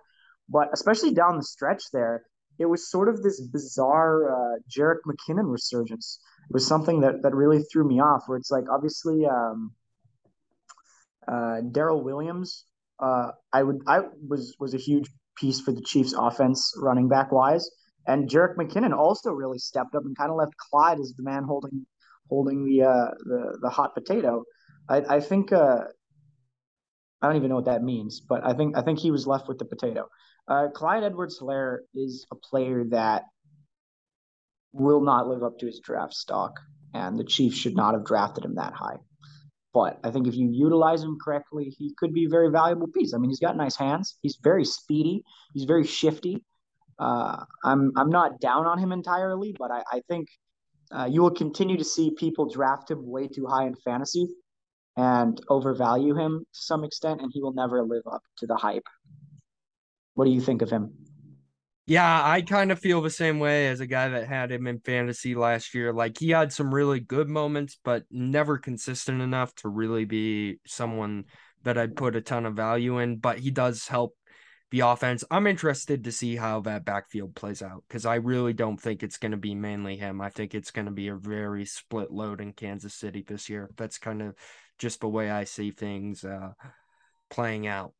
but 0.50 0.70
especially 0.74 1.14
down 1.14 1.38
the 1.38 1.44
stretch 1.44 1.84
there, 1.92 2.24
it 2.60 2.66
was 2.66 2.90
sort 2.90 3.10
of 3.10 3.24
this 3.24 3.42
bizarre 3.42 4.32
uh, 4.32 4.60
Jerick 4.70 5.00
McKinnon 5.08 5.52
resurgence. 5.52 6.20
It 6.50 6.54
was 6.54 6.68
something 6.68 7.02
that 7.02 7.22
that 7.24 7.34
really 7.34 7.64
threw 7.64 7.88
me 7.88 8.00
off. 8.00 8.24
Where 8.28 8.38
it's 8.38 8.52
like 8.52 8.66
obviously 8.70 9.26
um, 9.26 9.72
uh, 11.28 11.62
Darrel 11.72 12.04
Williams, 12.04 12.66
uh, 13.00 13.32
I 13.52 13.64
would 13.64 13.82
I 13.88 14.02
was 14.28 14.56
was 14.60 14.74
a 14.74 14.78
huge 14.78 15.10
piece 15.36 15.60
for 15.60 15.72
the 15.72 15.82
Chiefs 15.82 16.14
offense 16.18 16.74
running 16.78 17.08
back 17.08 17.32
wise. 17.32 17.70
And 18.06 18.30
Jerick 18.30 18.58
McKinnon 18.58 18.96
also 18.96 19.32
really 19.32 19.60
stepped 19.60 19.96
up 19.96 20.04
and 20.04 20.18
kind 20.18 20.30
of 20.30 20.36
left 20.36 20.58
Clyde 20.58 21.00
as 21.00 21.14
the 21.16 21.24
man 21.24 21.44
holding 21.44 21.86
holding 22.34 22.60
the 22.66 22.78
uh, 22.94 23.12
the 23.32 23.42
the 23.64 23.70
hot 23.70 23.92
potato. 23.94 24.44
I, 24.96 24.98
I 25.18 25.20
think 25.30 25.52
uh, 25.52 25.82
I 27.22 27.28
don't 27.28 27.38
even 27.38 27.50
know 27.50 27.60
what 27.62 27.72
that 27.74 27.84
means, 27.84 28.22
but 28.32 28.40
I 28.50 28.54
think 28.58 28.70
I 28.80 28.82
think 28.86 29.00
he 29.00 29.12
was 29.12 29.26
left 29.34 29.48
with 29.48 29.60
the 29.60 29.70
potato. 29.74 30.04
Uh, 30.54 30.68
Clyde 30.80 31.04
Edwards-Helaire 31.10 31.78
is 32.06 32.26
a 32.32 32.36
player 32.50 32.84
that 32.90 33.22
will 34.74 35.04
not 35.12 35.28
live 35.32 35.44
up 35.48 35.56
to 35.60 35.66
his 35.66 35.80
draft 35.88 36.14
stock, 36.14 36.54
and 36.94 37.18
the 37.18 37.24
Chiefs 37.36 37.58
should 37.58 37.78
not 37.82 37.94
have 37.94 38.06
drafted 38.12 38.44
him 38.44 38.56
that 38.56 38.74
high. 38.74 39.00
But 39.74 40.00
I 40.04 40.12
think 40.12 40.28
if 40.28 40.36
you 40.36 40.50
utilize 40.52 41.02
him 41.02 41.18
correctly, 41.24 41.66
he 41.78 41.94
could 41.98 42.14
be 42.14 42.26
a 42.26 42.30
very 42.30 42.50
valuable 42.52 42.88
piece. 42.88 43.14
I 43.14 43.18
mean, 43.20 43.30
he's 43.30 43.40
got 43.48 43.56
nice 43.66 43.78
hands. 43.86 44.18
He's 44.22 44.38
very 44.50 44.66
speedy. 44.66 45.24
He's 45.54 45.68
very 45.74 45.86
shifty. 45.86 46.36
Uh, 47.00 47.38
I'm 47.64 47.92
I'm 48.00 48.10
not 48.10 48.40
down 48.40 48.66
on 48.72 48.78
him 48.84 48.92
entirely, 48.92 49.56
but 49.58 49.70
I, 49.78 49.82
I 49.96 50.02
think 50.10 50.28
uh, 50.96 51.06
you 51.06 51.22
will 51.22 51.32
continue 51.32 51.78
to 51.78 51.84
see 51.84 52.12
people 52.12 52.50
draft 52.50 52.92
him 52.92 53.08
way 53.08 53.28
too 53.28 53.46
high 53.48 53.66
in 53.66 53.76
fantasy 53.76 54.28
and 54.96 55.42
overvalue 55.50 56.16
him 56.16 56.46
to 56.54 56.60
some 56.62 56.84
extent, 56.84 57.22
and 57.22 57.32
he 57.34 57.42
will 57.42 57.54
never 57.54 57.84
live 57.84 58.04
up 58.12 58.22
to 58.38 58.46
the 58.46 58.56
hype. 58.56 58.88
What 60.14 60.26
do 60.26 60.32
you 60.32 60.42
think 60.42 60.62
of 60.62 60.70
him? 60.70 60.94
Yeah, 61.86 62.22
I 62.24 62.42
kind 62.42 62.72
of 62.72 62.80
feel 62.80 63.02
the 63.02 63.10
same 63.10 63.40
way 63.40 63.68
as 63.68 63.82
a 63.82 63.88
guy 63.88 64.08
that 64.08 64.28
had 64.28 64.52
him 64.52 64.68
in 64.68 64.80
fantasy 64.80 65.36
last 65.36 65.74
year. 65.74 65.92
Like 65.92 66.18
he 66.18 66.30
had 66.30 66.54
some 66.54 66.74
really 66.74 67.02
good 67.02 67.28
moments, 67.28 67.78
but 67.84 68.04
never 68.10 68.58
consistent 68.58 69.22
enough 69.22 69.54
to 69.56 69.70
really 69.70 70.06
be 70.06 70.60
someone 70.66 71.26
that 71.64 71.78
I'd 71.78 71.98
put 71.98 72.16
a 72.16 72.22
ton 72.22 72.46
of 72.46 72.54
value 72.54 73.00
in. 73.00 73.18
But 73.18 73.40
he 73.40 73.52
does 73.52 73.86
help 73.88 74.16
the 74.74 74.80
offense. 74.80 75.24
I'm 75.30 75.46
interested 75.46 76.04
to 76.04 76.12
see 76.12 76.36
how 76.36 76.62
that 76.62 76.84
backfield 76.84 77.36
plays 77.36 77.62
out 77.62 77.84
because 77.88 78.08
I 78.08 78.16
really 78.16 78.54
don't 78.54 78.82
think 78.82 79.04
it's 79.04 79.20
going 79.20 79.34
to 79.34 79.38
be 79.38 79.54
mainly 79.54 79.98
him. 79.98 80.20
I 80.20 80.32
think 80.32 80.56
it's 80.56 80.72
going 80.72 80.88
to 80.88 80.92
be 80.92 81.10
a 81.10 81.16
very 81.16 81.64
split 81.64 82.10
load 82.10 82.42
in 82.42 82.54
Kansas 82.54 82.96
City 82.96 83.24
this 83.26 83.50
year. 83.50 83.70
That's 83.78 84.00
kind 84.00 84.24
of 84.24 84.36
just 84.80 85.00
the 85.00 85.08
way 85.08 85.30
I 85.30 85.44
see 85.44 85.70
things 85.70 86.24
uh, 86.24 86.54
playing 87.30 87.68
out. 87.68 87.94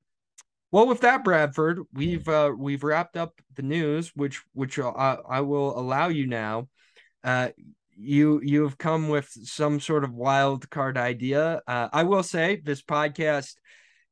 Well, 0.72 0.88
with 0.88 1.02
that, 1.02 1.24
Bradford, 1.24 1.80
we've 1.94 2.28
uh, 2.28 2.54
we've 2.58 2.84
wrapped 2.84 3.18
up 3.18 3.40
the 3.54 3.62
news, 3.62 4.12
which 4.16 4.42
which 4.54 4.80
I, 4.80 5.18
I 5.30 5.42
will 5.42 5.80
allow 5.80 6.08
you 6.08 6.26
now. 6.26 6.70
Uh, 7.24 7.50
you 7.96 8.42
you've 8.44 8.80
come 8.80 9.10
with 9.10 9.30
some 9.30 9.80
sort 9.80 10.04
of 10.04 10.16
wild 10.16 10.68
card 10.72 10.98
idea. 10.98 11.62
Uh, 11.68 11.90
I 11.94 12.02
will 12.02 12.24
say 12.24 12.56
this 12.56 12.82
podcast, 12.82 13.58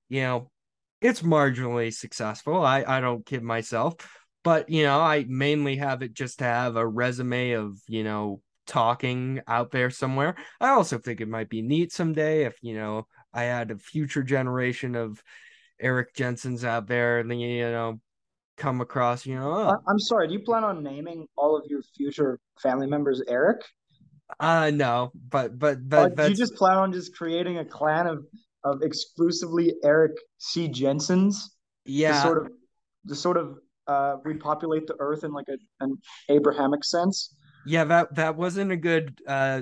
you 0.09 0.21
know, 0.21 0.50
it's 1.01 1.21
marginally 1.21 1.93
successful. 1.93 2.63
I 2.63 2.83
I 2.87 3.01
don't 3.01 3.25
kid 3.25 3.43
myself, 3.43 3.95
but 4.43 4.69
you 4.69 4.83
know, 4.83 4.99
I 4.99 5.25
mainly 5.27 5.77
have 5.77 6.01
it 6.01 6.13
just 6.13 6.39
to 6.39 6.45
have 6.45 6.75
a 6.75 6.87
resume 6.87 7.51
of 7.51 7.79
you 7.87 8.03
know 8.03 8.41
talking 8.67 9.41
out 9.47 9.71
there 9.71 9.89
somewhere. 9.89 10.35
I 10.59 10.69
also 10.69 10.97
think 10.97 11.19
it 11.19 11.27
might 11.27 11.49
be 11.49 11.61
neat 11.61 11.91
someday 11.91 12.45
if 12.45 12.57
you 12.61 12.75
know 12.75 13.07
I 13.33 13.43
had 13.43 13.71
a 13.71 13.77
future 13.77 14.23
generation 14.23 14.95
of 14.95 15.21
Eric 15.79 16.13
Jensen's 16.15 16.63
out 16.63 16.87
there, 16.87 17.19
and 17.19 17.29
then 17.29 17.39
you 17.39 17.63
know 17.63 17.99
come 18.57 18.79
across, 18.79 19.25
you 19.25 19.35
know. 19.35 19.53
Oh. 19.53 19.77
I'm 19.87 19.99
sorry. 19.99 20.27
Do 20.27 20.33
you 20.33 20.41
plan 20.41 20.63
on 20.63 20.83
naming 20.83 21.27
all 21.35 21.57
of 21.57 21.65
your 21.67 21.81
future 21.97 22.39
family 22.61 22.87
members 22.87 23.21
Eric? 23.27 23.61
Uh 24.39 24.71
no, 24.73 25.11
but 25.29 25.59
but 25.59 25.89
but 25.89 26.29
you 26.29 26.35
just 26.35 26.55
plan 26.55 26.77
on 26.77 26.93
just 26.93 27.15
creating 27.15 27.57
a 27.57 27.65
clan 27.65 28.07
of 28.07 28.25
of 28.63 28.81
exclusively 28.81 29.73
Eric 29.83 30.13
C. 30.37 30.67
Jensens? 30.67 31.55
Yeah, 31.85 32.13
to 32.13 32.21
sort 32.21 32.45
of 32.45 32.51
to 33.07 33.15
sort 33.15 33.37
of 33.37 33.57
uh, 33.87 34.17
repopulate 34.23 34.87
the 34.87 34.95
earth 34.99 35.23
in 35.23 35.31
like 35.31 35.47
a, 35.49 35.57
an 35.83 35.97
Abrahamic 36.29 36.83
sense. 36.83 37.35
Yeah, 37.65 37.83
that 37.85 38.15
that 38.15 38.35
wasn't 38.35 38.71
a 38.71 38.77
good 38.77 39.19
uh 39.27 39.61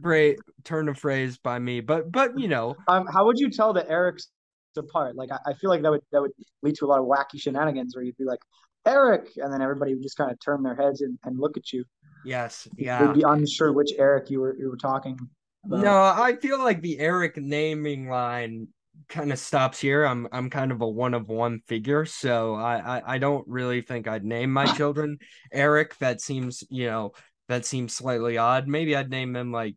great 0.00 0.38
turn 0.64 0.88
of 0.88 0.98
phrase 0.98 1.38
by 1.38 1.58
me, 1.58 1.80
but 1.80 2.10
but 2.12 2.38
you 2.38 2.48
know, 2.48 2.76
um, 2.88 3.06
how 3.06 3.24
would 3.26 3.38
you 3.38 3.50
tell 3.50 3.72
the 3.72 3.88
Eric's 3.90 4.28
apart. 4.76 5.16
Like 5.16 5.30
I, 5.32 5.38
I 5.50 5.54
feel 5.54 5.70
like 5.70 5.82
that 5.82 5.90
would 5.90 6.02
that 6.12 6.20
would 6.20 6.32
lead 6.62 6.74
to 6.76 6.86
a 6.86 6.88
lot 6.88 7.00
of 7.00 7.06
wacky 7.06 7.40
shenanigans 7.40 7.94
where 7.94 8.04
you'd 8.04 8.16
be 8.16 8.24
like, 8.24 8.40
Eric, 8.86 9.30
and 9.36 9.52
then 9.52 9.62
everybody 9.62 9.94
would 9.94 10.02
just 10.02 10.16
kind 10.16 10.30
of 10.30 10.38
turn 10.40 10.62
their 10.62 10.74
heads 10.74 11.00
and, 11.00 11.18
and 11.24 11.38
look 11.38 11.56
at 11.56 11.72
you. 11.72 11.84
Yes, 12.24 12.68
yeah. 12.76 13.04
They'd 13.04 13.14
be 13.14 13.22
unsure 13.22 13.72
which 13.72 13.92
Eric 13.98 14.30
you 14.30 14.40
were 14.40 14.56
you 14.58 14.70
were 14.70 14.76
talking 14.76 15.18
about. 15.66 15.84
No, 15.84 15.96
I 15.96 16.36
feel 16.36 16.58
like 16.58 16.80
the 16.80 16.98
Eric 16.98 17.36
naming 17.36 18.08
line 18.08 18.68
kind 19.08 19.32
of 19.32 19.38
stops 19.38 19.78
here. 19.78 20.04
I'm 20.04 20.26
I'm 20.32 20.50
kind 20.50 20.72
of 20.72 20.80
a 20.80 20.88
one 20.88 21.14
of 21.14 21.28
one 21.28 21.60
figure, 21.66 22.04
so 22.04 22.54
I 22.54 22.98
I, 22.98 23.14
I 23.14 23.18
don't 23.18 23.46
really 23.46 23.82
think 23.82 24.08
I'd 24.08 24.24
name 24.24 24.52
my 24.52 24.66
children 24.76 25.18
Eric. 25.52 25.96
That 25.98 26.20
seems 26.20 26.64
you 26.70 26.86
know 26.86 27.12
that 27.48 27.66
seems 27.66 27.94
slightly 27.94 28.38
odd. 28.38 28.66
Maybe 28.66 28.96
I'd 28.96 29.10
name 29.10 29.32
them 29.32 29.52
like 29.52 29.76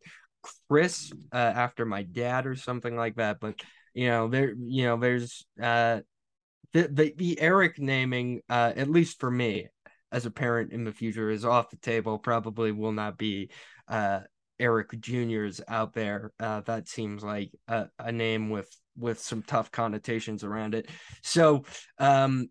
Chris 0.70 1.12
uh, 1.32 1.36
after 1.36 1.86
my 1.86 2.04
dad 2.04 2.48
or 2.48 2.56
something 2.56 2.96
like 2.96 3.16
that. 3.16 3.40
But 3.40 3.62
you 3.94 4.08
know 4.08 4.28
there 4.28 4.54
you 4.58 4.86
know 4.86 4.98
there's 4.98 5.46
uh 5.62 6.00
the 6.74 6.88
the, 6.88 7.14
the 7.18 7.42
eric 7.42 7.80
naming 7.80 8.42
uh 8.50 8.72
at 8.76 8.90
least 8.90 9.20
for 9.20 9.30
me 9.30 9.68
as 10.12 10.26
a 10.26 10.32
parent 10.32 10.72
in 10.72 10.84
the 10.84 10.92
future 10.92 11.30
is 11.30 11.46
off 11.46 11.70
the 11.70 11.78
table 11.78 12.18
probably 12.18 12.72
will 12.72 12.92
not 12.92 13.18
be 13.18 13.50
uh 13.88 14.20
eric 14.60 15.00
juniors 15.00 15.62
out 15.68 15.94
there 15.94 16.32
uh 16.40 16.62
that 16.62 16.88
seems 16.88 17.24
like 17.24 17.52
a, 17.68 17.88
a 18.00 18.12
name 18.12 18.50
with 18.50 18.70
with 18.98 19.20
some 19.20 19.42
tough 19.44 19.72
connotations 19.72 20.44
around 20.44 20.76
it 20.76 20.90
so 21.22 21.64
um 22.00 22.50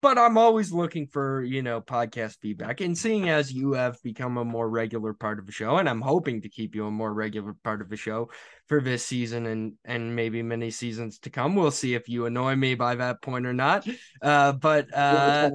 but 0.00 0.16
I'm 0.16 0.38
always 0.38 0.70
looking 0.70 1.06
for, 1.06 1.42
you 1.42 1.62
know, 1.62 1.80
podcast 1.80 2.38
feedback. 2.40 2.80
And 2.80 2.96
seeing 2.96 3.28
as 3.28 3.52
you 3.52 3.72
have 3.72 4.00
become 4.02 4.36
a 4.36 4.44
more 4.44 4.68
regular 4.68 5.12
part 5.12 5.38
of 5.38 5.46
the 5.46 5.52
show, 5.52 5.78
and 5.78 5.88
I'm 5.88 6.00
hoping 6.00 6.42
to 6.42 6.48
keep 6.48 6.74
you 6.74 6.86
a 6.86 6.90
more 6.90 7.12
regular 7.12 7.54
part 7.64 7.80
of 7.80 7.88
the 7.88 7.96
show 7.96 8.30
for 8.68 8.80
this 8.80 9.04
season 9.04 9.46
and 9.46 9.72
and 9.84 10.14
maybe 10.14 10.42
many 10.42 10.70
seasons 10.70 11.18
to 11.20 11.30
come. 11.30 11.56
We'll 11.56 11.70
see 11.72 11.94
if 11.94 12.08
you 12.08 12.26
annoy 12.26 12.54
me 12.54 12.74
by 12.74 12.94
that 12.96 13.22
point 13.22 13.46
or 13.46 13.52
not. 13.52 13.88
Uh, 14.22 14.52
but 14.52 14.94
uh, 14.94 15.50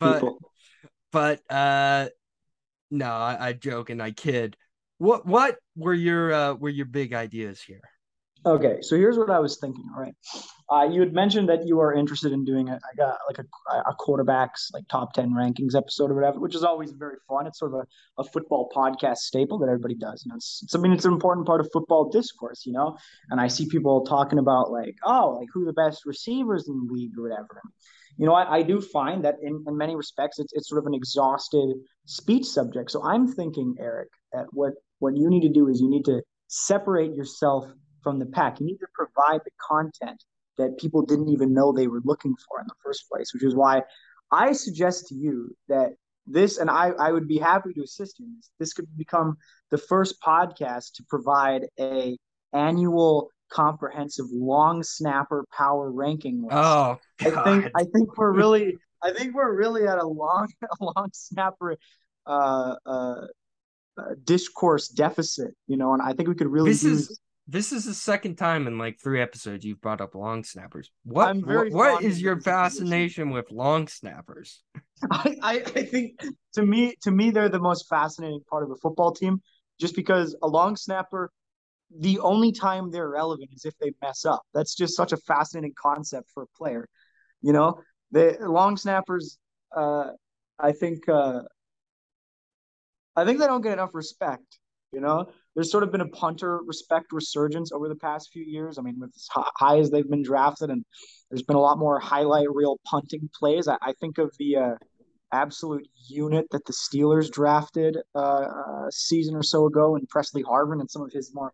but 0.00 0.24
but 1.12 1.40
uh, 1.50 2.08
no, 2.90 3.06
I, 3.06 3.48
I 3.48 3.52
joke 3.52 3.90
and 3.90 4.02
I 4.02 4.10
kid. 4.10 4.56
What 4.98 5.26
what 5.26 5.58
were 5.76 5.94
your 5.94 6.32
uh, 6.32 6.54
were 6.54 6.68
your 6.68 6.86
big 6.86 7.12
ideas 7.12 7.60
here? 7.60 7.82
Okay, 8.46 8.78
so 8.82 8.96
here's 8.96 9.18
what 9.18 9.30
I 9.30 9.40
was 9.40 9.58
thinking. 9.58 9.84
All 9.94 10.00
right, 10.00 10.14
uh, 10.70 10.88
you 10.90 11.00
had 11.00 11.12
mentioned 11.12 11.48
that 11.48 11.66
you 11.66 11.80
are 11.80 11.92
interested 11.92 12.32
in 12.32 12.44
doing 12.44 12.68
a, 12.68 12.74
a 12.98 13.16
like 13.28 13.38
a, 13.38 13.44
a 13.90 13.94
quarterbacks 13.98 14.72
like 14.72 14.86
top 14.88 15.12
ten 15.12 15.30
rankings 15.30 15.74
episode 15.74 16.10
or 16.10 16.14
whatever, 16.14 16.38
which 16.38 16.54
is 16.54 16.62
always 16.62 16.92
very 16.92 17.16
fun. 17.28 17.46
It's 17.46 17.58
sort 17.58 17.74
of 17.74 17.80
a, 17.80 18.22
a 18.22 18.24
football 18.24 18.70
podcast 18.74 19.18
staple 19.18 19.58
that 19.58 19.66
everybody 19.66 19.96
does. 19.96 20.22
You 20.24 20.30
know, 20.30 20.36
it's, 20.36 20.60
it's 20.62 20.74
I 20.74 20.78
mean 20.78 20.92
it's 20.92 21.04
an 21.04 21.12
important 21.12 21.46
part 21.46 21.60
of 21.60 21.68
football 21.72 22.10
discourse. 22.10 22.64
You 22.64 22.72
know, 22.72 22.96
and 23.30 23.40
I 23.40 23.48
see 23.48 23.66
people 23.68 24.04
talking 24.04 24.38
about 24.38 24.70
like 24.70 24.94
oh 25.04 25.36
like 25.38 25.48
who 25.52 25.64
the 25.64 25.72
best 25.72 26.06
receivers 26.06 26.68
in 26.68 26.86
the 26.86 26.92
league 26.92 27.18
or 27.18 27.22
whatever. 27.22 27.60
You 28.18 28.26
know, 28.26 28.34
I, 28.34 28.58
I 28.58 28.62
do 28.62 28.80
find 28.80 29.24
that 29.24 29.36
in, 29.42 29.64
in 29.66 29.76
many 29.76 29.96
respects 29.96 30.38
it's 30.38 30.52
it's 30.52 30.68
sort 30.68 30.80
of 30.80 30.86
an 30.86 30.94
exhausted 30.94 31.76
speech 32.04 32.44
subject. 32.44 32.90
So 32.90 33.02
I'm 33.04 33.32
thinking, 33.32 33.76
Eric, 33.78 34.08
that 34.32 34.46
what 34.50 34.72
what 34.98 35.16
you 35.16 35.30
need 35.30 35.42
to 35.42 35.48
do 35.48 35.68
is 35.68 35.80
you 35.80 35.88
need 35.88 36.04
to 36.06 36.22
separate 36.48 37.14
yourself 37.14 37.66
from 38.02 38.18
the 38.18 38.26
pack. 38.26 38.60
You 38.60 38.66
need 38.66 38.78
to 38.78 38.86
provide 38.94 39.40
the 39.44 39.52
content 39.70 40.22
that 40.56 40.78
people 40.78 41.02
didn't 41.02 41.28
even 41.28 41.54
know 41.54 41.72
they 41.72 41.86
were 41.86 42.02
looking 42.04 42.34
for 42.48 42.60
in 42.60 42.66
the 42.66 42.74
first 42.84 43.08
place, 43.08 43.32
which 43.32 43.44
is 43.44 43.54
why 43.54 43.82
I 44.32 44.52
suggest 44.52 45.06
to 45.08 45.14
you 45.14 45.56
that 45.68 45.92
this, 46.26 46.58
and 46.58 46.68
I, 46.68 46.90
I 46.90 47.12
would 47.12 47.26
be 47.26 47.38
happy 47.38 47.72
to 47.72 47.82
assist 47.82 48.18
you 48.18 48.26
in 48.26 48.34
this. 48.36 48.50
This 48.58 48.72
could 48.72 48.86
become 48.96 49.36
the 49.70 49.78
first 49.78 50.20
podcast 50.20 50.92
to 50.94 51.04
provide 51.08 51.66
a 51.78 52.18
annual 52.52 53.30
comprehensive 53.50 54.26
long 54.32 54.82
snapper 54.82 55.44
power 55.56 55.90
ranking 55.90 56.42
list. 56.42 56.54
Oh, 56.54 56.98
I 57.20 57.30
think 57.30 57.70
I 57.74 57.84
think 57.84 58.16
we're 58.16 58.32
really 58.32 58.78
I 59.02 59.12
think 59.12 59.34
we're 59.34 59.54
really 59.54 59.86
at 59.86 59.98
a 59.98 60.06
long 60.06 60.48
a 60.80 60.84
long 60.84 61.10
snapper 61.12 61.76
uh, 62.26 62.76
uh, 62.86 63.26
uh, 63.96 64.14
discourse 64.24 64.88
deficit, 64.88 65.54
you 65.66 65.76
know, 65.76 65.92
and 65.92 66.02
I 66.02 66.12
think 66.12 66.28
we 66.28 66.34
could 66.34 66.48
really 66.48 66.70
this 66.70 66.82
use. 66.82 67.10
is 67.10 67.20
this 67.50 67.72
is 67.72 67.86
the 67.86 67.94
second 67.94 68.36
time 68.36 68.66
in 68.66 68.76
like 68.76 69.00
three 69.00 69.22
episodes 69.22 69.64
you've 69.64 69.80
brought 69.80 70.02
up 70.02 70.14
long 70.14 70.44
snappers. 70.44 70.90
What 71.04 71.34
what, 71.72 72.02
is 72.02 72.20
your 72.20 72.38
fascination 72.40 73.30
with 73.30 73.50
long 73.50 73.88
snappers? 73.88 74.62
I, 75.10 75.36
I, 75.42 75.52
I 75.54 75.82
think 75.84 76.20
to 76.54 76.62
me 76.62 76.94
to 77.02 77.10
me 77.10 77.30
they're 77.30 77.48
the 77.48 77.58
most 77.58 77.88
fascinating 77.88 78.42
part 78.50 78.64
of 78.64 78.70
a 78.70 78.76
football 78.76 79.12
team, 79.12 79.40
just 79.80 79.96
because 79.96 80.36
a 80.42 80.46
long 80.46 80.76
snapper, 80.76 81.30
the 81.96 82.18
only 82.20 82.52
time 82.52 82.90
they're 82.90 83.08
relevant 83.08 83.50
is 83.54 83.64
if 83.64 83.76
they 83.78 83.92
mess 84.02 84.24
up. 84.24 84.42
That's 84.54 84.74
just 84.74 84.96
such 84.96 85.12
a 85.12 85.16
fascinating 85.16 85.74
concept 85.80 86.30
for 86.32 86.42
a 86.42 86.58
player. 86.58 86.88
You 87.40 87.52
know, 87.52 87.80
the 88.10 88.36
long 88.40 88.76
snappers. 88.76 89.38
Uh, 89.74 90.10
I 90.58 90.72
think 90.72 91.08
uh, 91.08 91.40
I 93.16 93.24
think 93.24 93.38
they 93.38 93.46
don't 93.46 93.62
get 93.62 93.74
enough 93.74 93.94
respect. 93.94 94.58
You 94.92 95.00
know, 95.00 95.26
there's 95.54 95.70
sort 95.70 95.82
of 95.82 95.92
been 95.92 96.00
a 96.00 96.08
punter 96.08 96.60
respect 96.64 97.12
resurgence 97.12 97.72
over 97.72 97.88
the 97.88 97.96
past 97.96 98.30
few 98.32 98.42
years. 98.42 98.78
I 98.78 98.82
mean, 98.82 98.98
with 98.98 99.12
as 99.14 99.28
high 99.30 99.78
as 99.78 99.90
they've 99.90 100.08
been 100.08 100.22
drafted, 100.22 100.70
and 100.70 100.84
there's 101.30 101.42
been 101.42 101.56
a 101.56 101.60
lot 101.60 101.78
more 101.78 102.00
highlight 102.00 102.46
reel 102.50 102.78
punting 102.86 103.28
plays. 103.38 103.68
I, 103.68 103.76
I 103.82 103.92
think 104.00 104.18
of 104.18 104.34
the 104.38 104.56
uh, 104.56 104.74
absolute 105.32 105.86
unit 106.08 106.46
that 106.52 106.64
the 106.64 106.72
Steelers 106.72 107.30
drafted 107.30 107.98
uh, 108.16 108.20
a 108.20 108.88
season 108.90 109.34
or 109.34 109.42
so 109.42 109.66
ago, 109.66 109.96
and 109.96 110.08
Pressley 110.08 110.42
Harvin, 110.42 110.80
and 110.80 110.90
some 110.90 111.02
of 111.02 111.12
his 111.12 111.34
more 111.34 111.52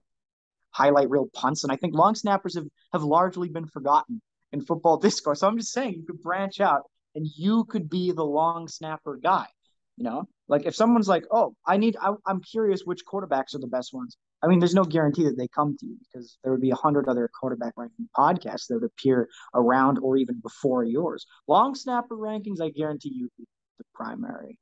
highlight 0.74 1.10
reel 1.10 1.28
punts. 1.34 1.64
And 1.64 1.72
I 1.72 1.76
think 1.76 1.94
long 1.94 2.14
snappers 2.14 2.56
have 2.56 2.66
have 2.92 3.02
largely 3.02 3.48
been 3.48 3.66
forgotten 3.66 4.20
in 4.52 4.60
football 4.60 4.96
discourse. 4.98 5.40
So 5.40 5.48
I'm 5.48 5.58
just 5.58 5.72
saying, 5.72 5.94
you 5.94 6.04
could 6.04 6.20
branch 6.20 6.60
out, 6.60 6.82
and 7.14 7.26
you 7.36 7.64
could 7.64 7.88
be 7.88 8.12
the 8.12 8.24
long 8.24 8.68
snapper 8.68 9.18
guy. 9.22 9.46
You 9.96 10.04
know, 10.04 10.24
like 10.48 10.66
if 10.66 10.74
someone's 10.74 11.08
like, 11.08 11.24
"Oh, 11.30 11.54
I 11.64 11.76
need," 11.76 11.96
I, 12.00 12.12
I'm 12.26 12.40
curious 12.40 12.82
which 12.84 13.04
quarterbacks 13.06 13.54
are 13.54 13.60
the 13.60 13.68
best 13.68 13.94
ones. 13.94 14.16
I 14.42 14.46
mean, 14.48 14.58
there's 14.58 14.74
no 14.74 14.84
guarantee 14.84 15.24
that 15.24 15.38
they 15.38 15.48
come 15.48 15.76
to 15.78 15.86
you 15.86 15.96
because 16.00 16.36
there 16.42 16.52
would 16.52 16.60
be 16.60 16.70
a 16.70 16.76
hundred 16.76 17.08
other 17.08 17.30
quarterback 17.40 17.74
ranking 17.76 18.08
podcasts 18.16 18.66
that 18.68 18.74
would 18.74 18.84
appear 18.84 19.28
around 19.54 19.98
or 20.00 20.16
even 20.16 20.40
before 20.40 20.84
yours. 20.84 21.26
Long 21.48 21.74
snapper 21.74 22.16
rankings, 22.16 22.60
I 22.60 22.70
guarantee 22.70 23.12
you, 23.14 23.30
the 23.78 23.84
primary. 23.94 24.58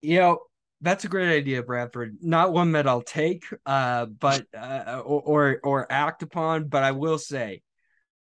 You 0.00 0.20
know, 0.20 0.38
that's 0.80 1.04
a 1.04 1.08
great 1.08 1.34
idea, 1.34 1.62
Bradford. 1.62 2.18
Not 2.20 2.52
one 2.52 2.72
that 2.72 2.86
I'll 2.86 3.02
take, 3.02 3.44
uh, 3.64 4.06
but 4.06 4.46
uh, 4.56 5.02
or, 5.04 5.60
or 5.62 5.90
act 5.90 6.22
upon. 6.22 6.68
But 6.68 6.82
I 6.82 6.92
will 6.92 7.18
say, 7.18 7.62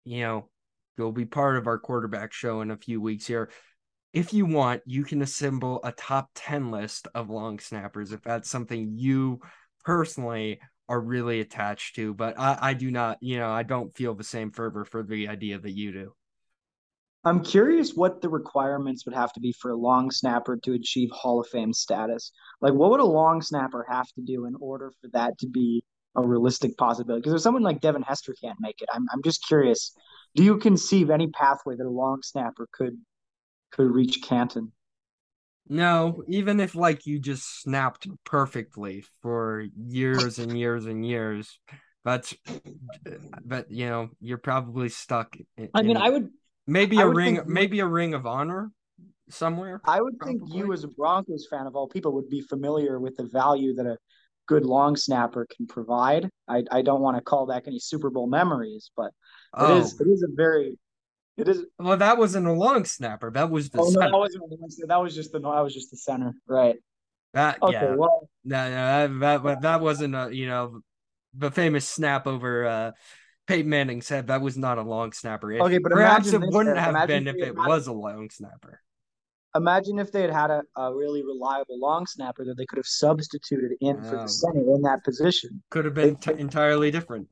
you 0.04 0.22
know, 0.22 0.50
you'll 0.98 1.12
be 1.12 1.26
part 1.26 1.58
of 1.58 1.68
our 1.68 1.78
quarterback 1.78 2.34
show 2.34 2.62
in 2.62 2.72
a 2.72 2.78
few 2.78 3.02
weeks 3.02 3.28
here 3.28 3.50
if 4.16 4.34
you 4.34 4.46
want, 4.46 4.82
you 4.86 5.04
can 5.04 5.22
assemble 5.22 5.82
a 5.84 5.92
top 5.92 6.30
10 6.36 6.72
list 6.72 7.10
of 7.14 7.30
long 7.30 7.60
snappers 7.60 8.14
if 8.14 8.22
that's 8.22 8.50
something 8.50 8.94
you 8.96 9.42
personally 9.84 10.62
are 10.88 11.02
really 11.02 11.42
attached 11.42 11.96
to. 11.96 12.14
But 12.14 12.40
I, 12.40 12.58
I 12.62 12.74
do 12.76 12.90
not, 12.90 13.18
you 13.20 13.38
know, 13.38 13.52
I 13.52 13.64
don't 13.64 13.94
feel 13.94 14.16
the 14.16 14.24
same 14.24 14.52
fervor 14.52 14.86
for 14.86 15.04
the 15.04 15.28
idea 15.28 15.60
that 15.60 15.72
you 15.72 15.92
do. 15.92 16.16
I'm 17.26 17.44
curious 17.44 17.94
what 17.94 18.22
the 18.22 18.30
requirements 18.30 19.06
would 19.06 19.16
have 19.16 19.34
to 19.34 19.40
be 19.40 19.52
for 19.52 19.72
a 19.72 19.76
long 19.76 20.12
snapper 20.12 20.58
to 20.58 20.74
achieve 20.74 21.10
Hall 21.12 21.42
of 21.42 21.48
Fame 21.48 21.74
status. 21.74 22.32
Like, 22.62 22.74
what 22.74 22.92
would 22.92 23.00
a 23.00 23.06
long 23.06 23.42
snapper 23.42 23.86
have 23.90 24.08
to 24.14 24.22
do 24.22 24.46
in 24.46 24.56
order 24.60 24.92
for 25.02 25.10
that 25.14 25.38
to 25.40 25.48
be 25.48 25.84
a 26.16 26.26
realistic 26.26 26.78
possibility? 26.78 27.22
Because 27.22 27.34
if 27.34 27.42
someone 27.42 27.64
like 27.64 27.82
Devin 27.82 28.04
Hester 28.04 28.36
can't 28.40 28.60
make 28.62 28.80
it, 28.80 28.90
I'm, 28.94 29.06
I'm 29.12 29.24
just 29.24 29.46
curious. 29.48 29.94
Do 30.36 30.44
you 30.44 30.58
conceive 30.58 31.10
any 31.10 31.28
pathway 31.28 31.76
that 31.76 31.86
a 31.86 31.90
long 31.90 32.22
snapper 32.22 32.68
could 32.72 32.98
could 33.76 33.92
reach 33.92 34.22
Canton. 34.22 34.72
No, 35.68 36.24
even 36.28 36.60
if 36.60 36.76
like 36.76 37.06
you 37.06 37.20
just 37.20 37.62
snapped 37.62 38.08
perfectly 38.24 39.04
for 39.22 39.66
years 39.76 40.38
and 40.38 40.58
years 40.58 40.86
and 40.86 41.06
years, 41.06 41.60
that's 42.04 42.36
but 43.44 43.72
you 43.72 43.88
know 43.88 44.10
you're 44.22 44.38
probably 44.38 44.90
stuck. 44.90 45.36
In, 45.58 45.70
I 45.74 45.82
mean, 45.82 45.98
I 45.98 46.10
would 46.10 46.30
maybe 46.68 47.00
a 47.00 47.08
ring, 47.08 47.42
maybe 47.46 47.80
a 47.80 47.88
ring 47.88 48.14
of 48.14 48.26
honor 48.26 48.72
somewhere. 49.30 49.82
I 49.86 50.02
would 50.02 50.18
probably. 50.18 50.40
think 50.40 50.54
you, 50.54 50.74
as 50.74 50.84
a 50.84 50.88
Broncos 50.88 51.48
fan 51.50 51.68
of 51.68 51.76
all 51.76 51.88
people, 51.88 52.14
would 52.14 52.30
be 52.30 52.42
familiar 52.42 53.00
with 53.00 53.16
the 53.18 53.26
value 53.26 53.74
that 53.76 53.86
a 53.86 53.98
good 54.48 54.66
long 54.66 54.96
snapper 54.96 55.48
can 55.56 55.68
provide. 55.68 56.30
I, 56.48 56.64
I 56.72 56.82
don't 56.82 57.02
want 57.02 57.18
to 57.18 57.24
call 57.24 57.48
back 57.48 57.64
any 57.68 57.80
Super 57.80 58.10
Bowl 58.10 58.28
memories, 58.28 58.92
but 58.96 59.12
oh. 59.54 59.78
it 59.78 59.80
is 59.80 60.00
it 60.00 60.08
is 60.08 60.24
a 60.24 60.34
very 60.36 60.78
it 61.38 61.50
is. 61.50 61.66
Well, 61.78 61.98
that 61.98 62.18
wasn't 62.18 62.48
a 62.48 62.54
long 62.54 62.86
snapper. 62.86 63.30
That 63.32 63.50
was 63.50 63.70
the. 63.70 63.80
Oh 63.82 63.90
no, 63.90 64.00
that 64.00 64.12
wasn't 64.12 64.44
a 64.44 64.56
long 64.56 64.70
snapper. 64.70 64.88
That 64.88 65.02
was 65.02 65.16
just 65.16 65.32
the. 65.32 65.40
No, 65.40 65.54
that 65.54 65.62
was 65.62 65.74
just 65.74 65.92
the 65.92 65.98
center. 65.98 66.34
Right. 66.48 66.78
That 67.34 67.62
okay, 67.62 67.74
yeah. 67.74 67.96
Well, 67.96 68.30
no, 68.46 68.70
no, 68.70 69.20
that, 69.20 69.44
that 69.44 69.62
that 69.62 69.82
wasn't 69.82 70.16
a 70.16 70.30
you 70.32 70.48
know 70.48 70.80
the 71.34 71.52
famous 71.52 71.86
snap 71.86 72.28
over 72.28 72.66
uh 72.66 72.92
Peyton 73.48 73.70
Manning 73.70 74.02
said 74.02 74.28
that 74.28 74.42
was 74.42 74.58
not 74.58 74.78
a 74.78 74.82
long 74.82 75.12
snapper. 75.12 75.52
If, 75.52 75.62
okay, 75.62 75.78
but 75.78 75.92
perhaps 75.92 76.32
it 76.34 76.42
wouldn't 76.42 76.78
have 76.78 77.08
been 77.08 77.28
if 77.28 77.36
it 77.36 77.56
was 77.56 77.88
a 77.88 77.94
long 77.94 78.30
snapper. 78.30 78.82
Imagine 79.56 80.00
if 80.00 80.12
they 80.12 80.22
had 80.22 80.34
had 80.34 80.52
a, 80.52 80.64
a 80.76 80.94
really 80.94 81.24
reliable 81.24 81.80
long 81.80 82.06
snapper 82.06 82.44
that 82.44 82.58
they 82.58 82.66
could 82.66 82.78
have 82.78 82.86
substituted 82.86 83.72
in 83.80 84.02
for 84.04 84.18
the 84.18 84.28
center 84.28 84.60
in 84.60 84.82
that 84.82 85.04
position. 85.04 85.64
Could 85.70 85.86
have 85.86 85.94
been 85.94 86.18
t- 86.18 86.34
entirely 86.38 86.92
different. 86.92 87.30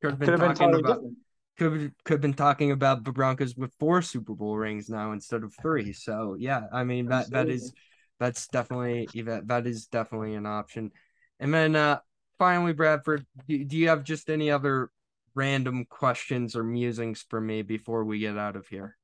Could 0.00 0.12
have 0.12 0.18
been, 0.18 0.26
could 0.26 0.32
have 0.32 0.40
been 0.40 0.50
entirely 0.50 0.80
about, 0.80 0.94
different 0.94 1.16
could 1.56 1.92
could 2.04 2.14
have 2.14 2.20
been 2.20 2.34
talking 2.34 2.70
about 2.70 3.04
the 3.04 3.12
Broncos 3.12 3.56
with 3.56 3.72
four 3.78 4.02
Super 4.02 4.34
Bowl 4.34 4.56
rings 4.56 4.88
now 4.88 5.12
instead 5.12 5.42
of 5.42 5.54
three. 5.60 5.92
So 5.92 6.36
yeah, 6.38 6.62
I 6.72 6.84
mean 6.84 7.06
that 7.06 7.30
that 7.30 7.48
is 7.48 7.72
that's 8.20 8.46
definitely 8.48 9.08
that 9.22 9.48
that 9.48 9.66
is 9.66 9.86
definitely 9.86 10.34
an 10.34 10.46
option. 10.46 10.92
And 11.40 11.52
then 11.52 11.76
uh 11.76 11.98
finally, 12.38 12.72
Bradford, 12.72 13.26
do, 13.48 13.64
do 13.64 13.76
you 13.76 13.88
have 13.88 14.04
just 14.04 14.28
any 14.28 14.50
other 14.50 14.90
random 15.36 15.84
questions 15.84 16.56
or 16.56 16.64
musings 16.64 17.24
for 17.28 17.40
me 17.40 17.62
before 17.62 18.04
we 18.04 18.18
get 18.18 18.36
out 18.36 18.56
of 18.56 18.66
here? 18.66 18.96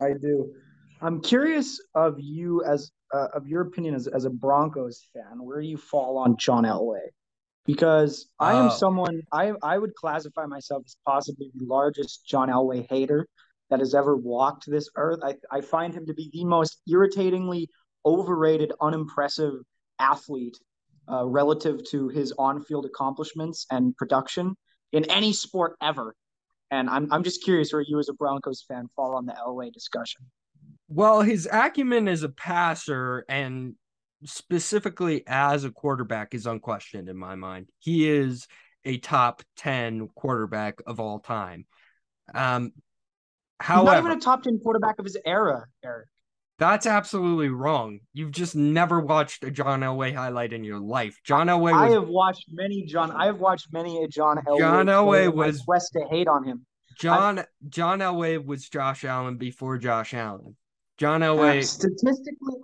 I 0.00 0.14
do. 0.20 0.52
I'm 1.02 1.20
curious 1.20 1.80
of 1.94 2.14
you 2.18 2.62
as 2.64 2.90
uh, 3.12 3.28
of 3.34 3.46
your 3.46 3.62
opinion 3.62 3.94
as 3.94 4.06
as 4.06 4.24
a 4.24 4.30
Broncos 4.30 5.04
fan, 5.12 5.44
where 5.44 5.60
you 5.60 5.76
fall 5.76 6.16
on 6.16 6.36
John 6.38 6.64
Elway 6.64 7.08
because 7.66 8.28
I 8.38 8.52
am 8.52 8.66
oh. 8.66 8.70
someone 8.70 9.22
I 9.32 9.52
I 9.62 9.78
would 9.78 9.94
classify 9.94 10.46
myself 10.46 10.82
as 10.86 10.96
possibly 11.06 11.50
the 11.54 11.66
largest 11.66 12.26
John 12.26 12.48
Elway 12.48 12.86
hater 12.88 13.26
that 13.68 13.80
has 13.80 13.94
ever 13.94 14.16
walked 14.16 14.64
this 14.66 14.88
earth. 14.96 15.20
I, 15.22 15.34
I 15.50 15.60
find 15.60 15.94
him 15.94 16.06
to 16.06 16.14
be 16.14 16.30
the 16.32 16.44
most 16.44 16.80
irritatingly 16.88 17.68
overrated, 18.04 18.72
unimpressive 18.80 19.54
athlete 19.98 20.58
uh, 21.10 21.26
relative 21.26 21.84
to 21.90 22.08
his 22.08 22.32
on-field 22.38 22.86
accomplishments 22.86 23.66
and 23.70 23.96
production 23.96 24.56
in 24.92 25.10
any 25.10 25.32
sport 25.32 25.76
ever. 25.82 26.14
And 26.70 26.88
I'm 26.88 27.12
I'm 27.12 27.24
just 27.24 27.42
curious 27.42 27.72
where 27.72 27.82
you 27.82 27.98
as 27.98 28.08
a 28.08 28.12
Broncos 28.12 28.64
fan 28.66 28.88
fall 28.94 29.16
on 29.16 29.26
the 29.26 29.32
Elway 29.32 29.72
discussion. 29.72 30.22
Well, 30.88 31.22
his 31.22 31.48
acumen 31.50 32.08
as 32.08 32.22
a 32.22 32.28
passer 32.28 33.24
and 33.28 33.74
specifically 34.24 35.24
as 35.26 35.64
a 35.64 35.70
quarterback 35.70 36.34
is 36.34 36.46
unquestioned 36.46 37.08
in 37.08 37.16
my 37.16 37.34
mind. 37.34 37.68
He 37.78 38.08
is 38.08 38.46
a 38.84 38.98
top 38.98 39.42
10 39.56 40.08
quarterback 40.14 40.80
of 40.86 41.00
all 41.00 41.18
time. 41.18 41.66
Um, 42.34 42.72
however, 43.58 43.90
He's 43.90 44.02
not 44.02 44.06
even 44.06 44.18
a 44.18 44.20
top 44.20 44.42
10 44.42 44.60
quarterback 44.62 44.98
of 44.98 45.04
his 45.04 45.16
era, 45.24 45.66
Eric. 45.84 46.08
That's 46.60 46.84
absolutely 46.84 47.48
wrong. 47.48 48.00
You've 48.12 48.32
just 48.32 48.54
never 48.54 49.00
watched 49.00 49.44
a 49.44 49.50
John 49.50 49.80
Elway 49.80 50.14
highlight 50.14 50.52
in 50.52 50.62
your 50.62 50.78
life. 50.78 51.18
John 51.24 51.46
Elway. 51.46 51.72
Was, 51.72 51.80
I 51.80 51.90
have 51.92 52.06
watched 52.06 52.44
many 52.52 52.84
John. 52.84 53.10
I 53.12 53.24
have 53.24 53.40
watched 53.40 53.68
many 53.72 54.04
a 54.04 54.08
John 54.08 54.36
Elway. 54.36 54.58
John 54.58 54.86
Elway 54.86 55.32
was 55.32 55.64
West 55.66 55.94
to 55.94 56.06
hate 56.10 56.28
on 56.28 56.44
him. 56.44 56.66
John 56.98 57.38
I, 57.38 57.46
John 57.70 58.00
Elway 58.00 58.44
was 58.44 58.68
Josh 58.68 59.06
Allen 59.06 59.38
before 59.38 59.78
Josh 59.78 60.12
Allen. 60.12 60.54
John 60.98 61.22
Elway. 61.22 61.60
Uh, 61.60 61.62
statistically, 61.62 62.56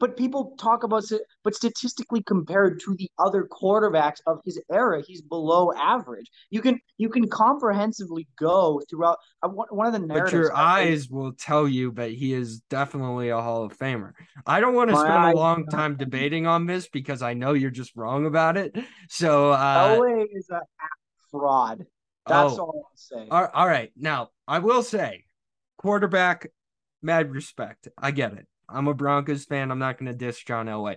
but 0.00 0.16
people 0.16 0.56
talk 0.58 0.82
about 0.82 1.04
it, 1.12 1.22
but 1.44 1.54
statistically 1.54 2.22
compared 2.22 2.80
to 2.80 2.94
the 2.96 3.08
other 3.18 3.46
quarterbacks 3.46 4.20
of 4.26 4.40
his 4.44 4.60
era 4.72 5.02
he's 5.06 5.20
below 5.20 5.72
average. 5.74 6.26
You 6.48 6.62
can 6.62 6.80
you 6.96 7.10
can 7.10 7.28
comprehensively 7.28 8.26
go 8.36 8.80
throughout 8.88 9.18
uh, 9.42 9.48
one 9.48 9.86
of 9.86 9.92
the 9.92 9.98
narratives 9.98 10.32
but 10.32 10.38
your 10.38 10.56
eyes 10.56 11.08
will 11.08 11.32
tell 11.32 11.68
you 11.68 11.92
that 11.92 12.10
he 12.10 12.32
is 12.32 12.60
definitely 12.70 13.28
a 13.28 13.40
hall 13.40 13.62
of 13.64 13.76
famer. 13.76 14.12
I 14.46 14.60
don't 14.60 14.74
want 14.74 14.90
to 14.90 14.96
spend 14.96 15.24
a 15.24 15.36
long 15.36 15.66
time 15.66 15.96
debating 15.96 16.46
on 16.46 16.66
this 16.66 16.88
because 16.88 17.20
i 17.20 17.34
know 17.34 17.52
you're 17.52 17.70
just 17.70 17.94
wrong 17.94 18.26
about 18.26 18.56
it. 18.56 18.76
So 19.08 19.50
uh 19.50 19.96
Elway 19.96 20.26
is 20.32 20.48
a 20.48 20.62
fraud. 21.30 21.84
That's 22.26 22.54
oh, 22.54 22.58
all 22.58 22.86
i'll 22.90 22.96
say. 22.96 23.28
All 23.30 23.68
right. 23.68 23.92
Now 23.96 24.30
i 24.48 24.60
will 24.60 24.82
say 24.82 25.24
quarterback 25.76 26.50
mad 27.02 27.30
respect. 27.30 27.88
I 27.98 28.12
get 28.12 28.32
it 28.32 28.46
I'm 28.72 28.88
a 28.88 28.94
Broncos 28.94 29.44
fan. 29.44 29.70
I'm 29.70 29.78
not 29.78 29.98
going 29.98 30.10
to 30.10 30.16
diss 30.16 30.42
John 30.42 30.66
Elway. 30.66 30.96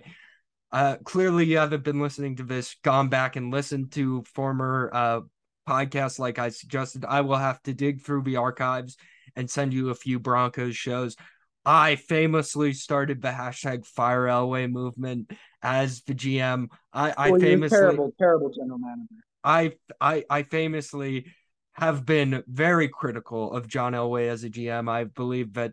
Uh, 0.72 0.96
clearly, 1.04 1.46
you 1.46 1.58
haven't 1.58 1.84
been 1.84 2.00
listening 2.00 2.36
to 2.36 2.42
this, 2.42 2.76
gone 2.82 3.08
back 3.08 3.36
and 3.36 3.52
listened 3.52 3.92
to 3.92 4.24
former 4.34 4.90
uh, 4.92 5.20
podcasts 5.68 6.18
like 6.18 6.38
I 6.38 6.48
suggested. 6.48 7.04
I 7.04 7.20
will 7.20 7.36
have 7.36 7.62
to 7.62 7.74
dig 7.74 8.02
through 8.02 8.22
the 8.22 8.36
archives 8.36 8.96
and 9.36 9.48
send 9.48 9.72
you 9.72 9.90
a 9.90 9.94
few 9.94 10.18
Broncos 10.18 10.76
shows. 10.76 11.16
I 11.64 11.96
famously 11.96 12.72
started 12.72 13.22
the 13.22 13.28
hashtag 13.28 13.86
Fire 13.86 14.26
Elway 14.26 14.70
movement 14.70 15.30
as 15.62 16.02
the 16.02 16.14
GM. 16.14 16.68
I, 16.92 17.14
I 17.16 17.30
Well, 17.30 17.40
famously 17.40 17.78
terrible, 17.78 18.12
terrible 18.18 18.50
general 18.50 18.78
manager. 18.78 19.14
I 19.42 19.72
I 20.00 20.24
I 20.28 20.42
famously 20.42 21.26
have 21.72 22.04
been 22.04 22.42
very 22.46 22.88
critical 22.88 23.52
of 23.52 23.66
John 23.66 23.92
Elway 23.92 24.28
as 24.28 24.44
a 24.44 24.50
GM. 24.50 24.88
I 24.88 25.04
believe 25.04 25.54
that 25.54 25.72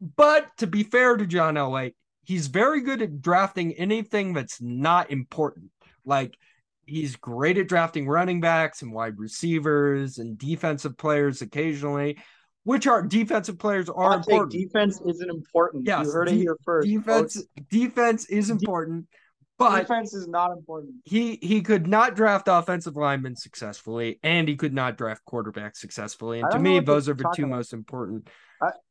but 0.00 0.48
to 0.58 0.66
be 0.66 0.82
fair 0.82 1.16
to 1.16 1.26
John 1.26 1.54
Elway, 1.54 1.94
he's 2.24 2.48
very 2.48 2.82
good 2.82 3.02
at 3.02 3.20
drafting 3.20 3.72
anything 3.74 4.32
that's 4.32 4.60
not 4.60 5.10
important. 5.10 5.70
Like 6.04 6.36
he's 6.84 7.16
great 7.16 7.58
at 7.58 7.68
drafting 7.68 8.06
running 8.08 8.40
backs 8.40 8.82
and 8.82 8.92
wide 8.92 9.18
receivers 9.18 10.18
and 10.18 10.38
defensive 10.38 10.96
players 10.96 11.42
occasionally, 11.42 12.18
which 12.64 12.86
are 12.86 13.02
defensive 13.02 13.58
players 13.58 13.88
are 13.88 14.18
take, 14.18 14.28
important. 14.28 14.52
defense 14.52 15.00
isn't 15.06 15.30
important. 15.30 15.86
Yes, 15.86 16.06
you 16.06 16.12
heard 16.12 16.28
de- 16.28 16.34
it 16.34 16.38
here 16.38 16.56
first. 16.64 16.88
defense 16.88 17.36
folks. 17.36 17.46
defense 17.70 18.26
is 18.26 18.50
important, 18.50 19.06
but 19.58 19.80
defense 19.80 20.14
is 20.14 20.28
not 20.28 20.52
important. 20.52 20.94
he 21.04 21.38
he 21.42 21.62
could 21.62 21.86
not 21.86 22.14
draft 22.14 22.48
offensive 22.48 22.96
linemen 22.96 23.34
successfully, 23.36 24.20
and 24.22 24.46
he 24.48 24.56
could 24.56 24.74
not 24.74 24.98
draft 24.98 25.22
quarterbacks 25.28 25.76
successfully. 25.76 26.40
And 26.40 26.50
to 26.50 26.58
me, 26.58 26.80
those 26.80 27.08
are 27.08 27.14
the 27.14 27.30
two 27.34 27.44
about. 27.44 27.56
most 27.56 27.72
important 27.72 28.28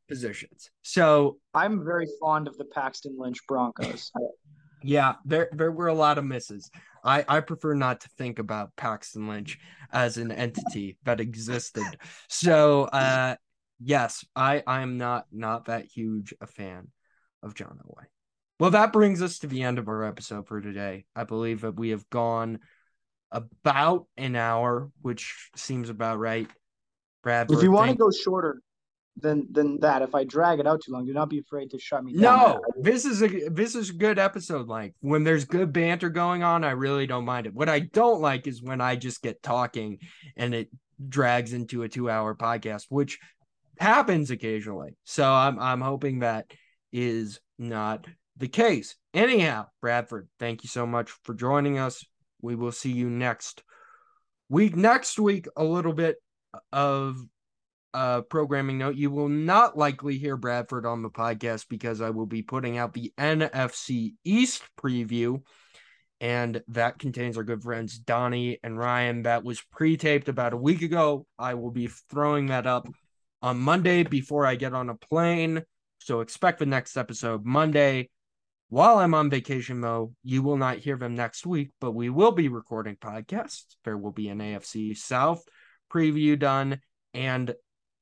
positions. 0.08 0.70
So 0.82 1.38
I'm 1.54 1.84
very 1.84 2.08
fond 2.20 2.48
of 2.48 2.58
the 2.58 2.66
Paxton 2.66 3.16
Lynch 3.18 3.40
Broncos. 3.48 4.12
Yeah, 4.84 5.16
there 5.26 5.50
there 5.52 5.72
were 5.72 5.88
a 5.88 5.96
lot 5.96 6.20
of 6.20 6.26
misses. 6.26 6.70
I 7.04 7.26
I 7.28 7.40
prefer 7.40 7.74
not 7.74 8.02
to 8.02 8.10
think 8.20 8.38
about 8.38 8.76
Paxton 8.76 9.28
Lynch 9.28 9.58
as 9.92 10.18
an 10.18 10.32
entity 10.32 11.00
that 11.06 11.20
existed. 11.20 11.86
So 12.30 12.84
uh 12.84 13.36
yes, 13.80 14.24
I 14.36 14.62
I 14.68 14.82
am 14.82 15.00
not 15.00 15.26
not 15.32 15.66
that 15.66 15.86
huge 15.86 16.36
a 16.40 16.46
fan 16.46 16.90
of 17.42 17.56
John 17.56 17.80
Elway. 17.84 18.06
Well, 18.60 18.72
that 18.72 18.94
brings 18.94 19.24
us 19.24 19.40
to 19.40 19.48
the 19.48 19.64
end 19.64 19.80
of 19.80 19.88
our 19.88 20.04
episode 20.04 20.48
for 20.48 20.62
today. 20.62 21.06
I 21.16 21.24
believe 21.24 21.62
that 21.62 21.78
we 21.78 21.90
have 21.90 22.08
gone 22.12 22.60
about 23.32 24.06
an 24.18 24.36
hour, 24.36 24.92
which 25.02 25.50
seems 25.56 25.90
about 25.90 26.20
right. 26.20 26.50
Brad, 27.24 27.52
if 27.52 27.64
you 27.64 27.72
want 27.72 27.90
to 27.90 27.98
go 27.98 28.12
shorter 28.12 28.62
than 29.18 29.48
than 29.52 29.80
that, 29.80 30.02
if 30.02 30.14
I 30.14 30.24
drag 30.24 30.60
it 30.60 30.68
out 30.68 30.82
too 30.84 30.92
long, 30.92 31.06
do 31.06 31.14
not 31.14 31.30
be 31.30 31.40
afraid 31.40 31.72
to 31.72 31.80
shut 31.80 32.04
me 32.04 32.14
down. 32.14 32.22
No, 32.22 32.62
this 32.82 33.06
is 33.06 33.22
a 33.24 33.50
this 33.50 33.76
is 33.76 33.90
a 33.90 33.94
good 33.94 34.20
episode. 34.20 34.68
Like 34.68 34.94
when 35.00 35.24
there's 35.24 35.46
good 35.46 35.72
banter 35.72 36.10
going 36.10 36.44
on, 36.44 36.64
I 36.64 36.72
really 36.72 37.08
don't 37.08 37.26
mind 37.26 37.48
it. 37.48 37.54
What 37.54 37.70
I 37.70 37.80
don't 37.80 38.22
like 38.22 38.48
is 38.48 38.62
when 38.62 38.82
I 38.82 38.96
just 38.96 39.22
get 39.22 39.42
talking 39.42 40.00
and 40.36 40.54
it 40.54 40.70
drags 41.08 41.54
into 41.54 41.84
a 41.84 41.90
two 41.90 42.10
hour 42.10 42.36
podcast, 42.36 42.86
which 42.90 43.20
happens 43.80 44.32
occasionally. 44.32 44.96
So 45.06 45.32
I'm 45.32 45.60
I'm 45.60 45.82
hoping 45.82 46.20
that 46.20 46.52
is 46.92 47.40
not 47.58 48.08
the 48.38 48.48
case. 48.48 48.96
Anyhow, 49.14 49.68
Bradford, 49.82 50.28
thank 50.40 50.64
you 50.64 50.70
so 50.70 50.86
much 50.86 51.12
for 51.24 51.34
joining 51.34 51.80
us. 51.80 52.06
We 52.42 52.56
will 52.56 52.72
see 52.72 52.92
you 52.92 53.10
next 53.10 53.64
week. 54.50 54.76
Next 54.76 55.18
week, 55.18 55.48
a 55.56 55.64
little 55.64 55.94
bit 55.94 56.18
of 56.72 57.18
uh, 57.96 58.22
programming 58.24 58.78
note, 58.78 58.98
you 58.98 59.10
will 59.10 59.30
not 59.30 59.78
likely 59.78 60.18
hear 60.18 60.36
Bradford 60.36 60.86
on 60.86 61.02
the 61.02 61.10
podcast 61.10 61.70
because 61.70 62.02
I 62.02 62.10
will 62.10 62.26
be 62.26 62.42
putting 62.42 62.78
out 62.78 62.94
the 62.94 63.14
NFC 63.18 64.16
East 64.26 64.64
preview. 64.78 65.42
And 66.20 66.62
that 66.68 67.00
contains 67.00 67.38
our 67.38 67.44
good 67.46 67.64
friends 67.64 67.98
Donnie 67.98 68.60
and 68.64 68.78
Ryan. 68.78 69.24
That 69.24 69.46
was 69.46 69.62
pre 69.62 69.96
taped 69.96 70.28
about 70.28 70.52
a 70.52 70.58
week 70.58 70.82
ago. 70.82 71.26
I 71.40 71.54
will 71.54 71.72
be 71.72 71.88
throwing 71.88 72.48
that 72.48 72.68
up 72.68 72.86
on 73.42 73.60
Monday 73.60 74.04
before 74.04 74.46
I 74.46 74.56
get 74.56 74.74
on 74.74 74.90
a 74.90 74.96
plane. 74.96 75.64
So 76.00 76.20
expect 76.20 76.60
the 76.60 76.66
next 76.66 76.98
episode 76.98 77.46
Monday. 77.46 78.10
While 78.68 78.98
I'm 78.98 79.14
on 79.14 79.30
vacation, 79.30 79.80
though, 79.80 80.14
you 80.22 80.44
will 80.44 80.58
not 80.58 80.80
hear 80.80 80.98
them 80.98 81.16
next 81.16 81.46
week, 81.46 81.70
but 81.80 81.94
we 81.94 82.10
will 82.10 82.34
be 82.34 82.50
recording 82.50 82.98
podcasts. 82.98 83.78
There 83.86 83.98
will 83.98 84.12
be 84.12 84.28
an 84.28 84.40
AFC 84.40 84.98
South 84.98 85.46
preview 85.90 86.38
done 86.38 86.82
and 87.14 87.56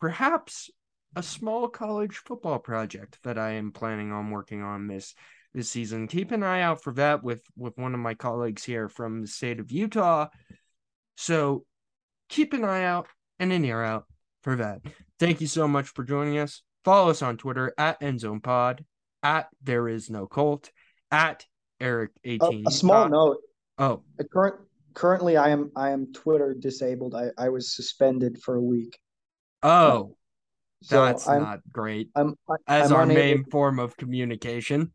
perhaps 0.03 0.69
a 1.15 1.23
small 1.23 1.69
college 1.69 2.17
football 2.17 2.59
project 2.59 3.17
that 3.23 3.37
I 3.37 3.51
am 3.51 3.71
planning 3.71 4.11
on 4.11 4.31
working 4.31 4.61
on 4.61 4.85
this 4.85 5.15
this 5.53 5.69
season. 5.69 6.09
Keep 6.09 6.33
an 6.33 6.43
eye 6.43 6.59
out 6.59 6.83
for 6.83 6.91
that 6.95 7.23
with 7.23 7.41
with 7.55 7.77
one 7.77 7.93
of 7.93 8.01
my 8.01 8.13
colleagues 8.13 8.65
here 8.65 8.89
from 8.89 9.21
the 9.21 9.27
state 9.27 9.61
of 9.61 9.71
Utah. 9.71 10.27
So 11.15 11.63
keep 12.27 12.51
an 12.51 12.65
eye 12.65 12.83
out 12.83 13.07
and 13.39 13.53
an 13.53 13.63
ear 13.63 13.81
out 13.81 14.03
for 14.41 14.57
that. 14.57 14.81
Thank 15.19 15.39
you 15.39 15.47
so 15.47 15.69
much 15.69 15.87
for 15.87 16.03
joining 16.03 16.37
us. 16.37 16.63
Follow 16.83 17.09
us 17.09 17.21
on 17.21 17.37
Twitter 17.37 17.73
at 17.77 18.01
EndZonePod, 18.01 18.83
at 19.23 19.47
There 19.61 19.87
Is 19.87 20.09
No 20.09 20.27
Colt, 20.27 20.69
at 21.11 21.45
Eric 21.79 22.11
A, 22.25 22.31
eighteen. 22.31 22.65
a 22.67 22.71
small 22.71 23.07
note. 23.07 23.37
Oh, 23.77 24.03
current 24.33 24.55
currently, 24.95 25.37
I 25.37 25.47
am 25.51 25.71
I 25.77 25.91
am 25.91 26.11
Twitter 26.11 26.53
disabled. 26.53 27.15
I 27.15 27.29
I 27.37 27.47
was 27.47 27.73
suspended 27.73 28.41
for 28.41 28.55
a 28.55 28.61
week. 28.61 28.99
Oh, 29.63 30.15
So 30.83 31.05
that's 31.05 31.27
I'm 31.27 31.41
not 31.41 31.59
great. 31.71 32.09
I'm 32.15 32.35
I- 32.49 32.55
As 32.67 32.91
I'm 32.91 32.97
our 32.97 33.05
main 33.05 33.45
form 33.45 33.79
of 33.79 33.95
communication. 33.97 34.91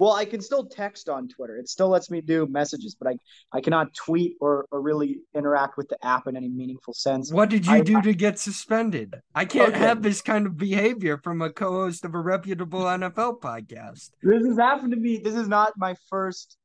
Well, 0.00 0.12
I 0.12 0.24
can 0.24 0.40
still 0.40 0.66
text 0.66 1.08
on 1.08 1.28
Twitter. 1.28 1.56
It 1.56 1.68
still 1.68 1.88
lets 1.88 2.10
me 2.10 2.20
do 2.20 2.46
messages, 2.48 2.96
but 3.00 3.08
I 3.12 3.16
I 3.52 3.60
cannot 3.60 3.94
tweet 3.94 4.36
or, 4.40 4.66
or 4.72 4.80
really 4.82 5.20
interact 5.36 5.76
with 5.76 5.88
the 5.88 6.04
app 6.04 6.26
in 6.26 6.36
any 6.36 6.48
meaningful 6.48 6.94
sense. 6.94 7.32
What 7.32 7.48
did 7.48 7.64
you 7.64 7.74
I- 7.74 7.80
do 7.82 8.02
to 8.02 8.12
get 8.12 8.40
suspended? 8.40 9.14
I 9.36 9.44
can't 9.44 9.68
Okay. 9.68 9.78
have 9.78 10.02
this 10.02 10.20
kind 10.20 10.46
of 10.48 10.56
behavior 10.56 11.18
from 11.22 11.40
a 11.42 11.48
co-host 11.50 12.04
of 12.04 12.12
a 12.14 12.18
reputable 12.20 12.80
NFL 12.82 13.40
podcast. 13.40 14.10
This 14.20 14.44
has 14.44 14.58
happened 14.58 14.90
to 14.92 14.98
me. 14.98 15.18
This 15.18 15.36
is 15.36 15.46
not 15.46 15.74
my 15.76 15.94
first 16.10 16.56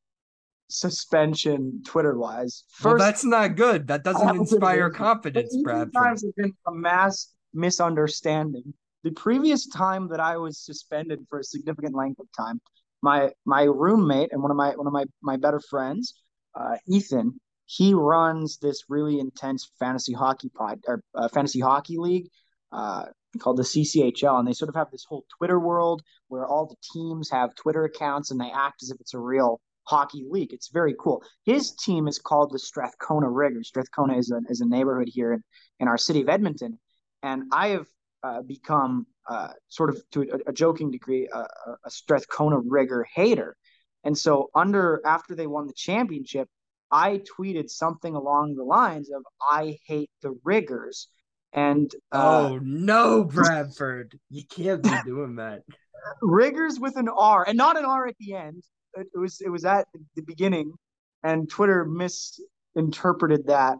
suspension 0.70 1.82
Twitter 1.86 2.18
wise. 2.18 2.64
Well, 2.84 2.98
that's 2.98 3.26
not 3.26 3.56
good. 3.56 3.88
That 3.88 4.04
doesn't 4.04 4.36
inspire 4.36 4.90
confidence, 4.90 5.56
Bradford. 5.64 5.94
times 5.94 6.24
have 6.24 6.36
been 6.36 6.54
a 6.68 6.72
mass 6.72 7.34
misunderstanding. 7.54 8.74
The 9.04 9.12
previous 9.12 9.68
time 9.68 10.10
that 10.10 10.20
I 10.20 10.38
was 10.38 10.60
suspended 10.60 11.26
for 11.30 11.40
a 11.40 11.44
significant 11.44 11.96
length 11.96 12.20
of 12.20 12.28
time, 12.38 12.62
my 13.02 13.32
my 13.46 13.64
roommate 13.64 14.32
and 14.32 14.42
one 14.42 14.52
of 14.52 14.58
my 14.58 14.72
one 14.76 14.88
of 14.88 14.94
my 14.94 15.06
my 15.22 15.38
better 15.38 15.60
friends, 15.60 16.14
uh, 16.56 16.78
Ethan, 16.88 17.40
he 17.66 17.94
runs 17.94 18.58
this 18.58 18.84
really 18.90 19.20
intense 19.20 19.72
fantasy 19.80 20.14
hockey 20.14 20.50
pod 20.50 20.82
or 20.88 21.02
uh, 21.16 21.28
fantasy 21.30 21.60
hockey 21.60 21.98
league 21.98 22.28
uh, 22.72 23.06
called 23.40 23.58
the 23.58 23.64
CCHL, 23.64 24.40
and 24.40 24.48
they 24.48 24.54
sort 24.54 24.70
of 24.70 24.76
have 24.76 24.92
this 24.92 25.06
whole 25.08 25.26
Twitter 25.38 25.60
world 25.60 26.02
where 26.28 26.46
all 26.46 26.66
the 26.66 26.76
teams 26.94 27.30
have 27.30 27.56
Twitter 27.56 27.86
accounts 27.86 28.32
and 28.32 28.40
they 28.40 28.52
act 28.52 28.84
as 28.84 28.92
if 28.92 29.00
it's 29.00 29.14
a 29.14 29.20
real 29.20 29.62
hockey 29.90 30.26
league. 30.30 30.54
It's 30.54 30.70
very 30.70 30.96
cool. 31.00 31.24
His 31.46 31.72
team 31.72 32.08
is 32.08 32.20
called 32.20 32.52
the 32.52 32.60
Strathcona 32.60 33.30
Riggers. 33.30 33.70
Strathcona 33.70 34.18
is 34.18 34.32
a 34.32 34.40
is 34.50 34.62
a 34.62 34.68
neighborhood 34.68 35.10
here 35.12 35.34
in, 35.34 35.44
in 35.80 35.88
our 35.88 35.98
city 35.98 36.22
of 36.22 36.30
Edmonton, 36.30 36.80
and 37.24 37.44
I 37.52 37.70
have 37.70 37.88
uh, 38.24 38.42
become 38.42 39.08
uh, 39.28 39.50
sort 39.68 39.90
of 39.90 40.02
to 40.12 40.22
a, 40.22 40.50
a 40.50 40.54
joking 40.54 40.92
degree 40.92 41.28
a, 41.34 41.90
Strathcona 41.90 42.60
Rigger 42.60 43.06
hater. 43.14 43.56
And 44.04 44.18
so 44.18 44.50
under 44.56 45.02
after 45.06 45.36
they 45.36 45.48
won 45.48 45.68
the 45.68 45.74
championship, 45.74 46.48
I 46.92 47.22
tweeted 47.38 47.70
something 47.70 48.16
along 48.16 48.56
the 48.56 48.64
lines 48.64 49.10
of 49.10 49.24
"I 49.42 49.78
hate 49.88 50.12
the 50.22 50.38
Riggers." 50.44 51.08
And 51.52 51.92
uh, 52.12 52.50
Oh 52.50 52.60
no, 52.62 53.24
Bradford! 53.24 54.20
You 54.30 54.44
can't 54.46 54.84
be 54.84 54.96
doing 55.06 55.38
that. 55.38 55.64
Riggers 56.22 56.80
with 56.80 56.96
an 56.96 57.10
R 57.10 57.44
and 57.48 57.58
not 57.58 57.78
an 57.78 57.86
R 57.86 58.08
at 58.08 58.16
the 58.20 58.34
end. 58.36 58.64
It, 59.00 59.08
it 59.14 59.18
was 59.18 59.42
it 59.42 59.50
was 59.50 59.66
at 59.66 59.88
the 60.16 60.22
beginning, 60.22 60.74
and 61.24 61.50
Twitter 61.50 61.86
misinterpreted 61.86 63.48
that, 63.48 63.78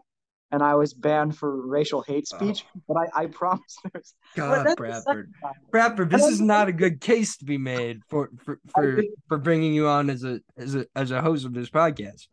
and 0.50 0.62
I 0.62 0.74
was 0.74 0.94
banned 0.94 1.36
for 1.36 1.66
racial 1.66 2.02
hate 2.02 2.26
speech. 2.26 2.64
But 2.88 2.96
I, 2.96 3.22
I 3.22 3.26
promise 3.26 3.76
there's 3.92 4.14
God, 4.34 4.76
Bradford. 4.76 5.32
Bradford, 5.70 6.10
this 6.10 6.26
is 6.26 6.40
not 6.40 6.68
a 6.68 6.72
good 6.72 7.00
case 7.00 7.36
to 7.38 7.44
be 7.44 7.58
made 7.58 8.00
for 8.08 8.30
for 8.38 8.58
for, 8.74 8.96
think- 8.96 9.14
for 9.28 9.38
bringing 9.38 9.74
you 9.74 9.86
on 9.88 10.10
as 10.10 10.24
a 10.24 10.40
as 10.56 10.74
a 10.74 10.86
as 10.96 11.10
a 11.10 11.20
host 11.20 11.44
of 11.44 11.54
this 11.54 11.70
podcast. 11.70 12.26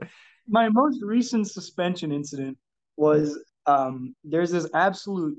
My 0.48 0.70
most 0.70 1.02
recent 1.04 1.50
suspension 1.50 2.12
incident 2.12 2.58
was 2.96 3.38
um, 3.66 4.16
there's 4.24 4.50
this 4.52 4.68
absolute 4.74 5.38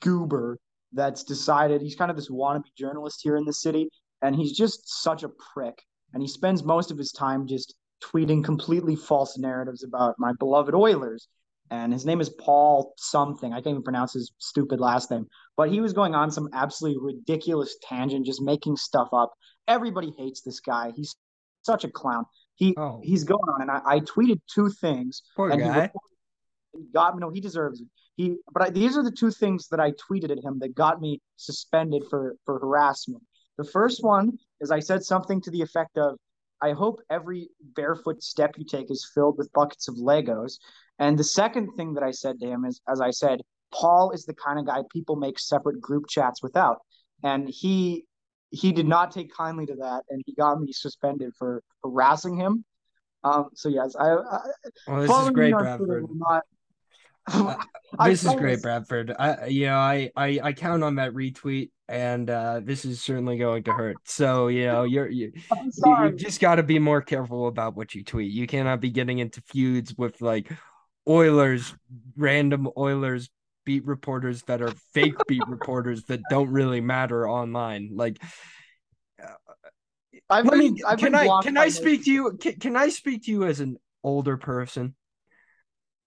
goober 0.00 0.58
that's 0.92 1.22
decided 1.22 1.80
he's 1.80 1.94
kind 1.94 2.10
of 2.10 2.16
this 2.16 2.30
wannabe 2.30 2.64
journalist 2.76 3.20
here 3.22 3.36
in 3.36 3.44
the 3.44 3.52
city, 3.52 3.88
and 4.22 4.34
he's 4.34 4.56
just 4.56 5.02
such 5.02 5.22
a 5.22 5.30
prick. 5.54 5.82
And 6.12 6.22
he 6.22 6.28
spends 6.28 6.64
most 6.64 6.90
of 6.90 6.98
his 6.98 7.12
time 7.12 7.46
just 7.46 7.74
tweeting 8.02 8.42
completely 8.42 8.96
false 8.96 9.38
narratives 9.38 9.84
about 9.84 10.16
my 10.18 10.32
beloved 10.38 10.74
Oilers. 10.74 11.28
and 11.70 11.92
his 11.92 12.04
name 12.04 12.20
is 12.20 12.30
Paul 12.30 12.94
something. 12.96 13.52
I 13.52 13.56
can't 13.56 13.68
even 13.68 13.82
pronounce 13.82 14.14
his 14.14 14.32
stupid 14.38 14.80
last 14.80 15.10
name. 15.10 15.26
But 15.56 15.70
he 15.70 15.80
was 15.80 15.92
going 15.92 16.14
on 16.14 16.30
some 16.30 16.48
absolutely 16.52 17.00
ridiculous 17.00 17.76
tangent, 17.82 18.26
just 18.26 18.42
making 18.42 18.76
stuff 18.76 19.08
up. 19.12 19.32
Everybody 19.68 20.12
hates 20.18 20.40
this 20.40 20.58
guy. 20.58 20.90
He's 20.96 21.14
such 21.62 21.84
a 21.84 21.88
clown. 21.88 22.24
He 22.56 22.74
oh. 22.76 23.00
he's 23.02 23.24
going 23.24 23.40
on, 23.40 23.62
and 23.62 23.70
I, 23.70 23.80
I 23.84 24.00
tweeted 24.00 24.40
two 24.52 24.68
things. 24.68 25.22
Poor 25.36 25.50
and 25.50 25.60
guy. 25.60 25.90
He 26.72 26.84
got 26.92 27.14
me. 27.14 27.20
No, 27.20 27.30
he 27.30 27.40
deserves 27.40 27.80
it. 27.80 27.86
He, 28.16 28.36
but 28.52 28.62
I, 28.62 28.70
these 28.70 28.96
are 28.96 29.02
the 29.02 29.10
two 29.12 29.30
things 29.30 29.68
that 29.68 29.80
I 29.80 29.92
tweeted 29.92 30.30
at 30.30 30.42
him 30.42 30.58
that 30.60 30.74
got 30.74 31.00
me 31.00 31.20
suspended 31.36 32.02
for 32.10 32.36
for 32.44 32.58
harassment. 32.58 33.22
The 33.60 33.70
first 33.70 34.02
one 34.02 34.38
is 34.62 34.70
I 34.70 34.80
said 34.80 35.04
something 35.04 35.38
to 35.42 35.50
the 35.50 35.60
effect 35.60 35.98
of, 35.98 36.16
"I 36.62 36.72
hope 36.72 37.02
every 37.10 37.50
barefoot 37.60 38.22
step 38.22 38.56
you 38.56 38.64
take 38.64 38.90
is 38.90 39.10
filled 39.14 39.36
with 39.36 39.52
buckets 39.52 39.86
of 39.86 39.96
Legos." 39.96 40.58
And 40.98 41.18
the 41.18 41.24
second 41.24 41.74
thing 41.76 41.92
that 41.92 42.02
I 42.02 42.10
said 42.10 42.40
to 42.40 42.46
him 42.46 42.64
is, 42.64 42.80
as 42.88 43.02
I 43.02 43.10
said, 43.10 43.42
Paul 43.70 44.12
is 44.12 44.24
the 44.24 44.32
kind 44.32 44.58
of 44.58 44.64
guy 44.64 44.80
people 44.90 45.14
make 45.14 45.38
separate 45.38 45.78
group 45.78 46.06
chats 46.08 46.42
without, 46.42 46.78
and 47.22 47.50
he 47.50 48.06
he 48.48 48.72
did 48.72 48.88
not 48.88 49.12
take 49.12 49.30
kindly 49.30 49.66
to 49.66 49.74
that, 49.74 50.04
and 50.08 50.22
he 50.24 50.32
got 50.32 50.58
me 50.58 50.72
suspended 50.72 51.34
for 51.38 51.62
harassing 51.84 52.36
him. 52.36 52.64
Um, 53.24 53.50
so 53.52 53.68
yes, 53.68 53.94
I. 53.94 54.06
I 54.06 54.38
well, 54.86 55.02
this 55.02 55.26
is 55.26 55.30
great, 55.32 55.52
Bradford. 55.52 56.06
Not, 56.14 56.44
uh, 57.26 57.56
this 58.04 58.24
is 58.24 58.34
great, 58.34 58.62
Bradford. 58.62 59.14
I, 59.18 59.46
you 59.46 59.66
know, 59.66 59.76
I, 59.76 60.10
I, 60.16 60.40
I 60.42 60.52
count 60.52 60.82
on 60.82 60.96
that 60.96 61.12
retweet, 61.12 61.70
and 61.88 62.28
uh, 62.28 62.60
this 62.62 62.84
is 62.84 63.02
certainly 63.02 63.38
going 63.38 63.64
to 63.64 63.72
hurt. 63.72 63.96
So, 64.04 64.48
you 64.48 64.66
know, 64.66 64.84
you're 64.84 65.08
you, 65.08 65.32
you, 65.84 66.12
just 66.12 66.40
got 66.40 66.56
to 66.56 66.62
be 66.62 66.78
more 66.78 67.02
careful 67.02 67.46
about 67.46 67.76
what 67.76 67.94
you 67.94 68.04
tweet. 68.04 68.32
You 68.32 68.46
cannot 68.46 68.80
be 68.80 68.90
getting 68.90 69.18
into 69.18 69.42
feuds 69.42 69.94
with 69.96 70.20
like 70.20 70.50
Oilers, 71.08 71.74
random 72.16 72.68
Oilers 72.76 73.30
beat 73.64 73.84
reporters 73.86 74.42
that 74.44 74.62
are 74.62 74.72
fake 74.92 75.14
beat 75.28 75.42
reporters 75.46 76.04
that 76.04 76.20
don't 76.30 76.50
really 76.50 76.80
matter 76.80 77.28
online. 77.28 77.90
Like, 77.92 78.22
let 80.28 80.44
been, 80.44 80.58
me, 80.74 80.82
can 80.98 81.14
I 81.14 81.40
can 81.42 81.56
I 81.56 81.68
speak 81.68 82.04
to 82.04 82.12
you? 82.12 82.38
Can, 82.40 82.54
can 82.54 82.76
I 82.76 82.88
speak 82.88 83.24
to 83.24 83.30
you 83.30 83.44
as 83.44 83.60
an 83.60 83.76
older 84.04 84.36
person? 84.36 84.94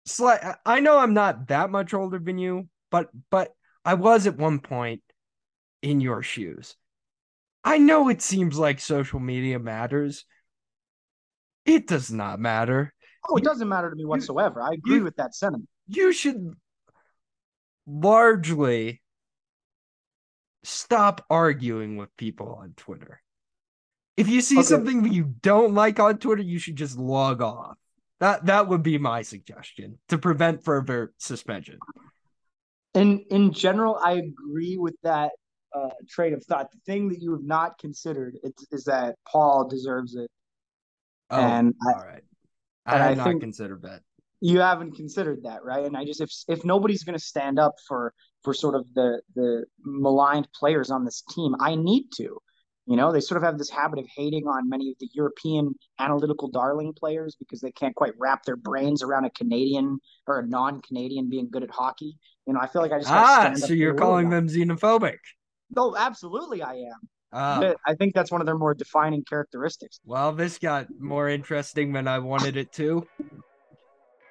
Slight, 0.06 0.42
I 0.66 0.80
know 0.80 0.98
I'm 0.98 1.14
not 1.14 1.48
that 1.48 1.70
much 1.70 1.94
older 1.94 2.20
than 2.20 2.38
you, 2.38 2.68
but 2.92 3.10
but 3.30 3.54
I 3.86 3.94
was 3.94 4.28
at 4.28 4.38
one 4.38 4.60
point 4.60 5.02
in 5.82 6.02
your 6.02 6.22
shoes. 6.22 6.76
I 7.64 7.78
know 7.78 8.10
it 8.10 8.22
seems 8.22 8.58
like 8.58 8.80
social 8.80 9.20
media 9.20 9.60
matters. 9.60 10.26
It 11.66 11.88
does 11.88 12.12
not 12.12 12.40
matter. 12.40 12.94
Oh, 13.30 13.38
it 13.38 13.44
doesn't 13.44 13.70
matter 13.70 13.90
to 13.90 13.96
me 13.96 14.04
whatsoever. 14.04 14.62
I 14.62 14.74
agree 14.74 14.98
you, 14.98 15.04
with 15.04 15.16
that 15.16 15.34
sentiment. 15.34 15.70
You 15.88 16.12
should 16.12 16.54
largely 17.88 19.02
stop 20.64 21.26
arguing 21.30 21.96
with 21.96 22.16
people 22.18 22.58
on 22.62 22.74
Twitter. 22.76 23.22
If 24.18 24.28
you 24.28 24.42
see 24.42 24.60
okay. 24.60 24.68
something 24.68 25.04
that 25.04 25.14
you 25.14 25.34
don't 25.42 25.74
like 25.74 26.00
on 26.00 26.18
Twitter, 26.18 26.44
you 26.44 26.60
should 26.60 26.76
just 26.76 26.98
log 26.98 27.42
off. 27.42 27.78
That 28.24 28.46
that 28.46 28.70
would 28.70 28.84
be 28.84 28.98
my 28.98 29.22
suggestion 29.22 30.00
to 30.08 30.18
prevent 30.18 30.64
further 30.64 31.12
suspension. 31.18 31.78
In 32.94 33.26
in 33.30 33.52
general, 33.52 34.00
I 34.02 34.14
agree 34.14 34.78
with 34.78 34.96
that 35.04 35.32
uh, 35.76 35.90
trade 36.10 36.32
of 36.32 36.42
thought. 36.46 36.72
The 36.72 36.80
thing 36.86 37.10
that 37.10 37.22
you 37.22 37.34
have 37.34 37.44
not 37.44 37.78
considered 37.80 38.38
is, 38.42 38.54
is 38.72 38.84
that 38.86 39.16
Paul 39.30 39.68
deserves 39.68 40.16
it. 40.16 40.32
Oh, 41.32 41.42
and 41.42 41.74
all 41.86 41.96
I, 42.00 42.06
right. 42.06 42.24
I 42.86 42.98
have 43.10 43.18
not 43.18 43.42
considered 43.42 43.82
that. 43.82 44.04
You 44.40 44.62
haven't 44.62 44.96
considered 44.96 45.44
that, 45.44 45.66
right? 45.66 45.84
And 45.84 45.98
I 45.98 46.06
just 46.06 46.22
if 46.22 46.32
if 46.48 46.64
nobody's 46.64 47.04
going 47.04 47.20
to 47.20 47.26
stand 47.26 47.60
up 47.60 47.74
for 47.90 48.14
for 48.42 48.54
sort 48.54 48.76
of 48.76 48.86
the 48.94 49.22
the 49.36 49.66
maligned 49.84 50.48
players 50.58 50.92
on 50.92 51.04
this 51.04 51.24
team, 51.24 51.56
I 51.60 51.76
need 51.76 52.06
to. 52.20 52.38
You 52.86 52.98
know, 52.98 53.14
they 53.14 53.22
sort 53.22 53.38
of 53.38 53.44
have 53.44 53.58
this 53.58 53.70
habit 53.70 54.00
of 54.00 54.06
hating 54.14 54.46
on 54.46 54.68
many 54.68 54.90
of 54.90 54.96
the 55.00 55.10
European 55.14 55.74
analytical 56.00 56.50
darling 56.50 56.94
players 56.94 57.36
because 57.40 57.62
they 57.62 57.72
can't 57.72 57.96
quite 57.96 58.12
wrap 58.20 58.44
their 58.44 58.58
brains 58.58 59.02
around 59.02 59.24
a 59.24 59.30
Canadian 59.30 60.00
or 60.28 60.40
a 60.40 60.48
non-Canadian 60.48 61.30
being 61.30 61.50
good 61.50 61.64
at 61.64 61.72
hockey. 61.72 62.18
You 62.46 62.54
know, 62.54 62.60
I 62.60 62.68
feel 62.68 62.82
like 62.82 62.92
I 62.92 63.00
just 63.00 63.10
ah, 63.10 63.54
so 63.56 63.72
you're 63.72 63.94
calling 63.94 64.30
them 64.30 64.50
xenophobic? 64.50 65.20
No, 65.74 65.96
absolutely, 65.96 66.62
I 66.62 66.74
am. 66.74 67.10
Uh, 67.32 67.74
I 67.88 67.96
think 67.96 68.14
that's 68.14 68.32
one 68.32 68.42
of 68.42 68.46
their 68.46 68.58
more 68.58 68.76
defining 68.76 69.24
characteristics. 69.24 70.00
Well, 70.06 70.34
this 70.34 70.60
got 70.60 70.88
more 71.00 71.30
interesting 71.30 71.92
than 71.94 72.08
I 72.08 72.20
wanted 72.20 72.58
it 72.58 72.72
to. 72.74 73.08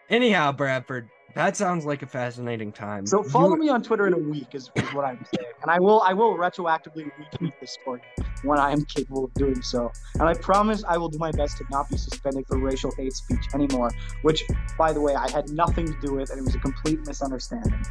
Anyhow, 0.08 0.52
Bradford, 0.52 1.08
that 1.34 1.56
sounds 1.56 1.84
like 1.84 2.02
a 2.02 2.06
fascinating 2.06 2.72
time. 2.72 3.06
So 3.06 3.22
follow 3.22 3.56
you... 3.56 3.62
me 3.62 3.68
on 3.68 3.82
Twitter 3.82 4.06
in 4.06 4.12
a 4.12 4.18
week 4.18 4.48
is, 4.52 4.70
is 4.74 4.94
what 4.94 5.04
I'm 5.04 5.24
saying, 5.34 5.52
and 5.62 5.70
I 5.70 5.78
will 5.78 6.02
I 6.02 6.12
will 6.12 6.36
retroactively 6.36 7.10
retweet 7.18 7.52
this 7.60 7.78
for 7.84 7.96
you 7.96 8.24
when 8.42 8.58
I 8.58 8.72
am 8.72 8.84
capable 8.84 9.24
of 9.24 9.34
doing 9.34 9.62
so. 9.62 9.90
And 10.14 10.28
I 10.28 10.34
promise 10.34 10.84
I 10.86 10.98
will 10.98 11.08
do 11.08 11.18
my 11.18 11.30
best 11.30 11.58
to 11.58 11.64
not 11.70 11.88
be 11.88 11.96
suspended 11.96 12.46
for 12.46 12.58
racial 12.58 12.92
hate 12.96 13.12
speech 13.12 13.46
anymore. 13.54 13.90
Which, 14.22 14.44
by 14.76 14.92
the 14.92 15.00
way, 15.00 15.14
I 15.14 15.30
had 15.30 15.50
nothing 15.50 15.86
to 15.86 15.96
do 16.00 16.14
with, 16.14 16.30
and 16.30 16.38
it 16.38 16.44
was 16.44 16.54
a 16.54 16.58
complete 16.58 17.00
misunderstanding. 17.06 17.82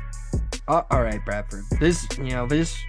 Uh, 0.71 0.83
all 0.89 1.03
right, 1.03 1.19
Bradford. 1.25 1.65
This, 1.81 2.07
you 2.17 2.29
know, 2.29 2.47
this 2.47 2.81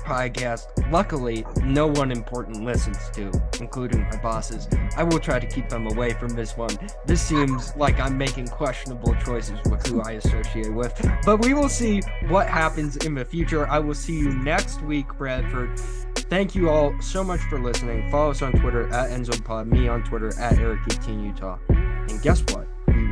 podcast, 0.00 0.66
luckily, 0.92 1.46
no 1.64 1.86
one 1.86 2.12
important 2.12 2.62
listens 2.62 2.98
to, 3.14 3.32
including 3.58 4.02
my 4.02 4.16
bosses. 4.18 4.68
I 4.94 5.04
will 5.04 5.18
try 5.18 5.38
to 5.38 5.46
keep 5.46 5.70
them 5.70 5.86
away 5.86 6.10
from 6.10 6.28
this 6.28 6.58
one. 6.58 6.76
This 7.06 7.22
seems 7.22 7.74
like 7.76 7.98
I'm 7.98 8.18
making 8.18 8.48
questionable 8.48 9.14
choices 9.24 9.58
with 9.70 9.86
who 9.86 10.02
I 10.02 10.12
associate 10.22 10.74
with, 10.74 10.92
but 11.24 11.42
we 11.42 11.54
will 11.54 11.70
see 11.70 12.02
what 12.28 12.46
happens 12.46 12.98
in 12.98 13.14
the 13.14 13.24
future. 13.24 13.66
I 13.68 13.78
will 13.78 13.94
see 13.94 14.18
you 14.18 14.34
next 14.34 14.82
week, 14.82 15.06
Bradford. 15.16 15.80
Thank 16.28 16.54
you 16.54 16.68
all 16.68 16.92
so 17.00 17.24
much 17.24 17.40
for 17.48 17.58
listening. 17.58 18.10
Follow 18.10 18.32
us 18.32 18.42
on 18.42 18.52
Twitter 18.52 18.86
at 18.92 19.18
EndZonePod, 19.18 19.66
me 19.66 19.88
on 19.88 20.04
Twitter 20.04 20.28
at 20.38 20.56
Eric18 20.56 21.24
Utah. 21.24 21.58
And 21.70 22.20
guess 22.20 22.42
what? 22.52 22.69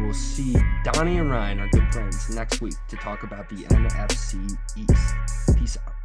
Will 0.08 0.14
see 0.14 0.56
Donnie 0.84 1.18
and 1.18 1.30
Ryan, 1.30 1.58
our 1.58 1.68
good 1.68 1.92
friends, 1.92 2.34
next 2.34 2.62
week 2.62 2.72
to 2.88 2.96
talk 2.96 3.24
about 3.24 3.46
the 3.50 3.56
NFC 3.56 4.56
East. 4.74 5.54
Peace 5.54 5.76
out. 5.86 5.97